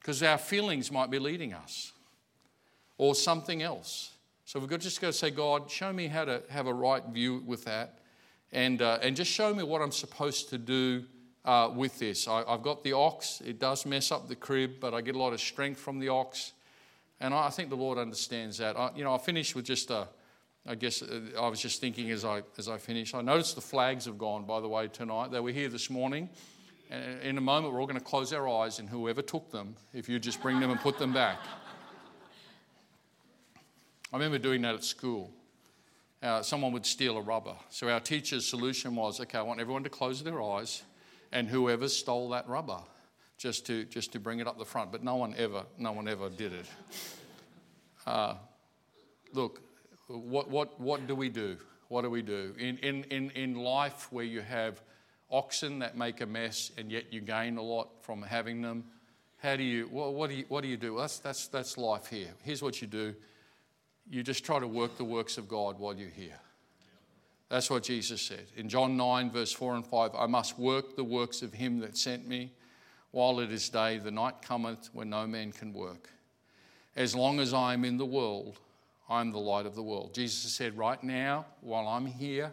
Because 0.00 0.22
our 0.22 0.38
feelings 0.38 0.90
might 0.90 1.10
be 1.10 1.18
leading 1.18 1.52
us 1.52 1.92
or 2.98 3.14
something 3.14 3.62
else. 3.62 4.12
So 4.44 4.60
we've 4.60 4.68
got 4.68 4.80
to 4.80 4.84
just 4.84 5.00
go 5.00 5.10
say, 5.10 5.30
God, 5.30 5.70
show 5.70 5.92
me 5.92 6.08
how 6.08 6.24
to 6.24 6.42
have 6.50 6.66
a 6.66 6.74
right 6.74 7.04
view 7.06 7.42
with 7.46 7.64
that 7.64 8.00
and, 8.52 8.82
uh, 8.82 8.98
and 9.00 9.16
just 9.16 9.30
show 9.30 9.54
me 9.54 9.62
what 9.62 9.80
I'm 9.80 9.92
supposed 9.92 10.50
to 10.50 10.58
do 10.58 11.04
uh, 11.44 11.70
with 11.74 11.98
this. 11.98 12.28
I, 12.28 12.44
have 12.46 12.62
got 12.62 12.84
the 12.84 12.92
ox, 12.92 13.40
it 13.44 13.58
does 13.58 13.86
mess 13.86 14.12
up 14.12 14.28
the 14.28 14.36
crib, 14.36 14.72
but 14.80 14.94
I 14.94 15.00
get 15.00 15.14
a 15.14 15.18
lot 15.18 15.32
of 15.32 15.40
strength 15.40 15.80
from 15.80 15.98
the 15.98 16.08
ox. 16.08 16.52
And 17.20 17.32
I, 17.32 17.46
I 17.46 17.50
think 17.50 17.70
the 17.70 17.76
Lord 17.76 17.98
understands 17.98 18.58
that. 18.58 18.76
I, 18.78 18.90
you 18.94 19.04
know, 19.04 19.14
I 19.14 19.18
finished 19.18 19.56
with 19.56 19.64
just 19.64 19.90
a, 19.90 20.08
I 20.66 20.74
guess 20.76 21.02
uh, 21.02 21.20
I 21.38 21.48
was 21.48 21.60
just 21.60 21.80
thinking 21.80 22.10
as 22.10 22.24
I, 22.24 22.42
as 22.56 22.68
I 22.68 22.78
finished. 22.78 23.14
I 23.14 23.20
noticed 23.20 23.54
the 23.56 23.60
flags 23.60 24.04
have 24.04 24.18
gone, 24.18 24.44
by 24.44 24.60
the 24.60 24.68
way, 24.68 24.88
tonight. 24.88 25.30
They 25.30 25.40
were 25.40 25.50
here 25.50 25.68
this 25.68 25.90
morning. 25.90 26.28
And 26.90 27.20
in 27.22 27.38
a 27.38 27.40
moment, 27.40 27.72
we're 27.72 27.80
all 27.80 27.86
going 27.86 27.98
to 27.98 28.04
close 28.04 28.32
our 28.32 28.48
eyes, 28.48 28.78
and 28.78 28.88
whoever 28.88 29.22
took 29.22 29.50
them, 29.50 29.76
if 29.92 30.08
you 30.08 30.18
just 30.18 30.42
bring 30.42 30.60
them 30.60 30.70
and 30.70 30.78
put 30.78 30.98
them 30.98 31.12
back. 31.12 31.38
I 34.12 34.16
remember 34.16 34.38
doing 34.38 34.60
that 34.62 34.74
at 34.74 34.84
school. 34.84 35.32
Uh, 36.22 36.42
someone 36.42 36.70
would 36.72 36.86
steal 36.86 37.16
a 37.16 37.22
rubber. 37.22 37.56
So 37.70 37.88
our 37.88 37.98
teacher's 37.98 38.46
solution 38.46 38.94
was 38.94 39.20
okay, 39.20 39.38
I 39.38 39.42
want 39.42 39.58
everyone 39.58 39.82
to 39.84 39.90
close 39.90 40.22
their 40.22 40.40
eyes 40.40 40.82
and 41.32 41.48
whoever 41.48 41.88
stole 41.88 42.28
that 42.28 42.46
rubber 42.46 42.78
just 43.38 43.66
to, 43.66 43.84
just 43.86 44.12
to 44.12 44.20
bring 44.20 44.38
it 44.38 44.46
up 44.46 44.58
the 44.58 44.64
front. 44.64 44.92
But 44.92 45.02
no 45.02 45.16
one 45.16 45.34
ever, 45.36 45.64
no 45.78 45.92
one 45.92 46.06
ever 46.06 46.28
did 46.28 46.52
it. 46.52 46.66
Uh, 48.06 48.34
look, 49.32 49.62
what, 50.12 50.50
what, 50.50 50.80
what 50.80 51.06
do 51.06 51.14
we 51.14 51.28
do? 51.28 51.56
What 51.88 52.02
do 52.02 52.10
we 52.10 52.22
do? 52.22 52.54
In, 52.58 52.78
in, 52.78 53.04
in, 53.04 53.30
in 53.30 53.54
life 53.54 54.08
where 54.10 54.24
you 54.24 54.40
have 54.40 54.80
oxen 55.30 55.78
that 55.80 55.96
make 55.96 56.20
a 56.20 56.26
mess 56.26 56.70
and 56.76 56.90
yet 56.90 57.12
you 57.12 57.20
gain 57.20 57.56
a 57.56 57.62
lot 57.62 57.88
from 58.02 58.22
having 58.22 58.62
them, 58.62 58.84
how 59.42 59.56
do 59.56 59.62
you, 59.62 59.88
what, 59.90 60.14
what 60.14 60.30
do 60.30 60.36
you, 60.36 60.44
what 60.48 60.62
do, 60.62 60.68
you 60.68 60.76
do? 60.76 60.96
That's, 60.98 61.18
that's, 61.18 61.48
that's 61.48 61.76
life 61.76 62.06
here. 62.06 62.28
Here's 62.42 62.62
what 62.62 62.80
you 62.80 62.86
do. 62.86 63.14
You 64.08 64.22
just 64.22 64.44
try 64.44 64.58
to 64.58 64.68
work 64.68 64.96
the 64.96 65.04
works 65.04 65.38
of 65.38 65.48
God 65.48 65.78
while 65.78 65.94
you're 65.94 66.08
here. 66.08 66.38
That's 67.48 67.68
what 67.68 67.82
Jesus 67.82 68.22
said. 68.22 68.46
In 68.56 68.68
John 68.68 68.96
9, 68.96 69.30
verse 69.30 69.52
4 69.52 69.74
and 69.74 69.86
5, 69.86 70.12
I 70.16 70.26
must 70.26 70.58
work 70.58 70.96
the 70.96 71.04
works 71.04 71.42
of 71.42 71.52
him 71.52 71.80
that 71.80 71.96
sent 71.96 72.26
me 72.26 72.52
while 73.10 73.40
it 73.40 73.52
is 73.52 73.68
day. 73.68 73.98
The 73.98 74.10
night 74.10 74.40
cometh 74.40 74.88
when 74.92 75.10
no 75.10 75.26
man 75.26 75.52
can 75.52 75.72
work. 75.72 76.08
As 76.96 77.14
long 77.14 77.40
as 77.40 77.52
I 77.52 77.74
am 77.74 77.84
in 77.84 77.98
the 77.98 78.06
world, 78.06 78.58
I 79.08 79.20
am 79.20 79.30
the 79.30 79.38
light 79.38 79.66
of 79.66 79.74
the 79.74 79.82
world. 79.82 80.14
Jesus 80.14 80.52
said, 80.52 80.76
Right 80.76 81.02
now, 81.02 81.46
while 81.60 81.88
I'm 81.88 82.06
here, 82.06 82.52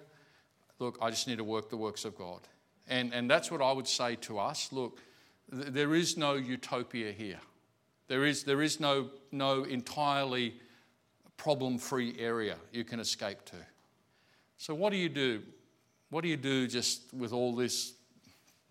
look, 0.80 0.98
I 1.02 1.10
just 1.10 1.28
need 1.28 1.38
to 1.38 1.44
work 1.44 1.70
the 1.70 1.78
works 1.78 2.06
of 2.06 2.18
God. 2.18 2.42
And, 2.88 3.14
and 3.14 3.30
that's 3.30 3.52
what 3.52 3.62
I 3.62 3.72
would 3.72 3.88
say 3.88 4.16
to 4.16 4.40
us. 4.40 4.72
Look, 4.72 5.00
th- 5.52 5.68
there 5.68 5.94
is 5.94 6.18
no 6.18 6.34
utopia 6.34 7.12
here. 7.12 7.40
There 8.08 8.26
is, 8.26 8.44
there 8.44 8.62
is 8.62 8.80
no, 8.80 9.12
no 9.32 9.64
entirely 9.64 10.56
problem 11.38 11.78
free 11.78 12.16
area 12.20 12.58
you 12.72 12.84
can 12.84 13.00
escape 13.00 13.46
to. 13.46 13.56
So, 14.58 14.74
what 14.74 14.92
do 14.92 14.98
you 14.98 15.10
do? 15.10 15.42
What 16.10 16.22
do 16.22 16.28
you 16.28 16.38
do 16.38 16.68
just 16.68 17.14
with 17.14 17.32
all 17.32 17.56
this, 17.56 17.94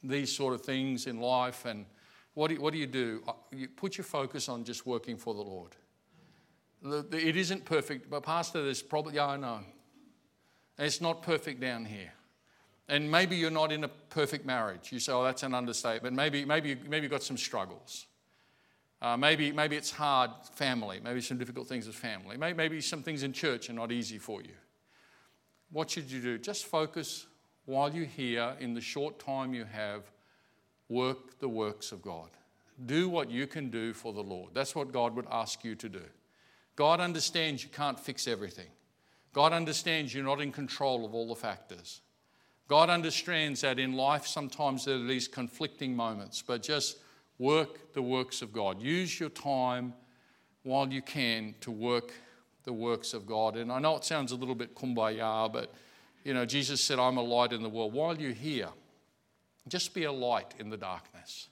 these 0.03 0.35
sort 0.35 0.55
of 0.55 0.62
things 0.62 1.07
in 1.07 1.20
life? 1.20 1.64
And 1.64 1.87
what 2.35 2.49
do 2.49 2.61
what 2.61 2.72
do, 2.72 2.79
you 2.79 2.87
do? 2.87 3.22
Uh, 3.26 3.33
you 3.53 3.68
put 3.68 3.97
your 3.97 4.05
focus 4.05 4.49
on 4.49 4.64
just 4.64 4.87
working 4.87 5.16
for 5.16 5.35
the 5.35 5.41
Lord. 5.41 5.76
It 6.85 7.37
isn't 7.37 7.64
perfect, 7.64 8.09
but 8.09 8.22
Pastor, 8.22 8.62
there's 8.62 8.83
probably, 8.83 9.14
yeah, 9.14 9.26
I 9.26 9.37
know. 9.37 9.61
It's 10.79 11.01
not 11.01 11.22
perfect 11.22 11.61
down 11.61 11.85
here. 11.85 12.12
And 12.89 13.11
maybe 13.11 13.37
you're 13.37 13.51
not 13.51 13.72
in 13.72 13.85
a 13.85 13.89
perfect 13.89 14.47
marriage. 14.47 14.93
You 14.93 15.01
say, 15.01 15.12
oh, 15.12 15.24
that's 15.24 15.43
an 15.43 15.55
understatement. 15.55 16.14
Maybe, 16.14 16.45
maybe, 16.45 16.74
maybe 16.74 17.03
you've 17.03 17.11
got 17.11 17.22
some 17.22 17.37
struggles. 17.37 18.07
Uh, 19.03 19.16
maybe, 19.16 19.53
maybe 19.53 19.76
it's 19.76 19.91
hard 19.91 20.31
family. 20.55 21.01
Maybe 21.03 21.20
some 21.20 21.37
difficult 21.37 21.68
things 21.68 21.87
with 21.87 21.97
family. 21.97 22.37
Maybe, 22.37 22.57
maybe 22.57 22.81
some 22.81 23.03
things 23.03 23.22
in 23.24 23.33
church 23.33 23.68
are 23.68 23.74
not 23.74 23.93
easy 23.93 24.18
for 24.18 24.41
you 24.41 24.55
what 25.70 25.91
should 25.91 26.11
you 26.11 26.20
do? 26.20 26.39
Just 26.39 26.66
focus 26.66 27.26
while 27.66 27.93
you're 27.93 28.07
here 28.07 28.57
in 28.61 28.74
the 28.74 28.81
short 28.81 29.18
time 29.18 29.53
you 29.53 29.64
have, 29.64 30.11
work 30.89 31.39
the 31.39 31.49
works 31.49 31.93
of 31.93 32.01
God. 32.01 32.31
Do 32.87 33.09
what 33.09 33.31
you 33.31 33.47
can 33.47 33.70
do 33.70 33.93
for 33.93 34.12
the 34.12 34.22
Lord. 34.22 34.55
That's 34.55 34.74
what 34.74 34.93
God 34.93 35.14
would 35.16 35.26
ask 35.31 35.64
you 35.64 35.74
to 35.74 35.89
do. 35.89 36.03
God 36.79 37.01
understands 37.01 37.64
you 37.64 37.70
can't 37.70 37.99
fix 37.99 38.29
everything. 38.29 38.68
God 39.33 39.53
understands 39.53 40.14
you're 40.14 40.22
not 40.22 40.41
in 40.41 40.53
control 40.53 41.05
of 41.05 41.12
all 41.12 41.26
the 41.26 41.35
factors. 41.35 42.03
God 42.68 42.89
understands 42.89 43.62
that 43.62 43.81
in 43.81 43.95
life 43.95 44.29
sometimes 44.29 44.85
there 44.85 44.95
are 44.95 45.05
these 45.05 45.26
conflicting 45.26 45.97
moments, 45.97 46.41
but 46.41 46.62
just 46.62 46.99
work 47.37 47.93
the 47.95 48.01
works 48.01 48.43
of 48.43 48.53
God. 48.53 48.81
Use 48.81 49.18
your 49.18 49.29
time 49.29 49.93
while 50.62 50.87
you 50.87 51.03
can 51.03 51.57
to 51.62 51.72
work 51.72 52.12
the 52.62 52.72
works 52.72 53.12
of 53.12 53.26
God. 53.26 53.57
And 53.57 53.72
I 53.72 53.81
know 53.81 53.97
it 53.97 54.05
sounds 54.05 54.31
a 54.31 54.37
little 54.37 54.55
bit 54.55 54.76
kumbaya, 54.76 55.53
but 55.53 55.74
you 56.22 56.33
know, 56.33 56.47
Jesus 56.47 56.81
said, 56.81 57.01
I'm 57.01 57.16
a 57.16 57.22
light 57.22 57.53
in 57.53 57.64
the 57.64 57.68
world. 57.68 57.93
While 57.93 58.20
you're 58.20 58.31
here, 58.31 58.68
just 59.66 59.95
be 59.95 60.05
a 60.05 60.12
light 60.12 60.55
in 60.61 60.70
the 60.70 60.76
darkness, 60.76 61.49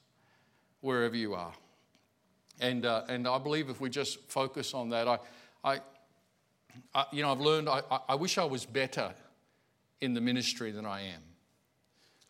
wherever 0.82 1.16
you 1.16 1.34
are. 1.34 1.52
And, 2.60 2.86
uh, 2.86 3.02
and 3.08 3.28
I 3.28 3.38
believe 3.38 3.68
if 3.68 3.80
we 3.80 3.90
just 3.90 4.20
focus 4.30 4.74
on 4.74 4.90
that, 4.90 5.08
I, 5.08 5.18
I, 5.64 5.80
I 6.94 7.04
you 7.12 7.22
know, 7.22 7.32
I've 7.32 7.40
learned, 7.40 7.68
I, 7.68 7.82
I 8.08 8.14
wish 8.14 8.38
I 8.38 8.44
was 8.44 8.64
better 8.64 9.14
in 10.00 10.14
the 10.14 10.20
ministry 10.20 10.70
than 10.70 10.86
I 10.86 11.02
am. 11.02 11.22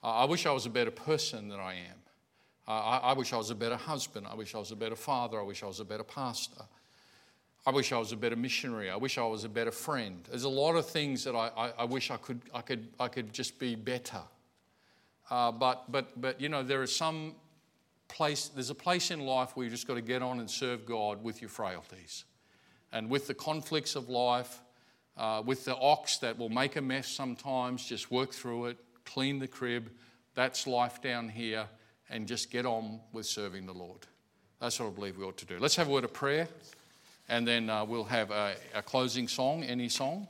I 0.03 0.25
wish 0.25 0.47
I 0.47 0.53
was 0.53 0.67
a 0.67 0.71
better 0.71 0.91
person 0.91 1.49
than 1.49 1.59
I 1.59 1.75
am. 1.75 1.97
I, 2.69 2.99
I 3.03 3.13
wish 3.15 3.33
I 3.33 3.37
was 3.37 3.51
a 3.51 3.55
better 3.55 3.77
husband. 3.77 4.27
I 4.29 4.35
wish 4.35 4.55
I 4.55 4.59
was 4.59 4.71
a 4.71 4.77
better 4.77 4.97
father. 4.97 5.39
I 5.39 5.43
wish 5.43 5.63
I 5.63 5.67
was 5.67 5.81
a 5.81 5.85
better 5.85 6.05
pastor. 6.05 6.63
I 7.67 7.71
wish 7.71 7.93
I 7.93 7.99
was 7.99 8.13
a 8.13 8.17
better 8.17 8.37
missionary. 8.37 8.91
I 8.91 8.97
wish 8.97 9.19
I 9.19 9.25
was 9.25 9.43
a 9.43 9.49
better 9.49 9.73
friend. 9.73 10.25
There's 10.31 10.45
a 10.45 10.49
lot 10.49 10.77
of 10.77 10.87
things 10.87 11.25
that 11.25 11.35
I, 11.35 11.51
I, 11.57 11.73
I 11.79 11.85
wish 11.85 12.13
I 12.13 12.17
could, 12.17 12.41
I, 12.55 12.61
could, 12.61 12.89
I 13.01 13.09
could 13.09 13.33
just 13.33 13.59
be 13.59 13.75
better. 13.75 14.23
Uh, 15.29 15.51
but, 15.51 15.91
but, 15.91 16.21
but, 16.21 16.41
you 16.41 16.49
know, 16.49 16.63
there 16.63 16.85
is 16.85 16.95
some 16.95 17.35
place, 18.09 18.49
there's 18.49 18.71
a 18.71 18.75
place 18.75 19.11
in 19.11 19.21
life 19.21 19.57
where 19.57 19.65
you 19.65 19.71
just 19.71 19.87
got 19.87 19.95
to 19.95 20.01
get 20.01 20.23
on 20.23 20.41
and 20.41 20.51
serve 20.51 20.87
God 20.87 21.23
with 21.23 21.41
your 21.41 21.49
frailties. 21.49 22.25
And 22.93 23.11
with 23.11 23.27
the 23.27 23.35
conflicts 23.35 23.97
of 23.97 24.09
life, 24.09 24.61
uh, 25.17 25.43
with 25.45 25.65
the 25.65 25.77
ox 25.77 26.19
that 26.19 26.39
will 26.39 26.49
make 26.49 26.77
a 26.77 26.81
mess 26.81 27.09
sometimes, 27.09 27.85
just 27.85 28.11
work 28.11 28.33
through 28.33 28.67
it, 28.67 28.79
clean 29.05 29.39
the 29.39 29.49
crib. 29.49 29.91
That's 30.35 30.67
life 30.67 31.01
down 31.01 31.29
here, 31.29 31.67
and 32.11 32.27
just 32.27 32.51
get 32.51 32.67
on 32.67 33.01
with 33.13 33.27
serving 33.27 33.67
the 33.67 33.73
Lord. 33.73 34.07
That's 34.61 34.79
what 34.79 34.87
I 34.87 34.91
believe 34.91 35.19
we 35.19 35.25
ought 35.25 35.37
to 35.39 35.47
do. 35.47 35.59
Let's 35.59 35.77
have 35.77 35.89
a 35.89 35.91
word 35.91 36.05
of 36.05 36.13
prayer, 36.13 36.49
and 37.29 37.47
then 37.47 37.71
uh, 37.71 37.85
we'll 37.85 38.05
have 38.05 38.31
a, 38.31 38.55
a, 38.75 38.83
closing 38.83 39.29
song, 39.29 39.65
any 39.65 39.89
song. 39.89 40.27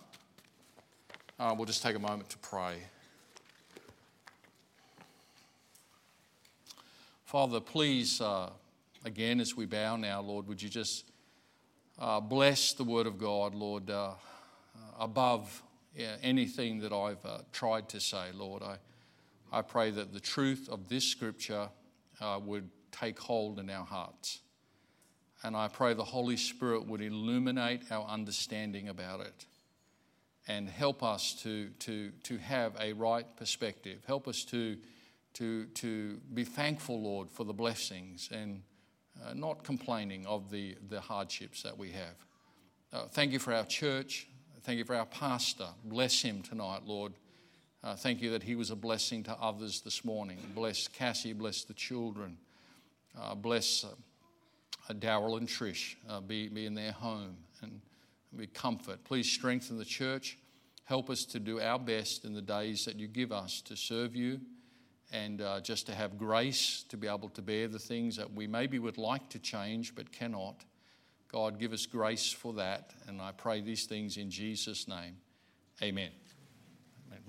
Uh, 1.38 1.54
we'll 1.56 1.66
just 1.66 1.82
take 1.82 1.96
a 1.96 2.00
moment 2.00 2.30
to 2.30 2.38
pray. 2.38 2.76
Father, 7.26 7.58
please, 7.58 8.20
uh, 8.20 8.50
again, 9.04 9.40
as 9.40 9.56
we 9.56 9.66
bow 9.66 9.96
now, 9.96 10.20
Lord, 10.20 10.46
would 10.46 10.62
you 10.62 10.68
just 10.68 11.10
uh, 11.98 12.20
bless 12.20 12.72
the 12.72 12.84
word 12.84 13.08
of 13.08 13.18
God, 13.18 13.52
Lord, 13.52 13.90
uh, 13.90 14.10
uh 14.10 14.14
above 15.00 15.60
anything 16.22 16.78
that 16.78 16.92
I've 16.92 17.26
uh, 17.26 17.38
tried 17.52 17.88
to 17.88 18.00
say, 18.00 18.26
Lord. 18.32 18.62
I, 18.62 18.76
I 19.50 19.62
pray 19.62 19.90
that 19.90 20.12
the 20.12 20.20
truth 20.20 20.68
of 20.70 20.88
this 20.88 21.04
scripture 21.04 21.68
uh, 22.20 22.38
would 22.44 22.70
take 22.92 23.18
hold 23.18 23.58
in 23.58 23.70
our 23.70 23.84
hearts. 23.84 24.38
And 25.42 25.56
I 25.56 25.66
pray 25.66 25.94
the 25.94 26.04
Holy 26.04 26.36
Spirit 26.36 26.86
would 26.86 27.00
illuminate 27.00 27.90
our 27.90 28.06
understanding 28.06 28.88
about 28.88 29.18
it 29.18 29.46
and 30.46 30.68
help 30.68 31.02
us 31.02 31.34
to, 31.42 31.70
to, 31.80 32.12
to 32.22 32.38
have 32.38 32.76
a 32.80 32.92
right 32.92 33.26
perspective. 33.36 34.04
Help 34.06 34.28
us 34.28 34.44
to 34.44 34.76
to, 35.37 35.66
to 35.66 36.18
be 36.32 36.45
thankful, 36.45 37.01
Lord, 37.01 37.30
for 37.30 37.45
the 37.45 37.53
blessings 37.53 38.30
and 38.32 38.62
uh, 39.22 39.34
not 39.34 39.64
complaining 39.64 40.24
of 40.26 40.51
the, 40.51 40.76
the 40.89 41.01
hardships 41.01 41.62
that 41.62 41.76
we 41.76 41.91
have. 41.93 42.14
Uh, 42.93 43.07
thank 43.09 43.32
you 43.32 43.39
for 43.39 43.53
our 43.53 43.66
church. 43.66 44.28
Thank 44.62 44.78
you 44.78 44.84
for 44.84 44.97
our 44.97 45.05
pastor. 45.05 45.68
Bless 45.84 46.22
him 46.22 46.43
tonight, 46.43 46.82
Lord. 46.87 47.12
Uh, 47.84 47.95
thank 47.97 48.22
you 48.22 48.30
that 48.30 48.43
he 48.43 48.55
was 48.55 48.70
a 48.70 48.76
blessing 48.76 49.22
to 49.24 49.32
others 49.32 49.82
this 49.82 50.07
morning. 50.07 50.39
Bless 50.55 50.89
Cassie, 50.89 51.34
bless 51.34 51.64
the 51.64 51.74
children. 51.74 52.39
Uh, 53.18 53.34
bless 53.34 53.84
uh, 53.84 54.93
Daryl 54.95 55.37
and 55.37 55.49
Trish. 55.49 55.97
Uh, 56.09 56.20
be, 56.20 56.49
be 56.49 56.64
in 56.64 56.74
their 56.74 56.93
home 56.93 57.37
and 57.61 57.82
be 58.34 58.47
comfort. 58.47 59.05
Please 59.05 59.30
strengthen 59.30 59.76
the 59.76 59.84
church. 59.84 60.39
Help 60.84 61.11
us 61.11 61.26
to 61.26 61.39
do 61.39 61.61
our 61.61 61.78
best 61.78 62.24
in 62.24 62.32
the 62.32 62.43
days 62.43 62.87
that 62.87 62.97
you 62.97 63.07
give 63.07 63.32
us 63.32 63.61
to 63.61 63.76
serve 63.76 64.16
you 64.16 64.41
and 65.16 65.40
uh, 65.40 65.60
just 65.60 65.86
to 65.86 65.94
have 65.94 66.18
grace 66.18 66.84
to 66.90 66.96
be 66.96 67.08
able 67.08 67.30
to 67.30 67.42
bear 67.42 67.68
the 67.68 67.78
things 67.78 68.16
that 68.16 68.32
we 68.32 68.46
maybe 68.46 68.78
would 68.78 68.98
like 68.98 69.28
to 69.30 69.38
change 69.38 69.94
but 69.94 70.12
cannot. 70.12 70.64
God, 71.32 71.58
give 71.58 71.72
us 71.72 71.86
grace 71.86 72.30
for 72.30 72.52
that. 72.54 72.92
And 73.08 73.20
I 73.20 73.32
pray 73.32 73.60
these 73.60 73.86
things 73.86 74.16
in 74.16 74.30
Jesus' 74.30 74.86
name. 74.86 75.16
Amen. 75.82 76.10